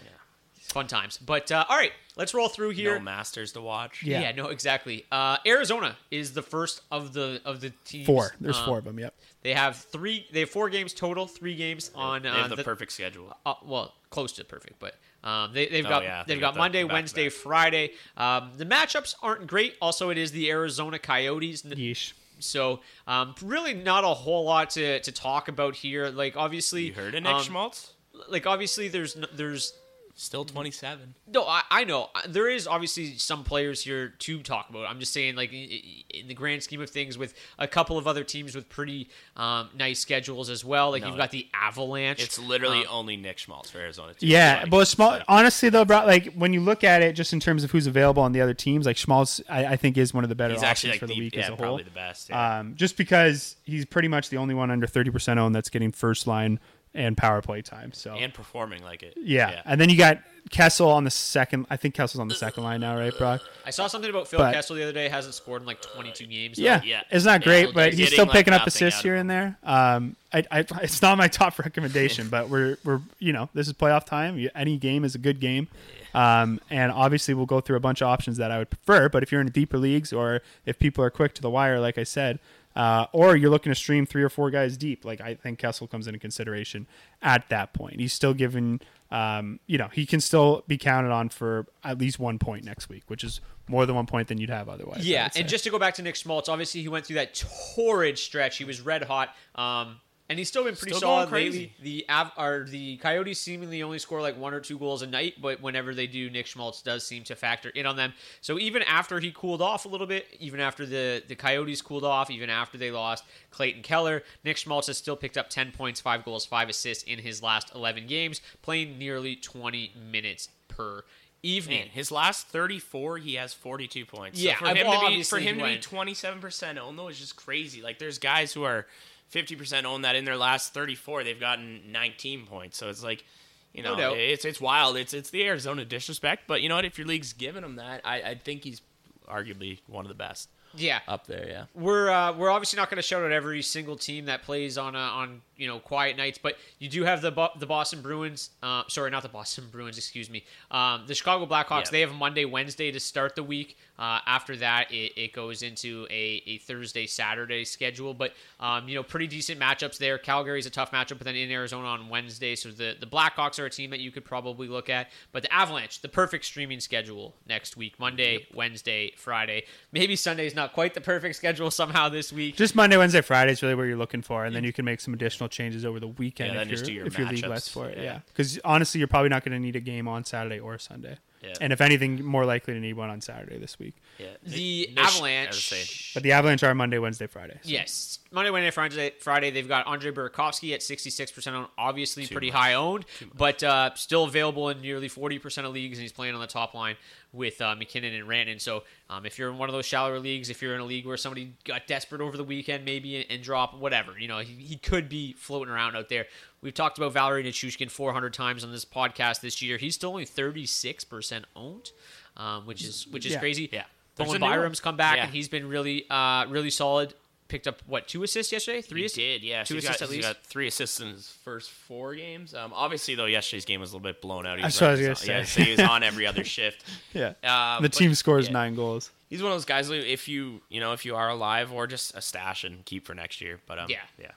Fun 0.72 0.86
times. 0.86 1.16
But 1.18 1.50
uh, 1.50 1.64
all 1.68 1.76
right, 1.78 1.92
let's 2.16 2.34
roll 2.34 2.48
through 2.48 2.70
here. 2.70 2.98
no 2.98 3.00
masters 3.04 3.52
to 3.52 3.60
watch. 3.62 4.02
Yeah. 4.02 4.20
Yeah, 4.20 4.32
no, 4.32 4.48
exactly. 4.48 5.06
Uh, 5.10 5.38
Arizona 5.46 5.96
is 6.10 6.34
the 6.34 6.42
first 6.42 6.82
of 6.90 7.14
the 7.14 7.40
of 7.46 7.60
the 7.62 7.70
teams. 7.86 8.06
Four. 8.06 8.34
There's 8.40 8.58
um, 8.58 8.64
four 8.66 8.78
of 8.78 8.84
them, 8.84 8.98
yep. 8.98 9.14
They 9.42 9.54
have 9.54 9.76
three. 9.76 10.26
They 10.30 10.40
have 10.40 10.50
four 10.50 10.68
games 10.68 10.92
total. 10.92 11.26
Three 11.26 11.54
games 11.56 11.90
on. 11.94 12.22
They 12.22 12.28
Uh, 12.28 12.34
have 12.48 12.56
the, 12.56 12.62
perfect 12.62 12.92
schedule. 12.92 13.34
uh, 13.46 13.54
well, 13.64 13.94
close 14.10 14.32
to 14.32 14.44
perfect, 14.44 14.78
but 14.78 14.94
um, 15.24 15.54
they, 15.54 15.68
they've 15.68 15.86
Oh, 15.86 15.88
got 15.88 16.02
yeah, 16.02 16.22
they 16.26 16.34
they've 16.34 16.40
got 16.40 16.48
got 16.48 16.54
the- 16.54 16.58
Monday, 16.58 16.84
Wednesday, 16.84 17.24
back-to-back. 17.28 17.42
Friday. 17.42 17.90
Um, 18.18 18.50
the 18.58 18.66
matchups 18.66 19.14
aren't 19.22 19.46
great. 19.46 19.76
Also, 19.80 20.10
it 20.10 20.18
is 20.18 20.32
the 20.32 20.50
Arizona 20.50 20.98
Coyotes. 20.98 21.62
Yeesh. 21.62 22.12
So, 22.40 22.80
um, 23.06 23.34
really, 23.42 23.72
not 23.74 24.04
a 24.04 24.08
whole 24.08 24.44
lot 24.44 24.70
to, 24.70 25.00
to 25.00 25.12
talk 25.12 25.48
about 25.48 25.74
here. 25.76 26.08
Like, 26.10 26.36
obviously, 26.36 26.88
You 26.88 26.92
heard 26.92 27.14
of 27.14 27.22
Nick 27.22 27.32
um, 27.34 27.42
Schmaltz? 27.42 27.94
Like, 28.28 28.46
obviously, 28.46 28.88
there's 28.88 29.16
n- 29.16 29.26
there's 29.32 29.72
Still 30.20 30.44
27. 30.44 31.14
no, 31.32 31.44
I, 31.46 31.62
I 31.70 31.84
know 31.84 32.10
Uh, 32.12 32.22
there 32.26 32.48
is 32.50 32.66
obviously 32.66 33.16
some 33.18 33.44
players 33.44 33.84
here 33.84 34.08
to 34.18 34.42
talk 34.42 34.68
about. 34.68 34.86
I'm 34.90 34.98
just 34.98 35.12
saying, 35.12 35.36
like 35.36 35.52
i- 35.52 35.54
i- 35.56 36.04
in 36.10 36.26
the 36.26 36.34
grand 36.34 36.64
scheme 36.64 36.80
of 36.80 36.90
things, 36.90 37.16
with 37.16 37.34
a 37.56 37.68
couple 37.68 37.96
of 37.96 38.08
other 38.08 38.24
teams 38.24 38.56
with 38.56 38.68
pretty 38.68 39.10
um, 39.36 39.70
nice 39.76 40.00
schedules 40.00 40.50
as 40.50 40.64
well. 40.64 40.90
Like 40.90 41.02
No, 41.02 41.08
you've 41.10 41.16
got 41.18 41.30
the 41.30 41.46
Avalanche. 41.54 42.20
It's 42.20 42.36
literally 42.36 42.80
Um, 42.80 42.90
only 42.90 43.16
Nick 43.16 43.38
Schmaltz 43.38 43.70
for 43.70 43.78
Arizona. 43.78 44.12
Too. 44.14 44.26
Yeah, 44.26 44.58
Like, 44.62 44.70
but 44.70 44.78
it's 44.80 44.90
small. 44.90 45.20
Honestly, 45.28 45.68
though, 45.68 45.84
bro, 45.84 46.04
like 46.04 46.34
when 46.34 46.52
you 46.52 46.62
look 46.62 46.82
at 46.82 47.00
it, 47.00 47.12
just 47.12 47.32
in 47.32 47.38
terms 47.38 47.62
of 47.62 47.70
who's 47.70 47.86
available 47.86 48.24
on 48.24 48.32
the 48.32 48.40
other 48.40 48.54
teams, 48.54 48.86
like 48.86 48.96
Schmaltz, 48.96 49.40
I, 49.48 49.66
I 49.66 49.76
think 49.76 49.96
is 49.96 50.12
one 50.12 50.24
of 50.24 50.30
the 50.30 50.34
better 50.34 50.54
he's 50.54 50.64
options 50.64 50.70
actually 50.70 50.90
like 50.90 51.00
for 51.00 51.06
the, 51.06 51.14
the, 51.14 51.20
week 51.20 51.34
yeah, 51.36 51.42
as 51.42 51.46
a 51.46 51.50
whole. 51.50 51.58
probably 51.58 51.84
the 51.84 51.90
best. 51.90 52.28
Yeah. 52.28 52.58
Um, 52.58 52.74
just 52.74 52.96
because 52.96 53.54
he's 53.62 53.84
pretty 53.84 54.08
much 54.08 54.30
the 54.30 54.38
only 54.38 54.54
one 54.54 54.72
under 54.72 54.88
thirty 54.88 55.10
percent 55.12 55.38
owned 55.38 55.54
that's 55.54 55.68
getting 55.70 55.92
first 55.92 56.26
line 56.26 56.58
and 56.98 57.16
power 57.16 57.40
play 57.40 57.62
time. 57.62 57.92
So 57.92 58.14
and 58.14 58.34
performing 58.34 58.82
like 58.82 59.02
it. 59.02 59.14
yeah. 59.16 59.62
and 59.64 59.80
then 59.80 59.88
you 59.88 59.96
got 59.96 60.18
Kessel 60.50 60.88
on 60.90 61.04
the 61.04 61.10
second. 61.10 61.66
I 61.70 61.76
think 61.76 61.94
Kessel's 61.94 62.18
on 62.20 62.26
the 62.28 62.34
second 62.34 62.64
line 62.64 62.80
now, 62.80 62.96
right, 62.96 63.16
Brock? 63.16 63.40
I 63.64 63.70
saw 63.70 63.86
something 63.86 64.10
about 64.10 64.26
Phil 64.28 64.38
but- 64.40 64.52
Kessel 64.54 64.76
the 64.76 64.82
other 64.82 64.92
day. 64.92 65.08
Hasn't 65.08 65.34
scored 65.34 65.62
in 65.62 65.66
like 65.66 65.80
22 65.80 66.26
games. 66.26 66.56
though. 66.56 66.64
Yeah, 66.64 66.82
Yeah. 66.84 67.02
it's 67.10 67.24
not 67.24 67.42
great, 67.42 67.66
he's 67.66 67.74
but 67.74 67.88
he's 67.90 67.98
getting, 67.98 68.12
still 68.14 68.24
like, 68.24 68.32
picking 68.32 68.52
up 68.54 68.66
assists 68.66 69.00
here 69.02 69.14
and 69.14 69.30
there. 69.30 69.56
Um, 69.62 70.16
I, 70.32 70.42
I, 70.50 70.58
it's 70.82 71.00
not 71.00 71.16
my 71.18 71.28
top 71.28 71.58
recommendation, 71.58 72.28
but 72.28 72.48
we're 72.48 72.78
we're 72.84 73.00
you 73.20 73.32
know 73.32 73.48
this 73.54 73.66
is 73.68 73.72
playoff 73.74 74.04
time. 74.04 74.48
Any 74.54 74.76
game 74.76 75.04
is 75.04 75.14
a 75.14 75.18
good 75.18 75.38
game, 75.38 75.68
um, 76.14 76.60
and 76.70 76.90
obviously 76.90 77.34
we'll 77.34 77.46
go 77.46 77.60
through 77.60 77.76
a 77.76 77.80
bunch 77.80 78.00
of 78.02 78.08
options 78.08 78.38
that 78.38 78.50
I 78.50 78.58
would 78.58 78.70
prefer. 78.70 79.08
But 79.08 79.22
if 79.22 79.30
you're 79.30 79.40
in 79.40 79.48
deeper 79.48 79.78
leagues 79.78 80.12
or 80.12 80.40
if 80.66 80.78
people 80.78 81.04
are 81.04 81.10
quick 81.10 81.34
to 81.34 81.42
the 81.42 81.50
wire, 81.50 81.78
like 81.78 81.98
I 81.98 82.04
said, 82.04 82.38
uh, 82.76 83.06
or 83.12 83.36
you're 83.36 83.50
looking 83.50 83.70
to 83.70 83.74
stream 83.74 84.06
three 84.06 84.22
or 84.22 84.28
four 84.28 84.50
guys 84.50 84.76
deep, 84.76 85.04
like 85.04 85.20
I 85.20 85.34
think 85.34 85.58
Kessel 85.58 85.86
comes 85.86 86.06
into 86.06 86.18
consideration 86.18 86.86
at 87.22 87.48
that 87.48 87.72
point. 87.72 88.00
He's 88.00 88.12
still 88.12 88.34
given. 88.34 88.80
Um, 89.10 89.58
you 89.66 89.78
know, 89.78 89.88
he 89.88 90.04
can 90.04 90.20
still 90.20 90.64
be 90.68 90.76
counted 90.76 91.10
on 91.10 91.30
for 91.30 91.66
at 91.82 91.98
least 91.98 92.18
one 92.18 92.38
point 92.38 92.64
next 92.64 92.90
week, 92.90 93.04
which 93.06 93.24
is 93.24 93.40
more 93.66 93.86
than 93.86 93.96
one 93.96 94.06
point 94.06 94.28
than 94.28 94.38
you'd 94.38 94.50
have 94.50 94.68
otherwise. 94.68 95.06
Yeah, 95.06 95.28
and 95.34 95.48
just 95.48 95.64
to 95.64 95.70
go 95.70 95.78
back 95.78 95.94
to 95.94 96.02
Nick 96.02 96.14
Schmaltz, 96.14 96.48
obviously 96.48 96.82
he 96.82 96.88
went 96.88 97.06
through 97.06 97.16
that 97.16 97.42
torrid 97.74 98.18
stretch. 98.18 98.58
He 98.58 98.64
was 98.64 98.80
red 98.80 99.04
hot, 99.04 99.34
um, 99.54 99.96
and 100.30 100.38
he's 100.38 100.48
still 100.48 100.64
been 100.64 100.76
pretty 100.76 100.90
Still 100.94 101.00
solid 101.08 101.30
lately. 101.30 101.50
crazy. 101.50 101.72
The 101.82 102.06
Av- 102.10 102.32
or 102.36 102.66
the 102.68 102.98
Coyotes 102.98 103.40
seemingly 103.40 103.82
only 103.82 103.98
score 103.98 104.20
like 104.20 104.36
one 104.36 104.52
or 104.52 104.60
two 104.60 104.78
goals 104.78 105.00
a 105.02 105.06
night, 105.06 105.34
but 105.40 105.62
whenever 105.62 105.94
they 105.94 106.06
do, 106.06 106.28
Nick 106.28 106.46
Schmaltz 106.46 106.82
does 106.82 107.06
seem 107.06 107.24
to 107.24 107.34
factor 107.34 107.70
in 107.70 107.86
on 107.86 107.96
them. 107.96 108.12
So 108.42 108.58
even 108.58 108.82
after 108.82 109.20
he 109.20 109.32
cooled 109.32 109.62
off 109.62 109.86
a 109.86 109.88
little 109.88 110.06
bit, 110.06 110.26
even 110.38 110.60
after 110.60 110.84
the 110.84 111.22
the 111.26 111.34
Coyotes 111.34 111.80
cooled 111.80 112.04
off, 112.04 112.30
even 112.30 112.50
after 112.50 112.76
they 112.76 112.90
lost 112.90 113.24
Clayton 113.50 113.82
Keller, 113.82 114.22
Nick 114.44 114.58
Schmaltz 114.58 114.88
has 114.88 114.98
still 114.98 115.16
picked 115.16 115.38
up 115.38 115.48
ten 115.48 115.72
points, 115.72 116.00
five 116.00 116.24
goals, 116.24 116.44
five 116.44 116.68
assists 116.68 117.04
in 117.04 117.18
his 117.18 117.42
last 117.42 117.74
eleven 117.74 118.06
games, 118.06 118.40
playing 118.60 118.98
nearly 118.98 119.34
twenty 119.36 119.92
minutes 120.10 120.50
per 120.68 121.04
evening. 121.42 121.78
Man, 121.78 121.88
his 121.88 122.10
last 122.10 122.48
34, 122.48 123.18
he 123.18 123.34
has 123.34 123.54
42 123.54 124.04
points. 124.06 124.40
Yeah, 124.40 124.58
so 124.58 124.66
for 124.66 124.74
him 124.74 124.86
well, 124.88 125.00
to 125.02 125.16
be 125.16 125.22
for 125.22 125.38
him 125.38 125.58
to 125.58 125.64
be 125.64 125.78
27% 125.78 126.78
owned 126.78 126.98
though 126.98 127.08
is 127.08 127.18
just 127.18 127.36
crazy. 127.36 127.80
Like 127.80 127.98
there's 127.98 128.18
guys 128.18 128.52
who 128.52 128.64
are 128.64 128.86
50% 129.32 129.84
own 129.84 130.02
that 130.02 130.16
in 130.16 130.24
their 130.24 130.36
last 130.36 130.74
34 130.74 131.24
they've 131.24 131.38
gotten 131.38 131.92
19 131.92 132.46
points. 132.46 132.78
So 132.78 132.88
it's 132.88 133.02
like, 133.02 133.24
you 133.72 133.82
know, 133.82 133.96
doubt. 133.96 134.16
it's 134.16 134.44
it's 134.44 134.60
wild. 134.60 134.96
It's 134.96 135.12
it's 135.12 135.30
the 135.30 135.44
Arizona 135.44 135.84
disrespect, 135.84 136.44
but 136.46 136.62
you 136.62 136.68
know 136.68 136.76
what? 136.76 136.84
If 136.84 136.98
your 136.98 137.06
league's 137.06 137.32
giving 137.32 137.62
him 137.62 137.76
that, 137.76 138.00
I 138.04 138.22
I 138.22 138.34
think 138.34 138.64
he's 138.64 138.80
arguably 139.28 139.80
one 139.86 140.04
of 140.04 140.08
the 140.08 140.14
best 140.14 140.48
yeah, 140.74 141.00
up 141.06 141.26
there. 141.26 141.46
Yeah. 141.48 141.64
we're 141.74 142.10
uh, 142.10 142.32
we're 142.32 142.50
obviously 142.50 142.78
not 142.78 142.90
going 142.90 142.96
to 142.96 143.02
shout 143.02 143.22
out 143.22 143.32
every 143.32 143.62
single 143.62 143.96
team 143.96 144.26
that 144.26 144.42
plays 144.42 144.78
on 144.78 144.96
uh, 144.96 144.98
on 144.98 145.42
you 145.58 145.66
know 145.66 145.78
quiet 145.80 146.16
nights, 146.16 146.38
but 146.38 146.56
you 146.78 146.88
do 146.88 147.04
have 147.04 147.20
the 147.20 147.30
Bo- 147.30 147.50
the 147.58 147.66
Boston 147.66 148.00
Bruins. 148.00 148.50
Uh, 148.62 148.84
sorry, 148.88 149.10
not 149.10 149.22
the 149.22 149.28
Boston 149.28 149.64
Bruins. 149.72 149.98
Excuse 149.98 150.30
me. 150.30 150.44
Um, 150.70 151.04
the 151.06 151.14
Chicago 151.14 151.44
Blackhawks. 151.44 151.86
Yeah. 151.86 151.90
They 151.90 152.00
have 152.00 152.14
Monday, 152.14 152.44
Wednesday 152.44 152.90
to 152.92 153.00
start 153.00 153.34
the 153.34 153.42
week. 153.42 153.76
Uh, 153.98 154.20
after 154.26 154.56
that, 154.56 154.92
it, 154.92 155.12
it 155.20 155.32
goes 155.32 155.62
into 155.62 156.06
a, 156.08 156.42
a 156.46 156.58
Thursday, 156.58 157.06
Saturday 157.06 157.64
schedule. 157.64 158.14
But 158.14 158.32
um, 158.60 158.88
you 158.88 158.94
know, 158.94 159.02
pretty 159.02 159.26
decent 159.26 159.60
matchups 159.60 159.98
there. 159.98 160.18
Calgary's 160.18 160.66
a 160.66 160.70
tough 160.70 160.92
matchup, 160.92 161.18
but 161.18 161.24
then 161.24 161.34
in 161.34 161.50
Arizona 161.50 161.88
on 161.88 162.08
Wednesday. 162.08 162.54
So 162.54 162.70
the 162.70 162.96
the 162.98 163.06
Blackhawks 163.06 163.58
are 163.58 163.66
a 163.66 163.70
team 163.70 163.90
that 163.90 164.00
you 164.00 164.10
could 164.12 164.24
probably 164.24 164.68
look 164.68 164.88
at. 164.88 165.08
But 165.32 165.42
the 165.42 165.52
Avalanche, 165.52 166.00
the 166.00 166.08
perfect 166.08 166.44
streaming 166.44 166.78
schedule 166.80 167.34
next 167.48 167.76
week: 167.76 167.98
Monday, 167.98 168.46
Wednesday, 168.54 169.12
Friday. 169.16 169.64
Maybe 169.92 170.14
Sunday's 170.14 170.54
not 170.54 170.72
quite 170.72 170.94
the 170.94 171.00
perfect 171.00 171.34
schedule 171.34 171.70
somehow 171.70 172.08
this 172.08 172.32
week. 172.32 172.56
Just 172.56 172.76
Monday, 172.76 172.96
Wednesday, 172.96 173.20
Friday 173.20 173.52
is 173.52 173.62
really 173.62 173.74
where 173.74 173.86
you're 173.86 173.96
looking 173.96 174.22
for, 174.22 174.44
and 174.44 174.54
then 174.54 174.62
you 174.62 174.72
can 174.72 174.84
make 174.84 175.00
some 175.00 175.12
additional 175.12 175.47
changes 175.48 175.84
over 175.84 175.98
the 176.00 176.08
weekend 176.08 176.54
Yeah, 176.54 176.62
if, 176.62 176.68
just 176.68 176.82
you're, 176.82 176.86
do 176.86 176.92
your 176.94 177.06
if 177.06 177.18
your 177.18 177.28
league 177.28 177.44
matchups. 177.44 177.48
lets 177.48 177.68
for 177.68 177.88
it. 177.88 177.96
Yeah. 177.98 178.04
Yeah, 178.04 178.18
because 178.28 178.58
honestly, 178.64 178.98
you're 178.98 179.08
probably 179.08 179.28
not 179.30 179.44
going 179.44 179.52
to 179.52 179.58
need 179.60 179.76
a 179.76 179.80
game 179.80 180.06
on 180.08 180.24
Saturday 180.24 180.58
or 180.60 180.78
Sunday. 180.78 181.18
Yeah. 181.42 181.52
And 181.60 181.72
if 181.72 181.80
anything, 181.80 182.24
more 182.24 182.44
likely 182.44 182.74
to 182.74 182.80
need 182.80 182.94
one 182.94 183.10
on 183.10 183.20
Saturday 183.20 183.58
this 183.58 183.78
week. 183.78 183.94
Yeah. 184.18 184.26
The 184.42 184.88
Nish- 184.88 184.88
I 184.98 185.00
would 185.02 185.06
Avalanche. 185.06 185.68
say- 185.68 186.10
But 186.12 186.24
the 186.24 186.32
Avalanche 186.32 186.64
are 186.64 186.74
Monday, 186.74 186.98
Wednesday, 186.98 187.28
Friday. 187.28 187.60
so- 187.62 187.68
Yes, 187.70 188.18
Monday, 188.32 188.50
Wednesday, 188.50 188.72
Friday. 188.72 189.12
Friday 189.20 189.50
they've 189.50 189.68
got 189.68 189.86
Andre 189.86 190.10
Burakovsky 190.10 190.74
at 190.74 190.82
66% 190.82 191.54
owned, 191.54 191.68
obviously 191.78 192.26
Too 192.26 192.34
pretty 192.34 192.50
much. 192.50 192.56
high 192.60 192.74
owned, 192.74 193.04
but 193.36 193.62
uh, 193.62 193.94
still 193.94 194.24
available 194.24 194.68
in 194.70 194.80
nearly 194.80 195.08
40% 195.08 195.64
of 195.64 195.72
leagues, 195.72 195.98
and 195.98 196.02
he's 196.02 196.12
playing 196.12 196.34
on 196.34 196.40
the 196.40 196.48
top 196.48 196.74
line 196.74 196.96
with 197.32 197.60
uh, 197.60 197.74
MacKinnon 197.74 198.14
and 198.14 198.26
Rantanen. 198.26 198.60
So 198.60 198.84
um, 199.10 199.26
if 199.26 199.38
you're 199.38 199.50
in 199.50 199.58
one 199.58 199.68
of 199.68 199.74
those 199.74 199.84
shallower 199.86 200.18
leagues, 200.18 200.48
if 200.50 200.62
you're 200.62 200.74
in 200.74 200.80
a 200.80 200.84
league 200.84 201.06
where 201.06 201.16
somebody 201.16 201.52
got 201.64 201.86
desperate 201.86 202.20
over 202.20 202.36
the 202.36 202.44
weekend, 202.44 202.84
maybe 202.84 203.16
and, 203.16 203.26
and 203.30 203.42
drop 203.42 203.74
whatever, 203.78 204.18
you 204.18 204.28
know, 204.28 204.38
he, 204.38 204.54
he 204.54 204.76
could 204.76 205.08
be 205.08 205.34
floating 205.34 205.72
around 205.72 205.94
out 205.96 206.08
there. 206.08 206.26
We've 206.62 206.74
talked 206.74 206.96
about 206.98 207.12
Valeri 207.12 207.44
Nichushkin 207.44 207.90
400 207.90 208.32
times 208.32 208.64
on 208.64 208.72
this 208.72 208.84
podcast 208.84 209.40
this 209.40 209.60
year. 209.60 209.76
He's 209.76 209.94
still 209.94 210.10
only 210.10 210.24
36% 210.24 211.44
owned, 211.54 211.92
um, 212.36 212.66
which 212.66 212.82
is 212.82 213.06
which 213.08 213.26
is 213.26 213.32
Yeah. 213.32 213.38
crazy. 213.40 213.68
Yeah. 213.72 213.84
There's 214.16 214.28
Bowen 214.28 214.36
a 214.36 214.38
new 214.46 214.50
one. 214.50 214.58
Byram's 214.58 214.80
come 214.80 214.96
back 214.96 215.16
Yeah. 215.16 215.24
and 215.24 215.32
he's 215.32 215.48
been 215.48 215.68
really, 215.68 216.06
uh, 216.10 216.46
really 216.48 216.70
solid. 216.70 217.14
Picked 217.48 217.66
up 217.66 217.80
what 217.86 218.06
two 218.06 218.22
assists 218.22 218.52
yesterday? 218.52 218.82
Three 218.82 219.00
He 219.00 219.06
assists? 219.06 219.16
did, 219.18 219.42
yeah. 219.42 219.64
Two 219.64 219.74
he's 219.74 219.84
assists 219.84 220.00
got, 220.02 220.08
at 220.10 220.14
he's 220.14 220.24
least. 220.24 220.28
got 220.36 220.44
three 220.44 220.66
assists 220.66 221.00
in 221.00 221.08
his 221.08 221.28
first 221.44 221.70
four 221.70 222.14
games. 222.14 222.54
Um, 222.54 222.72
obviously, 222.74 223.14
though, 223.14 223.24
yesterday's 223.24 223.64
game 223.64 223.80
was 223.80 223.90
a 223.92 223.96
little 223.96 224.04
bit 224.06 224.20
blown 224.20 224.46
out. 224.46 224.56
He 224.58 224.62
That's 224.62 224.78
what 224.80 224.88
I 224.88 224.92
was 224.92 225.00
gonna 225.00 225.10
yeah, 225.38 225.44
say. 225.44 225.44
so 225.44 225.62
he 225.62 225.70
was 225.70 225.80
on 225.80 226.02
every 226.04 226.26
other 226.26 226.44
shift. 226.44 226.84
Yeah. 227.14 227.28
Um, 227.42 227.82
the 227.82 227.88
but, 227.88 227.92
team 227.94 228.14
scores 228.14 228.46
yeah, 228.48 228.52
nine 228.52 228.74
goals. 228.74 229.10
He's 229.30 229.42
one 229.42 229.50
of 229.52 229.56
those 229.56 229.64
guys. 229.64 229.88
who 229.88 229.94
If 229.94 230.28
you, 230.28 230.60
you 230.68 230.80
know, 230.80 230.92
if 230.92 231.04
you 231.06 231.16
are 231.16 231.28
alive, 231.30 231.72
or 231.72 231.86
just 231.86 232.14
a 232.14 232.20
stash 232.20 232.64
and 232.64 232.84
keep 232.84 233.06
for 233.06 233.14
next 233.14 233.40
year. 233.40 233.60
But 233.66 233.78
um, 233.78 233.86
Yeah. 233.88 233.98
yeah. 234.20 234.32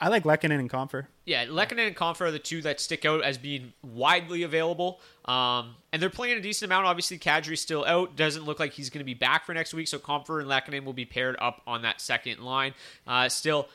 I 0.00 0.08
like 0.08 0.24
Lehkonen 0.24 0.58
and 0.58 0.68
Compher. 0.68 1.06
Yeah, 1.24 1.44
Lehkonen 1.46 1.86
and 1.86 1.96
Compher 1.96 2.22
are 2.22 2.30
the 2.30 2.38
two 2.38 2.62
that 2.62 2.80
stick 2.80 3.04
out 3.04 3.22
as 3.22 3.38
being 3.38 3.72
widely 3.82 4.42
available. 4.42 5.00
Um, 5.24 5.76
and 5.92 6.02
they're 6.02 6.10
playing 6.10 6.38
a 6.38 6.40
decent 6.40 6.68
amount. 6.70 6.86
Obviously, 6.86 7.18
Kadri's 7.18 7.60
still 7.60 7.84
out. 7.84 8.16
Doesn't 8.16 8.44
look 8.44 8.58
like 8.58 8.72
he's 8.72 8.90
going 8.90 9.00
to 9.00 9.04
be 9.04 9.14
back 9.14 9.46
for 9.46 9.54
next 9.54 9.72
week. 9.74 9.86
So 9.86 9.98
Compher 9.98 10.40
and 10.40 10.48
Lehkonen 10.50 10.84
will 10.84 10.92
be 10.92 11.04
paired 11.04 11.36
up 11.38 11.62
on 11.66 11.82
that 11.82 12.00
second 12.00 12.40
line. 12.40 12.74
Uh, 13.06 13.28
still, 13.28 13.68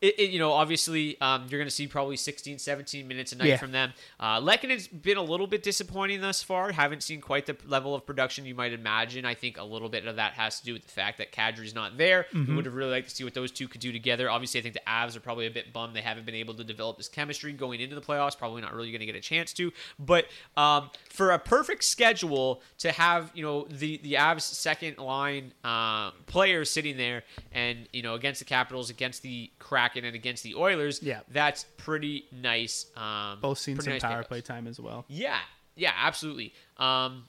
it, 0.00 0.18
it, 0.18 0.30
you 0.30 0.38
know, 0.38 0.52
obviously, 0.52 1.18
um, 1.20 1.46
you're 1.48 1.58
going 1.58 1.66
to 1.68 1.74
see 1.74 1.86
probably 1.86 2.16
16, 2.16 2.58
17 2.58 3.08
minutes 3.08 3.32
a 3.32 3.36
night 3.36 3.46
Yeah. 3.48 3.56
from 3.56 3.72
them. 3.72 3.92
Uh, 4.20 4.38
Lehkonen's 4.40 4.86
been 4.86 5.16
a 5.16 5.22
little 5.22 5.46
bit 5.46 5.62
disappointing 5.62 6.20
thus 6.20 6.42
far. 6.42 6.72
Haven't 6.72 7.02
seen 7.02 7.20
quite 7.20 7.46
the 7.46 7.56
level 7.66 7.94
of 7.94 8.04
production 8.04 8.44
you 8.44 8.54
might 8.54 8.72
imagine. 8.72 9.24
I 9.24 9.34
think 9.34 9.56
a 9.56 9.64
little 9.64 9.88
bit 9.88 10.06
of 10.06 10.16
that 10.16 10.32
has 10.34 10.58
to 10.60 10.64
do 10.66 10.72
with 10.74 10.82
the 10.82 10.90
fact 10.90 11.18
that 11.18 11.32
Kadri's 11.32 11.74
not 11.74 11.96
there. 11.96 12.26
We 12.34 12.54
would 12.54 12.66
have 12.66 12.74
really 12.74 12.90
liked 12.90 13.08
to 13.08 13.14
see 13.14 13.24
what 13.24 13.34
those 13.34 13.50
two 13.50 13.68
could 13.68 13.80
do 13.80 13.92
together. 13.92 14.28
Obviously, 14.28 14.60
I 14.60 14.62
think 14.62 14.74
the 14.74 14.82
Avs 14.86 15.16
are 15.16 15.20
probably 15.20 15.46
a 15.46 15.50
bit 15.50 15.72
bummed 15.72 15.94
they 15.94 16.00
haven't 16.02 16.26
been 16.26 16.34
able 16.34 16.54
to 16.54 16.64
develop 16.64 16.96
this 16.98 17.08
chemistry 17.08 17.52
going 17.52 17.80
into 17.80 17.94
the 17.94 18.02
playoffs. 18.02 18.36
Probably 18.36 18.60
not 18.60 18.74
really 18.74 18.90
going 18.90 19.00
to 19.00 19.06
get 19.06 19.14
a 19.14 19.20
chance 19.20 19.52
to. 19.54 19.72
But 19.98 20.26
um, 20.56 20.90
for 21.08 21.30
a 21.30 21.38
perfect 21.38 21.84
schedule 21.84 22.60
to 22.78 22.90
have, 22.92 23.30
you 23.34 23.42
know, 23.44 23.66
the 23.70 23.98
the 24.02 24.14
Avs 24.14 24.42
second 24.42 24.98
line 24.98 25.52
um, 25.62 26.12
players 26.26 26.68
sitting 26.70 26.96
there, 26.96 27.22
and 27.52 27.88
you 27.92 28.02
know, 28.02 28.14
against 28.14 28.40
the 28.40 28.44
Capitals, 28.44 28.90
against 28.90 29.22
the 29.22 29.50
Kraken, 29.60 29.93
and 30.02 30.16
against 30.16 30.42
the 30.42 30.54
Oilers, 30.56 31.00
Yeah. 31.02 31.20
that's 31.28 31.64
pretty 31.76 32.24
nice. 32.32 32.86
Um, 32.96 33.38
Both 33.40 33.58
seen 33.58 33.76
pretty 33.76 33.84
some 33.86 33.92
nice 33.94 34.02
power 34.02 34.12
pickups. 34.22 34.28
play 34.28 34.40
time 34.40 34.66
as 34.66 34.80
well. 34.80 35.04
Yeah, 35.08 35.38
yeah, 35.76 35.92
absolutely. 35.96 36.52
Um, 36.78 37.26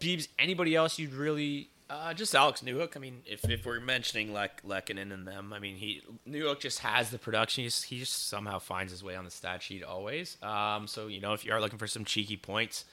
Beebs, 0.00 0.28
anybody 0.38 0.74
else 0.74 0.98
you'd 0.98 1.12
really? 1.14 1.70
Uh, 1.88 2.14
just 2.14 2.34
Alex 2.36 2.60
Newhook. 2.60 2.96
I 2.96 3.00
mean, 3.00 3.22
if, 3.26 3.44
if 3.50 3.66
we're 3.66 3.80
mentioning 3.80 4.32
Lek 4.32 4.62
Lehkonen 4.62 5.12
and 5.12 5.26
them, 5.26 5.52
I 5.52 5.58
mean, 5.58 5.74
he 5.76 6.02
Newhook 6.28 6.60
just 6.60 6.78
has 6.80 7.10
the 7.10 7.18
production. 7.18 7.64
He's, 7.64 7.82
he 7.82 7.98
just 7.98 8.28
somehow 8.28 8.58
finds 8.60 8.92
his 8.92 9.02
way 9.02 9.16
on 9.16 9.24
the 9.24 9.30
stat 9.30 9.60
sheet 9.62 9.82
always. 9.82 10.36
Um, 10.42 10.86
so 10.86 11.08
you 11.08 11.20
know, 11.20 11.32
if 11.32 11.44
you 11.44 11.52
are 11.52 11.60
looking 11.60 11.78
for 11.80 11.88
some 11.88 12.04
cheeky 12.04 12.36
points, 12.36 12.84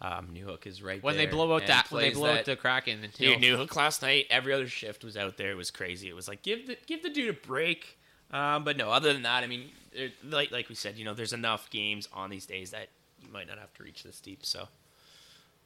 um, 0.00 0.28
Newhook 0.32 0.66
is 0.66 0.82
right 0.82 1.02
When 1.02 1.16
there. 1.16 1.26
they 1.26 1.30
blow 1.32 1.54
out 1.54 1.66
that, 1.66 1.90
when 1.90 2.02
they 2.02 2.10
plays 2.10 2.18
blow 2.18 2.30
out 2.30 2.44
the 2.44 2.56
Kraken, 2.56 3.02
and 3.02 3.12
Dude, 3.12 3.38
Newhook 3.40 3.74
last 3.76 4.00
night, 4.02 4.26
every 4.30 4.52
other 4.52 4.68
shift 4.68 5.02
was 5.04 5.16
out 5.16 5.36
there. 5.36 5.50
It 5.50 5.56
was 5.56 5.70
crazy. 5.70 6.08
It 6.08 6.14
was 6.14 6.28
like 6.28 6.42
give 6.42 6.66
the 6.66 6.76
give 6.86 7.02
the 7.02 7.10
dude 7.10 7.30
a 7.30 7.32
break. 7.32 7.98
Um, 8.30 8.62
but 8.62 8.76
no, 8.76 8.90
other 8.90 9.12
than 9.12 9.22
that, 9.22 9.42
I 9.42 9.46
mean, 9.46 9.70
there- 9.94 10.10
like 10.22 10.50
like 10.52 10.68
we 10.68 10.74
said, 10.74 10.96
you 10.98 11.04
know, 11.04 11.14
there's 11.14 11.32
enough 11.32 11.68
games 11.70 12.08
on 12.12 12.30
these 12.30 12.46
days 12.46 12.70
that 12.72 12.88
you 13.22 13.32
might 13.32 13.48
not 13.48 13.58
have 13.58 13.72
to 13.74 13.82
reach 13.82 14.02
this 14.04 14.20
deep. 14.20 14.44
So, 14.46 14.68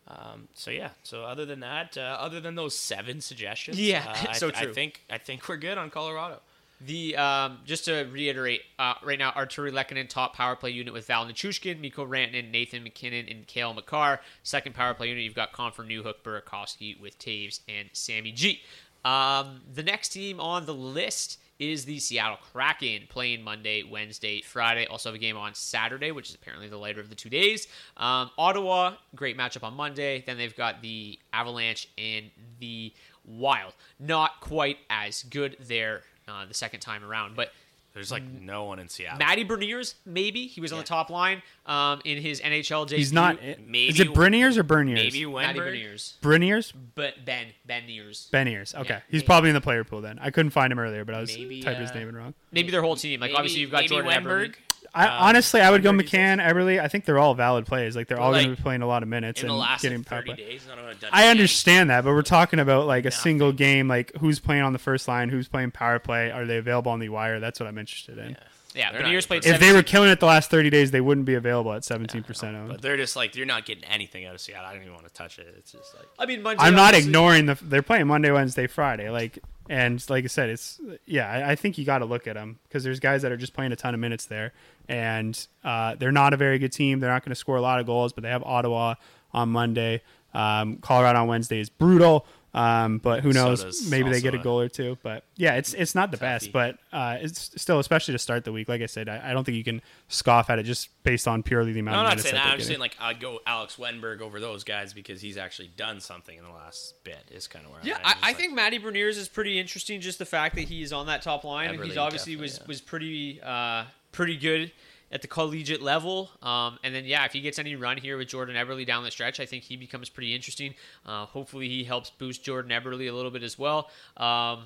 um, 0.09 0.49
so 0.55 0.71
yeah. 0.71 0.91
So 1.03 1.25
other 1.25 1.45
than 1.45 1.61
that, 1.61 1.97
uh, 1.99 2.17
other 2.21 2.41
than 2.41 2.55
those 2.55 2.77
seven 2.79 3.21
suggestions, 3.21 3.79
Yeah, 3.81 4.05
uh, 4.07 4.31
I, 4.31 4.33
so 4.33 4.49
I 4.55 4.65
true. 4.65 4.73
think 4.73 5.03
I 5.11 5.19
think 5.19 5.49
we're 5.49 5.57
good 5.57 5.77
on 5.79 5.91
Colorado. 5.91 6.41
The 6.85 7.17
um, 7.17 7.59
just 7.65 7.85
to 7.85 8.09
reiterate, 8.11 8.63
uh, 8.79 8.95
right 9.03 9.19
now 9.19 9.31
Artturi 9.33 9.71
Lehkonen 9.71 10.09
top 10.09 10.35
power 10.35 10.57
play 10.57 10.71
unit 10.71 10.93
with 10.93 11.07
Val 11.07 11.27
Nichushkin, 11.27 11.81
Mikko 11.81 12.07
Rantanen, 12.07 12.51
Nathan 12.51 12.83
MacKinnon, 12.83 13.27
and 13.29 13.47
Cale 13.47 13.73
Makar. 13.73 14.21
Second 14.43 14.75
power 14.75 14.95
play 14.95 15.09
unit, 15.09 15.23
you've 15.23 15.35
got 15.35 15.53
Compher 15.53 15.87
Newhook, 15.87 16.23
Burakovsky 16.25 17.01
with 17.01 17.19
Toews 17.19 17.61
and 17.69 17.89
Sammy 17.93 18.33
G. 18.33 18.63
Um, 19.05 19.63
the 19.73 19.83
next 19.83 20.11
team 20.11 20.41
on 20.41 20.67
the 20.67 20.75
list 20.75 21.39
is 21.59 21.85
the 21.85 21.99
Seattle 22.01 22.39
Kraken, 22.53 23.07
playing 23.09 23.43
Monday, 23.43 23.85
Wednesday, 23.85 24.41
Friday. 24.41 24.87
Also 24.87 25.11
have 25.11 25.15
a 25.15 25.19
game 25.19 25.37
on 25.37 25.55
Saturday, 25.55 26.11
which 26.11 26.29
is 26.29 26.35
apparently 26.35 26.69
the 26.69 26.79
later 26.79 27.01
of 27.01 27.09
the 27.09 27.15
two 27.15 27.31
days. 27.31 27.69
Um, 27.97 28.31
Ottawa, 28.37 28.95
great 29.15 29.39
matchup 29.39 29.63
on 29.63 29.75
Monday. 29.75 30.25
Then 30.27 30.39
they've 30.39 30.57
got 30.57 30.83
the 30.83 31.21
Avalanche 31.33 31.89
and 31.97 32.31
the 32.59 32.93
Wild. 33.25 33.75
Not 34.01 34.41
quite 34.41 34.79
as 34.91 35.23
good 35.23 35.57
there 35.61 36.03
uh, 36.33 36.47
the 36.47 36.55
second 36.55 36.81
time 36.81 37.05
around, 37.05 37.37
but 37.37 37.53
There's 37.95 38.11
like 38.11 38.23
no 38.23 38.65
one 38.65 38.79
in 38.79 38.89
Seattle. 38.89 39.19
Matty 39.19 39.45
Berniers, 39.45 39.97
maybe 40.07 40.47
he 40.47 40.63
was 40.63 40.73
on 40.73 40.79
the 40.79 40.85
top 40.85 41.11
line 41.11 41.43
um, 41.67 42.01
in 42.07 42.23
his 42.23 42.41
NHL 42.41 42.87
debut. 42.87 42.97
He's 42.97 43.13
not. 43.13 43.37
maybe- 43.43 43.89
is 43.89 44.01
it 44.01 44.09
Breniers 44.15 44.57
or 44.57 44.63
Berniers? 44.63 44.99
maybe 45.13 45.27
Matty 45.27 45.59
Wennberg. 45.59 45.65
Berniers, 45.65 46.15
Breniers. 46.23 46.73
but 46.95 47.23
Ben 47.27 47.49
Beniers. 47.69 48.31
Beniers. 48.31 48.75
Okay, 48.75 48.95
Yeah. 48.95 49.01
he's 49.11 49.23
probably 49.23 49.51
in 49.51 49.55
the 49.55 49.61
player 49.61 49.85
pool 49.85 50.01
then. 50.01 50.19
I 50.23 50.31
couldn't 50.31 50.53
find 50.53 50.73
him 50.73 50.79
earlier, 50.79 51.05
but 51.05 51.15
I 51.15 51.21
was 51.21 51.37
Maybe, 51.37 51.61
typing 51.63 51.83
his 51.83 51.91
uh, 51.91 51.95
name 51.95 52.09
in 52.09 52.17
wrong. 52.17 52.33
Maybe 52.51 52.71
their 52.71 52.81
whole 52.83 52.97
team. 52.97 53.21
Like 53.21 53.29
Maybe- 53.33 53.37
obviously 53.37 53.61
you've 53.61 53.71
got 53.71 53.83
maybe 53.83 53.89
Jordan 53.89 54.11
Wennberg. 54.25 54.55
Eberle. 54.95 55.01
I, 55.01 55.05
Um, 55.07 55.23
honestly, 55.29 55.61
I 55.61 55.71
would 55.71 55.83
go 55.83 55.91
Wennberg, 55.93 56.09
he 56.09 56.17
McCann, 56.19 56.41
Eberle. 56.47 56.81
I 56.81 56.89
think 56.89 57.05
they're 57.05 57.19
all 57.19 57.35
valid 57.35 57.67
plays. 57.67 57.97
Like 57.97 58.09
they're 58.09 58.21
all 58.21 58.33
going 58.33 58.51
to 58.51 58.57
be 58.57 58.63
playing 58.63 58.83
a 58.83 58.87
lot 58.87 59.03
of 59.03 59.09
minutes 59.09 59.41
in 59.43 59.49
and 59.49 59.55
the 59.57 59.61
last 59.61 59.83
getting 59.83 60.05
power 60.05 60.21
30 60.21 60.35
play. 60.35 60.37
days. 60.45 60.67
I 60.71 60.77
don't 60.77 60.85
know. 60.85 61.09
I 61.13 61.29
understand 61.29 61.91
that, 61.91 62.05
but 62.05 62.13
we're 62.13 62.23
talking 62.23 62.59
about 62.59 62.87
like 62.87 63.07
a 63.07 63.11
single 63.11 63.53
game, 63.53 63.89
like 63.89 64.13
who's 64.21 64.39
playing 64.39 64.63
on 64.63 64.73
the 64.73 64.79
first 64.79 65.09
line, 65.09 65.29
who's 65.29 65.49
playing 65.49 65.71
power 65.71 65.99
play, 65.99 66.31
are 66.31 66.47
they 66.47 66.59
available 66.59 66.93
on 66.93 67.01
the 67.01 67.09
wire? 67.09 67.41
That's 67.41 67.59
what 67.61 67.69
I'm 67.69 67.79
interested 67.79 68.19
in. 68.19 68.37
Yeah, 68.75 68.91
They're 68.91 69.03
Beniers 69.03 69.27
played. 69.27 69.45
If 69.45 69.61
they 69.61 69.71
were 69.75 69.83
killing 69.83 70.09
it 70.09 70.19
the 70.19 70.25
last 70.25 70.51
30 70.51 70.71
days, 70.71 70.91
they 70.93 71.03
wouldn't 71.03 71.27
be 71.27 71.35
available 71.35 71.75
at 71.75 71.83
17% 71.83 72.55
owned. 72.55 72.69
But 72.69 72.81
they're 72.81 72.97
just 72.97 73.17
like 73.17 73.37
you're 73.37 73.45
not 73.45 73.67
getting 73.67 73.85
anything 73.85 74.25
out 74.25 74.35
of 74.35 74.41
Seattle. 74.41 74.67
I 74.67 74.73
don't 74.73 74.81
even 74.83 74.95
want 74.95 75.07
to 75.07 75.13
touch 75.13 75.39
it. 75.39 75.55
It's 75.59 75.73
just 75.73 75.95
like 75.95 76.07
I 76.19 76.25
mean, 76.25 76.43
Monday, 76.43 76.63
I'm 76.63 76.75
not 76.75 76.89
obviously- 76.95 77.11
ignoring 77.11 77.47
the. 77.47 77.59
They're 77.61 77.83
playing 77.83 78.07
Monday, 78.07 78.31
Wednesday, 78.31 78.67
Friday. 78.67 79.11
Like, 79.11 79.41
and 79.69 80.05
like 80.11 80.25
I 80.25 80.29
said, 80.29 80.51
it's 80.51 80.81
yeah. 81.07 81.31
I, 81.31 81.53
I 81.53 81.55
think 81.55 81.79
you 81.79 81.85
got 81.85 81.99
to 81.99 82.05
look 82.05 82.27
at 82.27 82.35
them 82.35 82.59
because 82.65 82.85
there's 82.85 83.01
guys 83.01 83.23
that 83.23 83.33
are 83.33 83.37
just 83.37 83.55
playing 83.55 83.73
a 83.73 83.77
ton 83.77 83.95
of 83.95 84.01
minutes 84.01 84.27
there, 84.27 84.53
and 84.89 85.47
uh, 85.65 85.95
they're 85.95 86.13
not 86.13 86.33
a 86.33 86.37
very 86.37 86.59
good 86.59 86.73
team. 86.73 87.01
They're 87.01 87.11
not 87.11 87.25
going 87.25 87.31
to 87.31 87.37
score 87.37 87.57
a 87.57 87.61
lot 87.61 87.81
of 87.81 87.87
goals, 87.87 88.13
but 88.13 88.23
they 88.23 88.31
have 88.31 88.43
Ottawa 88.43 88.95
on 89.33 89.51
Monday. 89.51 90.03
Um, 90.35 90.77
Colorado 90.77 91.21
on 91.21 91.29
Wednesday 91.29 91.61
is 91.61 91.69
brutal. 91.69 92.27
Um, 92.55 92.99
but 92.99 93.23
who 93.23 93.33
knows? 93.33 93.65
does 93.65 93.91
Maybe 93.91 94.11
they 94.11 94.21
get 94.21 94.35
a 94.35 94.41
a- 94.41 94.43
goal 94.43 94.61
or 94.61 94.69
two. 94.69 94.99
But 95.03 95.25
yeah, 95.37 95.55
it's 95.55 95.73
it's 95.73 95.95
not 95.95 96.11
the 96.11 96.19
Toughie. 96.19 96.21
best, 96.21 96.53
but 96.53 96.79
uh, 96.93 97.17
it's 97.21 97.51
still, 97.61 97.79
especially 97.79 98.13
to 98.13 98.19
start 98.19 98.45
the 98.45 98.53
week. 98.53 98.69
Like 98.69 98.83
I 98.83 98.87
said, 98.87 99.09
I, 99.09 99.31
I 99.31 99.33
don't 99.33 99.45
think 99.45 99.57
you 99.57 99.65
can 99.65 99.81
scoff 100.09 100.51
at 100.51 100.59
it 100.59 100.65
just 100.65 100.91
based 101.03 101.27
on 101.27 101.43
purely 101.43 101.73
the 101.73 101.81
amount 101.81 101.97
No, 101.97 102.01
I'm 102.01 102.05
not 102.17 102.21
saying 102.21 102.35
that 102.35 102.45
that. 102.45 102.51
I'm 102.53 102.59
just 102.59 102.69
saying 102.69 102.81
like 102.81 102.95
I'd 103.01 103.21
go 103.21 103.41
Alex 103.47 103.77
Wennberg 103.77 104.21
over 104.21 104.39
those 104.39 104.65
guys 104.65 104.93
because 104.93 105.23
he's 105.23 105.39
actually 105.39 105.71
done 105.77 105.99
something 106.01 106.37
in 106.37 106.45
the 106.45 106.51
last 106.51 107.03
bit. 107.05 107.25
Is 107.31 107.49
kind 107.49 107.65
of 107.65 107.71
where 107.73 107.81
Yeah, 107.83 107.95
I'm 107.97 108.01
at. 108.01 108.07
I, 108.07 108.11
I 108.11 108.29
like- 108.29 108.37
think 108.37 108.53
Matty 108.55 108.77
Berniers 108.79 109.17
is 109.17 109.29
pretty 109.29 109.59
interesting. 109.59 110.01
Just 110.03 110.19
the 110.19 110.27
fact 110.27 110.55
that 110.57 110.65
he's 110.65 110.93
on 110.93 111.07
that 111.07 111.23
top 111.23 111.45
line, 111.45 111.71
and 111.71 111.83
he's 111.83 111.97
obviously 111.97 112.37
was 112.37 112.59
yeah. 112.59 112.67
was 112.69 112.81
pretty 112.83 113.41
uh, 113.43 113.85
pretty 114.13 114.37
good 114.37 114.71
at 115.13 115.23
the 115.23 115.29
collegiate 115.29 115.83
level. 115.83 116.31
Um, 116.43 116.79
and 116.83 116.95
then 116.95 117.05
yeah, 117.05 117.25
if 117.25 117.33
he 117.33 117.41
gets 117.41 117.59
any 117.59 117.77
run 117.77 117.99
here 117.99 118.17
with 118.17 118.29
Jordan 118.29 118.57
Eberle 118.57 118.85
down 118.87 119.05
the 119.05 119.11
stretch, 119.11 119.39
I 119.39 119.47
think 119.47 119.63
he 119.63 119.77
becomes 119.77 120.09
pretty 120.09 120.35
interesting. 120.35 120.75
Uh, 121.07 121.27
hopefully, 121.27 121.69
he 121.69 121.85
helps 121.85 122.11
boost 122.11 122.43
Jordan 122.43 122.71
Eberle 122.71 123.09
a 123.09 123.13
little 123.13 123.31
bit 123.31 123.43
as 123.43 123.59
well. 123.59 123.91
Um, 124.17 124.65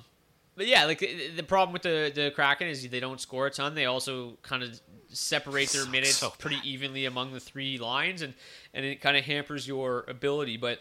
but 0.55 0.65
yeah, 0.65 0.85
like 0.85 0.99
the, 0.99 1.29
the 1.35 1.43
problem 1.43 1.73
with 1.73 1.83
the 1.83 2.11
the 2.13 2.31
Kraken 2.31 2.67
is 2.67 2.87
they 2.89 2.99
don't 2.99 3.21
score 3.21 3.45
a 3.45 3.51
ton. 3.51 3.75
They 3.75 3.85
also 3.85 4.37
kind 4.41 4.63
of 4.63 4.79
separate 5.09 5.69
their 5.69 5.85
minutes 5.85 6.17
so 6.17 6.31
pretty 6.31 6.59
evenly 6.63 7.05
among 7.05 7.33
the 7.33 7.39
three 7.39 7.77
lines, 7.77 8.21
and 8.23 8.33
and 8.73 8.85
it 8.85 9.01
kind 9.01 9.15
of 9.17 9.25
hampers 9.25 9.67
your 9.67 10.05
ability. 10.07 10.57
But 10.57 10.79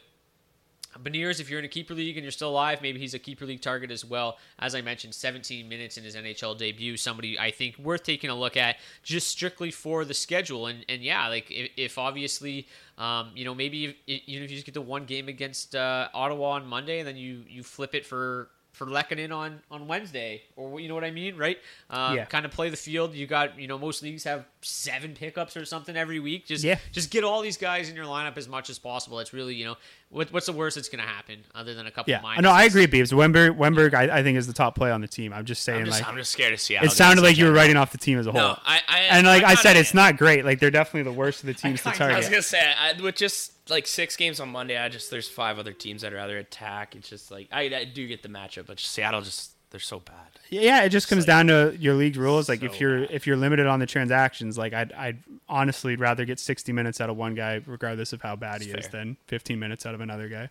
Beniers, 1.03 1.41
if 1.41 1.51
you're 1.51 1.59
in 1.59 1.65
a 1.65 1.69
keeper 1.69 1.95
league 1.95 2.17
and 2.17 2.25
you're 2.25 2.33
still 2.33 2.51
alive, 2.51 2.83
maybe 2.83 2.99
he's 2.99 3.15
a 3.15 3.19
keeper 3.19 3.47
league 3.47 3.61
target 3.61 3.91
as 3.91 4.05
well. 4.05 4.39
As 4.59 4.75
I 4.75 4.81
mentioned, 4.81 5.15
17 5.15 5.69
minutes 5.69 5.99
in 5.99 6.05
his 6.05 6.17
NHL 6.17 6.57
debut, 6.57 6.97
somebody 6.97 7.39
I 7.39 7.51
think 7.51 7.79
worth 7.79 8.03
taking 8.03 8.31
a 8.31 8.35
look 8.35 8.57
at 8.57 8.77
just 9.03 9.29
strictly 9.29 9.71
for 9.71 10.05
the 10.05 10.15
schedule. 10.15 10.67
And 10.67 10.85
and 10.89 11.03
yeah, 11.03 11.29
like 11.29 11.51
if, 11.51 11.71
if 11.77 11.99
obviously, 11.99 12.67
um, 12.99 13.31
you 13.35 13.45
know, 13.45 13.55
maybe 13.55 13.85
if, 13.85 13.95
you 14.07 14.43
if 14.43 14.51
you 14.51 14.57
just 14.57 14.67
get 14.67 14.75
the 14.75 14.81
one 14.81 15.05
game 15.05 15.29
against 15.29 15.75
uh, 15.75 16.09
Ottawa 16.15 16.51
on 16.51 16.67
Monday 16.67 16.99
and 16.99 17.09
then 17.09 17.17
you 17.17 17.45
you 17.49 17.63
flip 17.63 17.95
it 17.95 18.07
for 18.07 18.49
for 18.77 18.87
Lehkonen 18.87 19.35
on 19.35 19.61
on 19.71 19.87
Wednesday, 19.89 20.43
or 20.55 20.79
you 20.79 20.87
know 20.89 20.95
what 20.95 21.03
I 21.05 21.11
mean, 21.11 21.37
right? 21.37 21.57
Um, 21.89 22.15
Yeah. 22.17 22.25
Kind 22.27 22.45
of 22.45 22.53
play 22.53 22.69
the 22.69 22.77
field. 22.77 23.15
You 23.15 23.27
got 23.27 23.59
you 23.59 23.67
know 23.67 23.79
most 23.79 24.03
leagues 24.03 24.25
have 24.25 24.45
seven 24.61 25.15
pickups 25.15 25.57
or 25.57 25.65
something 25.65 25.97
every 25.97 26.21
week. 26.21 26.47
Just 26.47 26.63
Yeah. 26.63 26.79
just 26.93 27.11
get 27.11 27.25
all 27.25 27.41
these 27.41 27.57
guys 27.57 27.89
in 27.89 27.97
your 27.97 28.05
lineup 28.05 28.37
as 28.37 28.49
much 28.49 28.69
as 28.69 28.79
possible. 28.79 29.19
It's 29.19 29.33
really 29.33 29.55
you 29.55 29.65
know 29.65 29.77
what, 30.11 30.31
what's 30.33 30.47
the 30.47 30.53
worst 30.53 30.77
that's 30.77 30.89
going 30.91 31.03
to 31.03 31.09
happen 31.09 31.39
other 31.55 31.75
than 31.75 31.87
a 31.87 31.91
couple. 31.91 32.11
Yeah, 32.13 32.21
minuses. 32.21 32.43
no, 32.43 32.51
I 32.51 32.65
agree, 32.65 32.87
Beebs. 32.87 33.13
Wennberg, 33.13 33.57
Wennberg, 33.57 33.93
I, 33.95 34.19
I 34.19 34.23
think 34.23 34.39
is 34.39 34.47
the 34.47 34.53
top 34.53 34.77
play 34.77 34.91
on 34.93 35.01
the 35.01 35.09
team. 35.09 35.33
I'm 35.33 35.45
just 35.45 35.63
saying, 35.65 35.81
I'm 35.81 35.87
just, 35.87 36.01
like, 36.01 36.09
I'm 36.09 36.17
just 36.17 36.31
scared 36.31 36.53
to 36.53 36.59
see. 36.63 36.77
It 36.77 36.93
sounded 36.93 37.23
like 37.23 37.37
you 37.37 37.47
were 37.47 37.53
writing 37.53 37.77
off 37.77 37.91
the 37.93 37.99
team 37.99 38.19
as 38.19 38.27
a 38.27 38.33
whole. 38.33 38.41
No, 38.41 38.59
I, 38.65 38.81
I 38.89 38.99
and 39.11 39.27
like 39.27 39.43
I, 39.43 39.55
said, 39.57 39.77
it's 39.77 39.95
not 39.95 40.17
great. 40.17 40.45
Like 40.45 40.61
they're 40.61 40.71
definitely 40.71 41.11
the 41.11 41.17
worst 41.17 41.41
of 41.41 41.47
the 41.49 41.55
teams 41.55 41.83
to 41.83 41.91
kinda- 41.91 42.05
I 42.05 42.17
was 42.19 42.27
target. 42.27 42.31
gonna 42.31 42.43
say 42.43 42.73
I, 42.79 43.01
with 43.01 43.17
just 43.17 43.53
like 43.69 43.87
six 43.87 44.17
games 44.17 44.41
on 44.41 44.51
Monday, 44.51 44.77
I 44.77 44.89
just 44.89 45.11
there's 45.11 45.29
five 45.29 45.59
other 45.59 45.73
teams 45.73 46.05
I'd 46.05 46.13
rather 46.13 46.39
attack. 46.39 46.95
It's 46.95 47.09
just 47.09 47.31
like 47.31 47.49
I, 47.53 47.63
I 47.63 47.85
do 47.85 48.07
get 48.07 48.23
the 48.23 48.29
matchup, 48.29 48.67
but 48.67 48.77
just 48.77 48.93
Seattle 48.93 49.23
just 49.23 49.53
they're 49.71 49.81
so 49.81 49.99
bad. 50.01 50.15
Yeah, 50.49 50.85
it 50.85 50.91
just 50.91 51.09
comes 51.09 51.25
down 51.25 51.49
to 51.49 51.77
your 51.79 51.95
league 51.95 52.17
rules. 52.17 52.49
Like 52.49 52.63
if 52.63 52.81
you're 52.81 53.01
bad. 53.01 53.11
if 53.11 53.27
you're 53.27 53.37
limited 53.37 53.67
on 53.67 53.81
the 53.81 53.87
transactions, 53.87 54.57
like 54.57 54.73
I'd 54.73 54.93
I'd 54.93 55.19
honestly 55.49 55.97
rather 55.97 56.25
get 56.25 56.39
60 56.39 56.73
minutes 56.73 57.01
out 57.01 57.11
of 57.11 57.17
one 57.17 57.35
guy, 57.35 57.61
regardless 57.67 58.13
of 58.13 58.23
how 58.23 58.37
bad 58.37 58.63
he 58.63 58.71
is, 58.71 58.89
than 58.89 59.17
15 59.27 59.59
minutes 59.59 59.85
out 59.87 59.95
of 59.95 60.01
another 60.01 60.29
guy. 60.29 60.51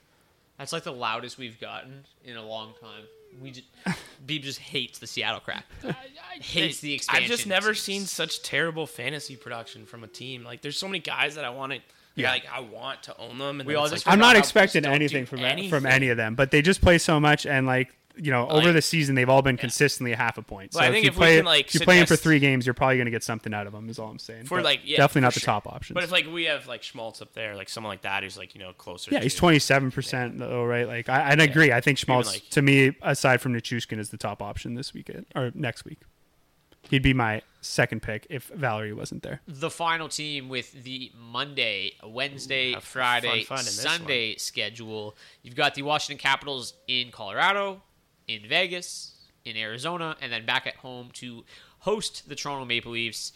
That's 0.57 0.74
like 0.74 0.84
the 0.84 0.93
loudest 0.93 1.38
we've 1.38 1.59
gotten 1.59 2.05
in 2.24 2.38
a 2.38 2.45
long 2.45 2.74
time. 2.80 3.03
We 3.41 3.51
just 3.51 3.68
Beeb 4.26 4.41
just 4.41 4.59
hates 4.59 4.99
the 4.99 5.07
Seattle 5.07 5.39
crack. 5.39 5.66
hates 6.41 6.80
the 6.80 6.93
expansion. 6.93 7.24
I've 7.24 7.30
just 7.30 7.47
never 7.47 7.70
teams. 7.70 7.80
seen 7.80 8.05
such 8.05 8.41
terrible 8.43 8.88
fantasy 8.88 9.36
production 9.36 9.86
from 9.86 10.03
a 10.03 10.07
team. 10.07 10.43
Like 10.43 10.61
there's 10.61 10.78
so 10.78 10.88
many 10.88 10.99
guys 10.99 11.36
that 11.36 11.45
I 11.45 11.49
want 11.49 11.74
to. 11.74 11.80
Yeah. 12.16 12.28
Yeah, 12.28 12.32
like 12.32 12.45
I 12.51 12.59
want 12.61 13.03
to 13.03 13.18
own 13.18 13.38
them. 13.38 13.59
And 13.59 13.68
We 13.68 13.76
all 13.76 13.88
just 13.89 14.05
like, 14.05 14.13
I'm 14.13 14.20
not 14.20 14.36
expecting 14.38 14.86
anything 14.86 15.26
from 15.26 15.39
anything. 15.39 15.70
from 15.70 15.86
any 15.86 16.09
of 16.09 16.18
them, 16.18 16.36
but 16.36 16.51
they 16.51 16.61
just 16.61 16.82
play 16.82 16.97
so 16.97 17.20
much 17.20 17.45
and 17.45 17.68
like 17.68 17.93
you 18.18 18.32
know 18.32 18.47
over 18.47 18.68
Like- 18.68 18.76
the 18.76 18.82
season 18.82 19.16
they've 19.16 19.28
all 19.28 19.41
been 19.41 19.57
consistently 19.57 20.13
a 20.13 20.16
half 20.16 20.38
a 20.38 20.41
point. 20.41 20.72
So 20.72 20.80
Well, 20.80 20.86
I 20.86 20.88
if 20.88 20.93
think 20.93 21.03
you 21.03 21.09
if 21.09 21.16
we 21.16 21.20
play 21.20 21.36
can, 21.36 21.45
like, 21.45 21.68
if 21.68 21.74
you're 21.76 21.84
playing 21.84 22.05
for 22.05 22.16
three 22.16 22.39
games, 22.39 22.66
you're 22.66 22.74
probably 22.74 22.95
going 22.95 23.07
to 23.07 23.11
get 23.11 23.26
something 23.26 23.53
out 23.53 23.68
of 23.68 23.74
them. 23.74 23.89
Is 23.89 23.99
all 23.99 24.09
I'm 24.09 24.18
saying. 24.20 24.45
for 24.45 24.59
But 24.59 24.63
like 24.63 24.80
yeah, 24.86 24.95
definitely 24.95 25.20
for 25.20 25.26
not 25.26 25.34
the 25.34 25.39
top 25.41 25.68
option. 25.68 25.93
But 25.95 26.05
if 26.05 26.11
like 26.13 26.26
we 26.32 26.45
have 26.45 26.66
like 26.68 26.82
Schmaltz 26.84 27.22
up 27.22 27.34
there, 27.34 27.57
like 27.57 27.68
someone 27.68 27.91
like 27.91 28.03
that 28.03 28.24
who's 28.24 28.38
like 28.38 28.55
you 28.55 28.61
know 28.61 28.72
closer. 28.72 29.11
Yeah, 29.11 29.20
to, 29.20 29.24
he's 29.24 29.36
twenty 29.36 29.59
seven 29.59 29.91
percent 29.91 30.38
though, 30.39 30.63
right? 30.63 30.88
Like 30.88 31.09
I, 31.09 31.32
I 31.32 31.34
agree. 31.34 31.74
I 31.74 31.82
think 31.82 31.97
Schmaltz, 31.97 32.32
like- 32.32 32.49
to 32.51 32.61
me, 32.61 32.95
aside 33.01 33.41
from 33.41 33.53
Nichushkin, 33.53 33.99
is 33.99 34.11
the 34.11 34.18
top 34.18 34.41
option 34.41 34.76
this 34.76 34.93
weekend 34.93 35.26
or 35.36 35.51
next 35.53 35.84
week. 35.84 35.99
He'd 36.89 37.03
be 37.03 37.13
my 37.13 37.41
second 37.61 38.01
pick 38.03 38.27
if 38.29 38.47
Valeri 38.49 38.93
wasn't 38.93 39.23
there. 39.23 39.41
the 39.47 39.69
final 39.71 40.07
team 40.07 40.49
with 40.49 40.71
the 40.83 41.11
Monday, 41.17 41.93
Wednesday, 42.03 42.73
have 42.73 42.83
Friday, 42.83 43.43
fun 43.43 43.57
fun 43.57 43.59
in 43.59 43.65
this 43.65 43.81
Sunday 43.81 44.36
schedule. 44.36 45.15
You've 45.41 45.55
got 45.55 45.73
the 45.75 45.81
Washington 45.81 46.21
Capitals 46.21 46.73
in 46.88 47.09
Colorado, 47.11 47.81
in 48.27 48.41
Vegas, 48.47 49.13
in 49.45 49.57
Arizona, 49.57 50.15
and 50.21 50.31
then 50.31 50.45
back 50.45 50.67
at 50.67 50.75
home 50.75 51.09
to 51.13 51.43
host 51.79 52.29
the 52.29 52.36
Toronto 52.36 52.65
Maple 52.65 52.91
Leafs. 52.91 53.33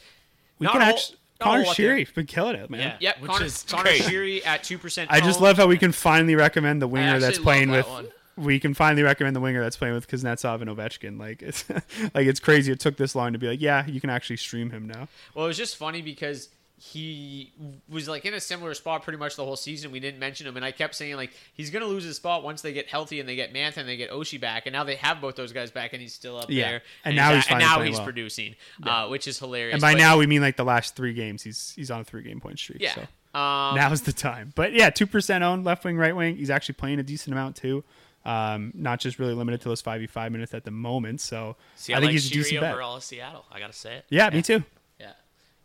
We 0.60 0.66
Not 0.66 0.74
can 0.74 0.82
a 0.82 0.86
actually. 0.86 1.18
not 1.40 1.46
a 1.46 1.46
whole 1.46 1.54
Conor 1.54 1.66
lot 1.68 1.78
there. 1.78 1.86
Sheary's 1.88 2.12
been 2.12 2.26
killing 2.28 2.56
it, 2.56 2.70
man. 2.70 2.80
Yeah. 2.82 2.98
Yep, 3.00 3.22
Which 3.22 3.32
Conor, 3.32 3.46
is 3.46 3.64
Conor. 3.64 3.90
Sheary 3.92 4.46
at 4.46 4.64
two 4.64 4.78
percent. 4.78 5.10
I 5.12 5.22
just 5.22 5.42
love 5.42 5.58
how 5.58 5.66
we 5.68 5.78
can 5.78 5.92
finally 5.92 6.36
recommend 6.36 6.82
the 6.82 6.88
winger 6.88 7.20
that's 7.20 7.40
playing 7.40 7.72
that 7.72 7.78
with. 7.78 7.88
one. 7.88 8.08
We 8.40 8.60
can 8.60 8.74
finally 8.74 9.04
recommend 9.04 9.36
the 9.36 9.40
winger 9.40 9.62
that's 9.62 9.78
playing 9.78 9.94
with 9.96 10.08
Kuznetsov 10.08 10.62
and 10.62 10.70
Ovechkin. 10.70 11.20
Like 11.20 11.42
it's 11.42 11.68
like 11.70 12.28
it's 12.28 12.40
crazy. 12.40 12.72
It 12.72 12.80
took 12.80 12.98
this 12.98 13.16
long 13.16 13.34
to 13.34 13.40
be 13.40 13.48
like, 13.48 13.62
yeah, 13.62 13.86
you 13.88 14.00
can 14.02 14.10
actually 14.10 14.38
stream 14.38 14.70
him 14.72 14.88
now. 14.88 15.08
Well, 15.36 15.46
it 15.46 15.50
was 15.50 15.58
just 15.58 15.78
funny 15.78 16.02
because 16.02 16.50
he 16.82 17.52
was 17.90 18.08
like 18.08 18.24
in 18.24 18.34
a 18.34 18.40
similar 18.40 18.74
spot 18.74 19.04
pretty 19.04 19.20
much 19.20 19.36
the 19.36 19.44
whole 19.44 19.58
season. 19.58 19.92
We 19.92 20.00
didn't 20.00 20.20
mention 20.20 20.48
him, 20.48 20.56
and 20.56 20.64
I 20.64 20.72
kept 20.72 20.96
saying 20.96 21.16
like 21.18 21.32
he's 21.54 21.70
gonna 21.70 21.86
lose 21.86 22.06
his 22.06 22.16
spot 22.16 22.42
once 22.44 22.62
they 22.62 22.72
get 22.72 22.88
healthy 22.88 23.20
and 23.20 23.28
they 23.28 23.36
get 23.36 23.54
Mantha 23.54 23.78
and 23.78 23.90
they 23.90 23.98
get 23.98 24.12
Oshie 24.12 24.40
back, 24.40 24.66
and 24.66 24.72
now 24.74 24.86
they 24.86 24.96
have 24.96 25.20
both 25.20 25.36
those 25.36 25.52
guys 25.52 25.72
back, 25.72 25.92
and 25.92 26.02
he's 26.02 26.14
still 26.14 26.38
up 26.38 26.46
Yeah. 26.50 26.70
there. 26.70 26.82
And 27.04 27.16
now 27.18 27.34
he's 27.36 27.46
and 27.50 27.60
now 27.60 27.82
he's 27.82 27.96
well. 27.98 28.06
producing, 28.06 28.56
uh, 28.84 29.08
which 29.08 29.28
is 29.28 29.38
hilarious. 29.40 29.74
And 29.74 29.82
by 29.82 29.94
But- 29.94 30.00
now 30.00 30.18
we 30.18 30.26
mean 30.26 30.42
like 30.42 30.56
the 30.56 30.64
last 30.64 30.96
three 30.96 31.14
games. 31.14 31.44
He's 31.44 31.74
he's 31.76 31.92
on 31.92 32.00
a 32.02 32.04
three 32.06 32.24
game 32.24 32.40
point 32.40 32.60
streak. 32.60 32.82
yeah. 32.82 32.96
So. 32.96 33.02
Um, 33.32 33.76
now's 33.76 34.02
the 34.02 34.14
time. 34.14 34.54
But 34.56 34.74
yeah, 34.74 34.90
two 34.90 35.06
percent 35.06 35.44
owned 35.44 35.64
left 35.66 35.84
wing, 35.84 35.98
right 35.98 36.16
wing. 36.16 36.38
He's 36.38 36.50
actually 36.50 36.76
playing 36.76 37.00
a 37.00 37.04
decent 37.04 37.34
amount 37.34 37.58
too. 37.58 37.84
Um, 38.30 38.72
not 38.76 39.00
just 39.00 39.18
really 39.18 39.34
limited 39.34 39.60
to 39.62 39.70
those 39.70 39.82
five 39.82 40.02
v 40.02 40.06
five 40.06 40.32
minutes 40.32 40.54
at 40.54 40.64
the 40.64 40.70
moment. 40.70 41.20
So 41.20 41.56
See, 41.76 41.94
I, 41.94 41.98
I, 41.98 42.00
think 42.00 42.10
like 42.10 42.14
he's 42.14 42.28
a 42.28 42.30
Sheary 42.30 42.44
decent 42.44 42.62
bet. 42.62 42.74
over 42.74 42.82
all 42.84 42.98
of 42.98 43.04
Seattle. 43.04 43.44
I 43.52 43.60
gotta 43.60 43.74
say 43.74 43.96
it. 43.96 44.06
Yeah, 44.10 44.30
me 44.30 44.44
too. 44.44 44.64
Yeah. 45.00 45.14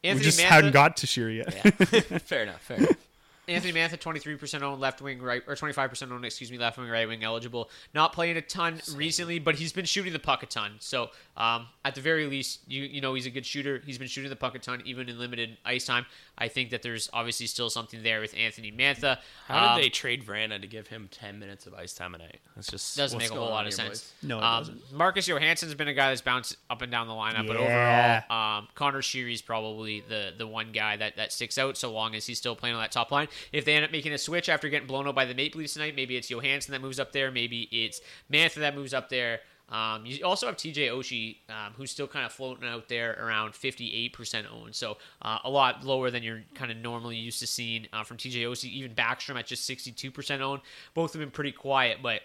Anthony 0.02 0.20
we 0.20 0.24
just 0.24 0.40
Mantha, 0.40 0.44
hadn't 0.44 0.70
got 0.72 0.96
to 0.98 1.06
Sheary 1.06 1.36
yet. 1.36 2.22
fair 2.22 2.44
enough. 2.44 2.62
Fair 2.62 2.78
enough. 2.78 2.96
Anthony 3.48 3.74
Mantha, 3.74 4.00
twenty 4.00 4.18
three 4.18 4.36
percent 4.36 4.62
owned 4.62 4.80
left 4.80 5.02
wing, 5.02 5.20
right 5.20 5.42
or 5.46 5.54
twenty 5.56 5.74
five 5.74 5.90
percent 5.90 6.10
owned, 6.10 6.24
excuse 6.24 6.50
me, 6.50 6.56
left 6.56 6.78
wing, 6.78 6.88
right 6.88 7.06
wing 7.06 7.22
eligible. 7.22 7.68
Not 7.92 8.14
playing 8.14 8.38
a 8.38 8.40
ton 8.40 8.80
recently, 8.94 9.38
but 9.38 9.56
he's 9.56 9.72
been 9.72 9.84
shooting 9.84 10.14
the 10.14 10.18
puck 10.18 10.42
a 10.42 10.46
ton. 10.46 10.76
So 10.78 11.10
um, 11.36 11.66
at 11.84 11.94
the 11.94 12.00
very 12.00 12.26
least, 12.26 12.60
you 12.66 12.84
you 12.84 13.02
know 13.02 13.12
he's 13.12 13.26
a 13.26 13.30
good 13.30 13.44
shooter. 13.44 13.82
He's 13.84 13.98
been 13.98 14.08
shooting 14.08 14.30
the 14.30 14.36
puck 14.36 14.54
a 14.54 14.58
ton, 14.58 14.82
even 14.86 15.10
in 15.10 15.18
limited 15.18 15.58
ice 15.66 15.84
time. 15.84 16.06
I 16.36 16.48
think 16.48 16.70
that 16.70 16.82
there's 16.82 17.08
obviously 17.12 17.46
still 17.46 17.70
something 17.70 18.02
there 18.02 18.20
with 18.20 18.34
Anthony 18.36 18.72
Mantha. 18.72 19.18
How 19.46 19.68
Um, 19.72 19.76
did 19.76 19.84
they 19.84 19.88
trade 19.88 20.24
Vrana 20.26 20.60
to 20.60 20.66
give 20.66 20.88
him 20.88 21.08
ten 21.10 21.38
minutes 21.38 21.66
of 21.66 21.74
ice 21.74 21.92
time 21.94 22.14
a 22.14 22.18
night? 22.18 22.40
That's 22.56 22.68
just 22.68 22.96
doesn't 22.96 23.18
make 23.18 23.30
a 23.30 23.34
whole 23.34 23.50
lot 23.50 23.66
of 23.66 23.72
sense. 23.72 23.88
boys? 23.88 24.12
No, 24.22 24.38
it 24.38 24.42
um, 24.44 24.60
doesn't. 24.60 24.92
Marcus 24.92 25.26
Johansson's 25.26 25.74
been 25.74 25.88
a 25.88 25.94
guy 25.94 26.08
that's 26.08 26.22
bounced 26.22 26.56
up 26.68 26.82
and 26.82 26.90
down 26.90 27.06
the 27.06 27.12
lineup, 27.12 27.46
but 27.46 27.56
overall, 27.56 28.58
um, 28.58 28.68
Conor 28.74 29.02
Sheary's 29.02 29.42
probably 29.42 30.00
the 30.08 30.32
the 30.36 30.46
one 30.46 30.72
guy 30.72 30.96
that, 30.96 31.16
that 31.16 31.32
sticks 31.32 31.56
out. 31.56 31.76
So 31.76 31.92
long 31.92 32.14
as 32.14 32.26
he's 32.26 32.38
still 32.38 32.56
playing 32.56 32.74
on 32.74 32.82
that 32.82 32.92
top 32.92 33.12
line. 33.12 33.28
If 33.52 33.64
they 33.64 33.74
end 33.74 33.84
up 33.84 33.92
making 33.92 34.12
a 34.12 34.18
switch 34.18 34.48
after 34.48 34.68
getting 34.68 34.88
blown 34.88 35.06
out 35.06 35.14
by 35.14 35.26
the 35.26 35.34
Maple 35.34 35.60
Leafs 35.60 35.74
tonight, 35.74 35.94
maybe 35.94 36.16
it's 36.16 36.28
Johansson 36.28 36.72
that 36.72 36.80
moves 36.80 36.98
up 36.98 37.12
there. 37.12 37.30
Maybe 37.30 37.68
it's 37.70 38.00
Mantha 38.32 38.54
that 38.56 38.74
moves 38.74 38.92
up 38.92 39.08
there. 39.08 39.40
Um, 39.74 40.06
you 40.06 40.24
also 40.24 40.46
have 40.46 40.56
TJ 40.56 40.88
Oshie, 40.88 41.38
um, 41.48 41.72
who's 41.76 41.90
still 41.90 42.06
kind 42.06 42.24
of 42.24 42.32
floating 42.32 42.68
out 42.68 42.88
there 42.88 43.18
around 43.20 43.54
58% 43.54 44.44
owned. 44.52 44.72
So 44.72 44.98
uh, 45.20 45.38
a 45.42 45.50
lot 45.50 45.84
lower 45.84 46.12
than 46.12 46.22
you're 46.22 46.42
kind 46.54 46.70
of 46.70 46.76
normally 46.76 47.16
used 47.16 47.40
to 47.40 47.46
seeing 47.48 47.88
uh, 47.92 48.04
from 48.04 48.16
TJ 48.16 48.42
Oshie. 48.42 48.70
Even 48.70 48.94
Backstrom 48.94 49.36
at 49.36 49.46
just 49.46 49.68
62% 49.68 50.40
owned. 50.40 50.62
Both 50.94 51.14
have 51.14 51.20
been 51.20 51.32
pretty 51.32 51.50
quiet, 51.50 51.98
but 52.04 52.20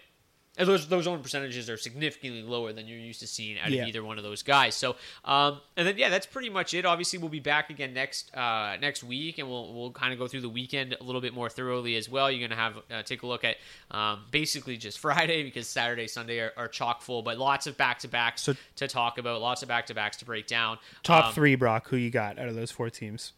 and 0.58 0.68
those 0.68 0.88
those 0.88 1.06
own 1.06 1.22
percentages 1.22 1.70
are 1.70 1.76
significantly 1.76 2.42
lower 2.42 2.72
than 2.72 2.86
you're 2.88 2.98
used 2.98 3.20
to 3.20 3.26
seeing 3.26 3.58
out 3.58 3.70
Yeah. 3.70 3.82
of 3.82 3.88
either 3.88 4.02
one 4.04 4.18
of 4.18 4.24
those 4.24 4.42
guys. 4.42 4.74
So, 4.74 4.96
um, 5.24 5.60
and 5.76 5.86
then 5.86 5.96
yeah, 5.96 6.08
that's 6.10 6.26
pretty 6.26 6.50
much 6.50 6.74
it. 6.74 6.84
Obviously, 6.84 7.18
we'll 7.18 7.28
be 7.28 7.38
back 7.40 7.70
again 7.70 7.94
next 7.94 8.34
uh, 8.36 8.76
next 8.80 9.04
week, 9.04 9.38
and 9.38 9.48
we'll 9.48 9.72
we'll 9.72 9.92
kind 9.92 10.12
of 10.12 10.18
go 10.18 10.26
through 10.26 10.40
the 10.40 10.48
weekend 10.48 10.96
a 11.00 11.04
little 11.04 11.20
bit 11.20 11.32
more 11.32 11.48
thoroughly 11.48 11.94
as 11.96 12.08
well. 12.08 12.30
You're 12.30 12.46
gonna 12.48 12.60
have 12.60 12.76
uh, 12.90 13.02
take 13.02 13.22
a 13.22 13.26
look 13.26 13.44
at 13.44 13.56
um, 13.90 14.24
basically 14.32 14.76
just 14.76 14.98
Friday 15.06 15.44
because 15.44 15.68
Saturday, 15.68 16.08
Sunday 16.08 16.40
are, 16.40 16.52
are 16.56 16.68
chock 16.68 17.00
full, 17.02 17.22
but 17.22 17.38
lots 17.38 17.66
of 17.66 17.76
back 17.76 18.00
to 18.00 18.08
backs 18.08 18.42
So- 18.42 18.56
to 18.76 18.88
talk 18.88 19.18
about, 19.18 19.40
lots 19.40 19.62
of 19.62 19.68
back 19.68 19.86
to 19.86 19.94
backs 19.94 20.16
to 20.18 20.24
break 20.24 20.46
down. 20.46 20.78
Top 21.04 21.26
Um, 21.26 21.32
three, 21.32 21.54
Brock. 21.54 21.88
Who 21.88 21.96
you 21.96 22.10
got 22.10 22.38
out 22.38 22.48
of 22.48 22.54
those 22.56 22.70
four 22.72 22.90
teams? 22.90 23.32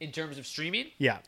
in 0.00 0.10
terms 0.10 0.36
of 0.36 0.44
streaming. 0.46 0.86
Yeah, 0.98 1.18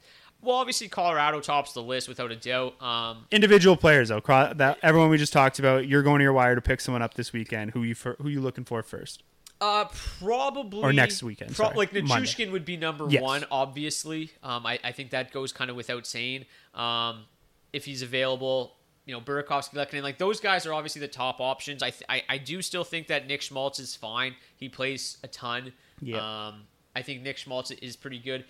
Well, 0.44 0.56
obviously 0.56 0.88
Colorado 0.88 1.40
tops 1.40 1.72
the 1.72 1.82
list 1.82 2.08
without 2.08 2.30
a 2.30 2.36
doubt. 2.36 2.80
Um, 2.82 3.26
individual 3.30 3.76
players 3.76 4.08
though. 4.10 4.20
That 4.20 4.78
everyone 4.82 5.10
we 5.10 5.18
just 5.18 5.32
talked 5.32 5.58
about. 5.58 5.88
You're 5.88 6.02
going 6.02 6.18
to 6.18 6.22
your 6.24 6.32
wire 6.32 6.54
to 6.54 6.60
pick 6.60 6.80
someone 6.80 7.02
up 7.02 7.14
this 7.14 7.32
weekend. 7.32 7.70
Who 7.72 7.82
you 7.82 7.94
fir- 7.94 8.16
who 8.20 8.28
you 8.28 8.40
looking 8.40 8.64
for 8.64 8.82
first? 8.82 9.22
Uh, 9.60 9.86
probably 10.18 10.82
Or 10.82 10.92
next 10.92 11.22
weekend, 11.22 11.56
sorry. 11.56 11.74
like 11.76 11.92
Monday. 11.94 12.12
Nichushkin 12.12 12.50
would 12.52 12.64
be 12.64 12.76
number 12.76 13.06
Yes. 13.08 13.22
one, 13.22 13.44
obviously. 13.50 14.30
Um, 14.42 14.66
I, 14.66 14.78
I 14.84 14.92
think 14.92 15.10
that 15.10 15.32
goes 15.32 15.52
kind 15.52 15.70
of 15.70 15.76
without 15.76 16.06
saying. 16.06 16.44
Um, 16.74 17.24
if 17.72 17.84
he's 17.84 18.02
available, 18.02 18.74
you 19.06 19.14
know, 19.14 19.20
Burakovsky, 19.20 19.74
Lehkonen, 19.74 20.02
like 20.02 20.18
those 20.18 20.40
guys 20.40 20.66
are 20.66 20.74
obviously 20.74 21.00
the 21.00 21.08
top 21.08 21.40
options. 21.40 21.82
I, 21.82 21.90
th- 21.90 22.02
I 22.08 22.22
I 22.28 22.38
do 22.38 22.60
still 22.62 22.84
think 22.84 23.06
that 23.06 23.26
Nick 23.26 23.40
Schmaltz 23.42 23.78
is 23.78 23.94
fine. 23.96 24.34
He 24.56 24.68
plays 24.68 25.18
a 25.22 25.28
ton. 25.28 25.72
Yeah. 26.02 26.18
Um, 26.48 26.62
I 26.96 27.02
think 27.02 27.22
Nick 27.22 27.38
Schmaltz 27.38 27.70
is 27.70 27.96
pretty 27.96 28.18
good. 28.18 28.44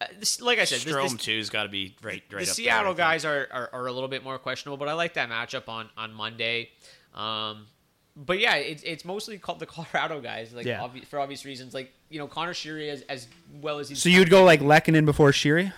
Uh, 0.00 0.06
this, 0.18 0.40
like 0.40 0.58
I 0.58 0.64
said, 0.64 0.80
this, 0.80 0.92
Strom 0.92 1.12
this, 1.14 1.24
too's 1.24 1.50
got 1.50 1.64
to 1.64 1.68
be 1.68 1.96
right, 2.02 2.22
right. 2.32 2.44
the 2.44 2.50
up 2.50 2.54
Seattle 2.56 2.94
there, 2.94 3.04
guys 3.04 3.24
are, 3.24 3.48
are, 3.50 3.70
are 3.72 3.86
a 3.86 3.92
little 3.92 4.08
bit 4.08 4.22
more 4.22 4.38
questionable, 4.38 4.76
but 4.76 4.88
I 4.88 4.92
like 4.92 5.14
that 5.14 5.28
matchup 5.28 5.68
on 5.68 5.88
on 5.96 6.14
Monday. 6.14 6.70
Um, 7.14 7.66
but 8.16 8.38
yeah, 8.38 8.54
it's 8.56 8.82
it's 8.84 9.04
mostly 9.04 9.38
called 9.38 9.58
the 9.58 9.66
Colorado 9.66 10.20
guys, 10.20 10.52
like 10.52 10.66
Yeah. 10.66 10.80
obvi- 10.80 11.06
for 11.06 11.18
obvious 11.18 11.44
reasons. 11.44 11.74
Like 11.74 11.92
you 12.10 12.18
know, 12.18 12.26
Conor 12.28 12.52
Sheary 12.52 12.90
as 12.90 13.02
as 13.02 13.28
well 13.60 13.78
as 13.80 13.88
he's. 13.88 14.00
So 14.00 14.08
you'd 14.08 14.30
go 14.30 14.44
like 14.44 14.60
Lehkonen 14.60 15.04
before 15.04 15.30
Sheary? 15.32 15.72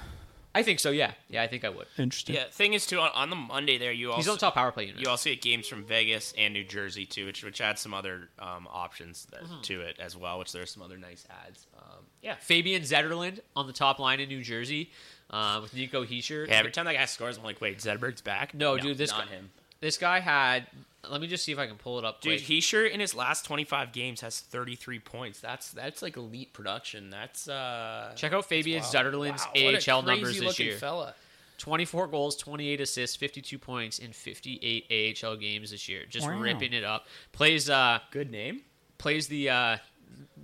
I 0.54 0.62
think 0.64 0.80
so. 0.80 0.90
Yeah, 0.90 1.12
yeah, 1.28 1.42
I 1.42 1.46
think 1.46 1.64
I 1.64 1.68
would. 1.68 1.86
Interesting. 1.96 2.34
Yeah, 2.34 2.44
thing 2.50 2.74
is 2.74 2.84
too 2.86 2.98
on, 2.98 3.10
on 3.14 3.30
the 3.30 3.36
Monday 3.36 3.78
there 3.78 3.92
you 3.92 4.08
also 4.10 4.16
He's 4.16 4.28
on 4.28 4.36
top 4.38 4.54
power 4.54 4.72
play 4.72 4.86
unit. 4.86 5.00
you 5.00 5.08
also 5.08 5.30
get 5.30 5.40
games 5.42 5.68
from 5.68 5.84
Vegas 5.84 6.34
and 6.36 6.52
New 6.54 6.64
Jersey 6.64 7.06
too, 7.06 7.26
which 7.26 7.44
which 7.44 7.60
adds 7.60 7.80
some 7.80 7.94
other 7.94 8.28
um, 8.38 8.66
options 8.70 9.26
that, 9.30 9.42
Mm-hmm. 9.44 9.60
to 9.62 9.80
it 9.82 9.98
as 10.00 10.16
well. 10.16 10.38
Which 10.40 10.50
there's 10.52 10.70
some 10.72 10.82
other 10.82 10.98
nice 10.98 11.24
ads. 11.46 11.66
Um, 11.78 12.04
yeah, 12.22 12.34
Fabian 12.40 12.82
Zetterlund 12.82 13.40
on 13.54 13.66
the 13.68 13.72
top 13.72 13.98
line 14.00 14.18
in 14.20 14.28
New 14.28 14.42
Jersey 14.42 14.90
uh, 15.30 15.60
with 15.62 15.72
Nico 15.74 16.04
Hischier. 16.04 16.48
yeah, 16.48 16.54
every 16.54 16.72
time 16.72 16.84
that 16.86 16.94
guy 16.94 17.04
scores, 17.04 17.38
I'm 17.38 17.44
like, 17.44 17.60
wait, 17.60 17.78
Zetterberg's 17.78 18.20
back? 18.20 18.52
No, 18.52 18.76
dude, 18.76 18.98
this 18.98 19.10
not 19.12 19.26
guy, 19.28 19.34
him. 19.34 19.50
This 19.80 19.98
guy 19.98 20.18
had. 20.20 20.66
Let 21.08 21.20
me 21.20 21.26
just 21.28 21.44
see 21.44 21.52
if 21.52 21.58
I 21.58 21.66
can 21.66 21.76
pull 21.76 21.98
it 21.98 22.04
up. 22.04 22.20
Dude, 22.20 22.44
quick. 22.44 22.62
sure 22.62 22.86
in 22.86 23.00
his 23.00 23.14
last 23.14 23.44
25 23.46 23.92
games 23.92 24.20
has 24.20 24.40
33 24.40 24.98
points. 24.98 25.40
That's 25.40 25.70
that's 25.70 26.02
like 26.02 26.16
elite 26.16 26.52
production. 26.52 27.08
That's 27.10 27.48
uh 27.48 28.12
Check 28.16 28.32
out 28.32 28.44
Fabian 28.44 28.82
that's 28.82 28.92
wild. 28.92 29.06
Zetterlund's 29.06 29.44
Wow, 29.46 29.52
what 29.64 29.86
a 29.86 29.92
AHL 29.92 30.02
numbers 30.02 30.38
this 30.38 30.58
year. 30.58 30.76
Fella. 30.76 31.14
24 31.58 32.06
goals, 32.08 32.36
28 32.36 32.80
assists, 32.80 33.16
52 33.16 33.58
points 33.58 33.98
in 33.98 34.12
58 34.12 35.24
AHL 35.24 35.36
games 35.36 35.70
this 35.70 35.88
year. 35.88 36.02
Just 36.08 36.26
ripping 36.26 36.72
it 36.72 36.84
up. 36.84 37.06
Plays 37.32 37.70
uh 37.70 37.98
Good 38.10 38.30
name. 38.30 38.62
plays 38.98 39.26
the 39.26 39.48
uh 39.50 39.76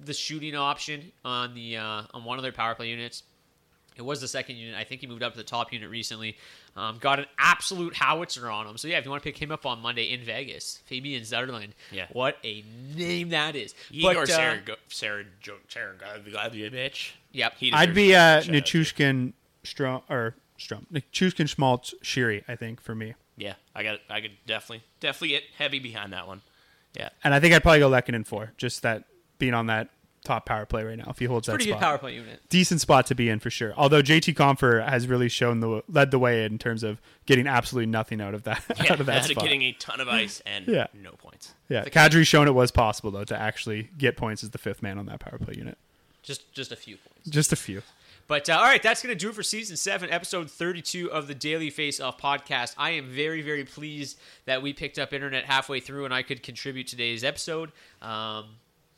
the 0.04 0.14
shooting 0.14 0.54
option 0.54 1.12
on 1.24 1.54
the 1.54 1.76
uh 1.76 2.02
on 2.14 2.24
one 2.24 2.38
of 2.38 2.42
their 2.42 2.52
power 2.52 2.74
play 2.74 2.88
units. 2.88 3.22
It 3.96 4.04
was 4.04 4.20
the 4.20 4.28
second 4.28 4.56
unit. 4.56 4.76
I 4.76 4.84
think 4.84 5.00
he 5.00 5.06
moved 5.06 5.22
up 5.22 5.32
to 5.32 5.38
the 5.38 5.44
top 5.44 5.72
unit 5.72 5.88
recently. 5.90 6.36
Um, 6.76 6.98
got 6.98 7.18
an 7.18 7.26
absolute 7.38 7.94
howitzer 7.94 8.50
on 8.50 8.66
him. 8.66 8.76
So 8.76 8.88
yeah, 8.88 8.98
if 8.98 9.04
you 9.04 9.10
want 9.10 9.22
to 9.22 9.30
pick 9.30 9.40
him 9.40 9.50
up 9.50 9.64
on 9.64 9.80
Monday 9.80 10.12
in 10.12 10.22
Vegas, 10.22 10.80
Fabian 10.86 11.22
Zetterlund. 11.22 11.70
Yeah. 11.90 12.06
What 12.12 12.36
a 12.44 12.64
name 12.94 13.30
that 13.30 13.56
is. 13.56 13.74
Igor 13.90 14.14
But, 14.14 14.22
uh, 14.22 14.26
Sarah, 14.26 14.60
Sarah, 14.88 15.24
Jo- 15.40 15.56
Sarah, 15.68 15.94
bitch. 16.24 17.12
Yep. 17.32 17.54
I'd 17.72 17.94
be 17.94 18.12
a 18.12 18.18
uh, 18.20 18.40
shout. 18.40 18.54
Nichushkin 18.54 19.32
Strom 19.64 20.02
or 20.08 20.34
Strom 20.58 20.86
Nichushkin 20.92 21.48
Schmaltz 21.48 21.94
Sheary. 22.02 22.42
I 22.48 22.56
think 22.56 22.80
for 22.80 22.94
me, 22.94 23.14
Yeah, 23.36 23.54
I 23.74 23.82
got. 23.82 24.00
I 24.08 24.20
could 24.20 24.32
definitely, 24.46 24.84
definitely 25.00 25.28
get 25.28 25.42
heavy 25.58 25.78
behind 25.78 26.12
that 26.12 26.26
one. 26.26 26.42
Yeah, 26.94 27.10
and 27.24 27.34
I 27.34 27.40
think 27.40 27.54
I'd 27.54 27.62
probably 27.62 27.80
go 27.80 27.90
Lehkonen 27.90 28.26
for 28.26 28.52
just 28.56 28.82
that 28.82 29.04
being 29.38 29.54
on 29.54 29.66
that 29.66 29.88
top 30.26 30.44
power 30.46 30.66
play 30.66 30.84
right 30.84 30.98
now. 30.98 31.06
If 31.08 31.18
he 31.18 31.24
holds 31.24 31.46
that 31.46 31.52
Pretty 31.54 31.70
spot, 31.70 31.80
good 31.80 31.86
power 31.86 31.98
play 31.98 32.14
unit. 32.14 32.40
decent 32.48 32.80
spot 32.80 33.06
to 33.06 33.14
be 33.14 33.28
in 33.28 33.38
for 33.38 33.48
sure. 33.50 33.72
Although 33.76 34.02
JT 34.02 34.34
Compher 34.34 34.86
has 34.86 35.06
really 35.08 35.28
shown 35.28 35.60
the 35.60 35.82
led 35.88 36.10
the 36.10 36.18
way 36.18 36.44
in 36.44 36.58
terms 36.58 36.82
of 36.82 37.00
getting 37.26 37.46
absolutely 37.46 37.86
nothing 37.86 38.20
out 38.20 38.34
of 38.34 38.42
that 38.44 38.62
yeah. 38.84 38.92
out 38.92 39.00
of 39.00 39.06
that 39.06 39.18
out 39.18 39.24
of 39.26 39.30
spot. 39.30 39.44
getting 39.44 39.62
a 39.62 39.72
ton 39.72 40.00
of 40.00 40.08
ice 40.08 40.42
and 40.44 40.66
Yeah. 40.66 40.86
no 40.94 41.12
points. 41.12 41.52
yeah, 41.68 41.82
the 41.82 41.90
Kadri's 41.90 42.28
shown 42.28 42.46
it 42.48 42.54
was 42.54 42.70
possible 42.70 43.10
though 43.10 43.24
to 43.24 43.36
actually 43.38 43.88
get 43.96 44.16
points 44.16 44.42
as 44.44 44.50
the 44.50 44.58
fifth 44.58 44.82
man 44.82 44.98
on 44.98 45.06
that 45.06 45.20
power 45.20 45.38
play 45.38 45.54
unit. 45.56 45.78
Just 46.22 46.52
just 46.52 46.72
a 46.72 46.76
few 46.76 46.96
points. 46.96 47.28
Just 47.30 47.52
a 47.52 47.56
few. 47.56 47.82
But 48.28 48.50
uh, 48.50 48.54
all 48.54 48.64
right, 48.64 48.82
that's 48.82 49.00
going 49.04 49.16
to 49.16 49.18
do 49.24 49.28
it 49.30 49.36
for 49.36 49.44
season 49.44 49.76
seven, 49.76 50.10
episode 50.10 50.50
32 50.50 51.12
of 51.12 51.28
the 51.28 51.34
Daily 51.36 51.70
Faceoff 51.70 52.18
podcast. 52.18 52.74
I 52.76 52.90
am 52.90 53.06
very, 53.08 53.40
very 53.40 53.62
pleased 53.64 54.18
that 54.46 54.62
we 54.62 54.72
picked 54.72 54.98
up 54.98 55.12
internet 55.12 55.44
halfway 55.44 55.78
through 55.78 56.06
and 56.06 56.12
I 56.12 56.22
could 56.24 56.42
contribute 56.42 56.88
today's 56.88 57.22
episode. 57.22 57.70
Um, 58.02 58.46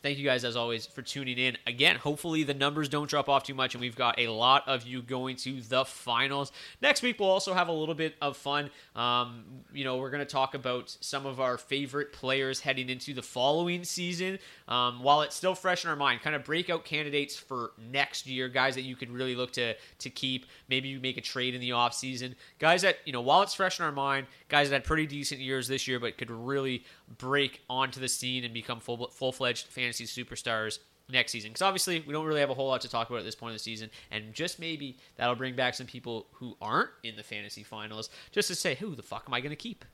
thank 0.02 0.18
you 0.18 0.24
guys, 0.24 0.44
as 0.44 0.56
always, 0.56 0.86
for 0.86 1.02
tuning 1.02 1.38
in. 1.38 1.56
Again, 1.66 1.96
hopefully 1.96 2.42
the 2.42 2.54
numbers 2.54 2.88
don't 2.88 3.08
drop 3.08 3.28
off 3.28 3.44
too 3.44 3.54
much 3.54 3.74
and 3.74 3.80
we've 3.80 3.96
got 3.96 4.18
a 4.18 4.28
lot 4.28 4.66
of 4.66 4.86
you 4.86 5.02
going 5.02 5.36
to 5.36 5.60
the 5.60 5.84
finals. 5.84 6.52
Next 6.80 7.02
week, 7.02 7.18
we'll 7.18 7.30
also 7.30 7.54
have 7.54 7.68
a 7.68 7.72
little 7.72 7.94
bit 7.94 8.14
of 8.20 8.36
fun. 8.36 8.70
Um, 8.94 9.44
you 9.72 9.84
know, 9.84 9.96
we're 9.96 10.10
going 10.10 10.24
to 10.24 10.30
talk 10.30 10.54
about 10.54 10.96
some 11.00 11.26
of 11.26 11.40
our 11.40 11.58
favorite 11.58 12.12
players 12.12 12.60
heading 12.60 12.88
into 12.88 13.14
the 13.14 13.22
following 13.22 13.84
season. 13.84 14.38
Um, 14.68 15.02
while 15.02 15.22
it's 15.22 15.36
still 15.36 15.54
fresh 15.54 15.84
in 15.84 15.90
our 15.90 15.96
mind, 15.96 16.20
kind 16.22 16.36
of 16.36 16.44
breakout 16.44 16.84
candidates 16.84 17.36
for 17.36 17.72
next 17.90 18.26
year, 18.26 18.48
guys 18.48 18.74
that 18.74 18.82
you 18.82 18.96
could 18.96 19.10
really 19.10 19.34
look 19.34 19.52
to 19.52 19.74
to 19.98 20.10
keep. 20.10 20.46
Maybe 20.68 20.88
you 20.88 21.00
make 21.00 21.16
a 21.16 21.22
trade 21.22 21.54
in 21.54 21.60
the 21.60 21.70
offseason. 21.70 22.34
Guys 22.58 22.82
that, 22.82 22.98
you 23.04 23.12
know, 23.12 23.20
while 23.20 23.42
it's 23.42 23.54
fresh 23.54 23.78
in 23.78 23.84
our 23.84 23.92
mind, 23.92 24.26
guys 24.48 24.70
that 24.70 24.76
had 24.76 24.84
pretty 24.84 25.06
decent 25.06 25.40
years 25.40 25.68
this 25.68 25.88
year, 25.88 25.98
but 25.98 26.18
could 26.18 26.30
really 26.30 26.84
break 27.16 27.62
onto 27.70 28.00
the 28.00 28.08
scene 28.08 28.44
and 28.44 28.52
become 28.52 28.80
full 28.80 29.08
full 29.08 29.32
fledged 29.32 29.66
fantasy 29.92 30.04
superstars 30.04 30.78
next 31.10 31.32
season. 31.32 31.50
Because 31.50 31.62
obviously, 31.62 32.00
we 32.06 32.12
don't 32.12 32.26
really 32.26 32.40
have 32.40 32.50
a 32.50 32.54
whole 32.54 32.68
lot 32.68 32.80
to 32.82 32.88
talk 32.88 33.08
about 33.08 33.18
at 33.20 33.24
this 33.24 33.34
point 33.34 33.50
of 33.52 33.54
the 33.56 33.62
season, 33.62 33.90
and 34.10 34.34
just 34.34 34.58
maybe 34.58 34.96
that'll 35.16 35.34
bring 35.34 35.54
back 35.56 35.74
some 35.74 35.86
people 35.86 36.26
who 36.32 36.56
aren't 36.60 36.90
in 37.02 37.16
the 37.16 37.22
fantasy 37.22 37.62
finals, 37.62 38.10
just 38.32 38.48
to 38.48 38.54
say, 38.54 38.74
who 38.74 38.94
the 38.94 39.02
fuck 39.02 39.24
am 39.26 39.34
I 39.34 39.40
going 39.40 39.50
to 39.50 39.56
keep? 39.56 39.84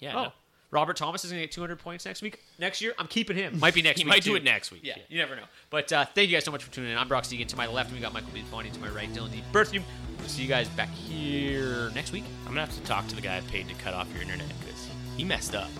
Yeah, 0.00 0.16
Oh, 0.16 0.22
no. 0.24 0.32
Robert 0.70 0.98
Thomas 0.98 1.24
is 1.24 1.30
going 1.30 1.40
to 1.40 1.46
get 1.46 1.52
200 1.52 1.78
points 1.78 2.04
next 2.04 2.20
week. 2.20 2.40
Next 2.58 2.82
year, 2.82 2.92
I'm 2.98 3.06
keeping 3.06 3.34
him. 3.36 3.58
Might 3.58 3.72
be 3.72 3.80
next 3.80 4.00
He 4.00 4.04
week. 4.04 4.10
might 4.10 4.22
do 4.22 4.34
it 4.34 4.44
next 4.44 4.70
week, 4.70 4.82
Yeah, 4.84 4.94
yeah. 4.98 5.02
you 5.08 5.16
never 5.16 5.34
know. 5.34 5.44
But 5.70 5.90
uh, 5.92 6.04
thank 6.14 6.28
you 6.28 6.36
guys 6.36 6.44
so 6.44 6.50
much 6.50 6.62
for 6.62 6.70
tuning 6.70 6.90
in. 6.92 6.98
I'm 6.98 7.08
Brock 7.08 7.24
Seguin. 7.24 7.46
To 7.48 7.56
my 7.56 7.66
left, 7.66 7.90
we 7.90 7.98
got 8.00 8.12
Michael 8.12 8.28
B. 8.34 8.44
Bonnie. 8.50 8.68
To 8.70 8.78
my 8.78 8.90
right, 8.90 9.10
Dylan 9.14 9.32
D. 9.32 9.42
Berthium. 9.50 9.82
We'll 10.18 10.28
see 10.28 10.42
you 10.42 10.48
guys 10.48 10.68
back 10.68 10.90
here 10.90 11.90
next 11.94 12.12
week. 12.12 12.24
I'm 12.42 12.48
gonna 12.48 12.66
have 12.66 12.74
to 12.74 12.82
talk 12.82 13.06
to 13.08 13.16
the 13.16 13.22
guy 13.22 13.38
I 13.38 13.40
paid 13.40 13.66
to 13.70 13.74
cut 13.76 13.94
off 13.94 14.12
your 14.12 14.20
internet 14.20 14.46
because 14.60 14.86
he 15.16 15.24
messed 15.24 15.54
up. 15.54 15.70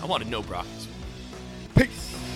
I 0.00 0.06
want 0.06 0.22
to 0.22 0.28
know 0.30 0.42
Brock 0.42 0.66
this. 0.76 0.86
Peace. 1.74 2.35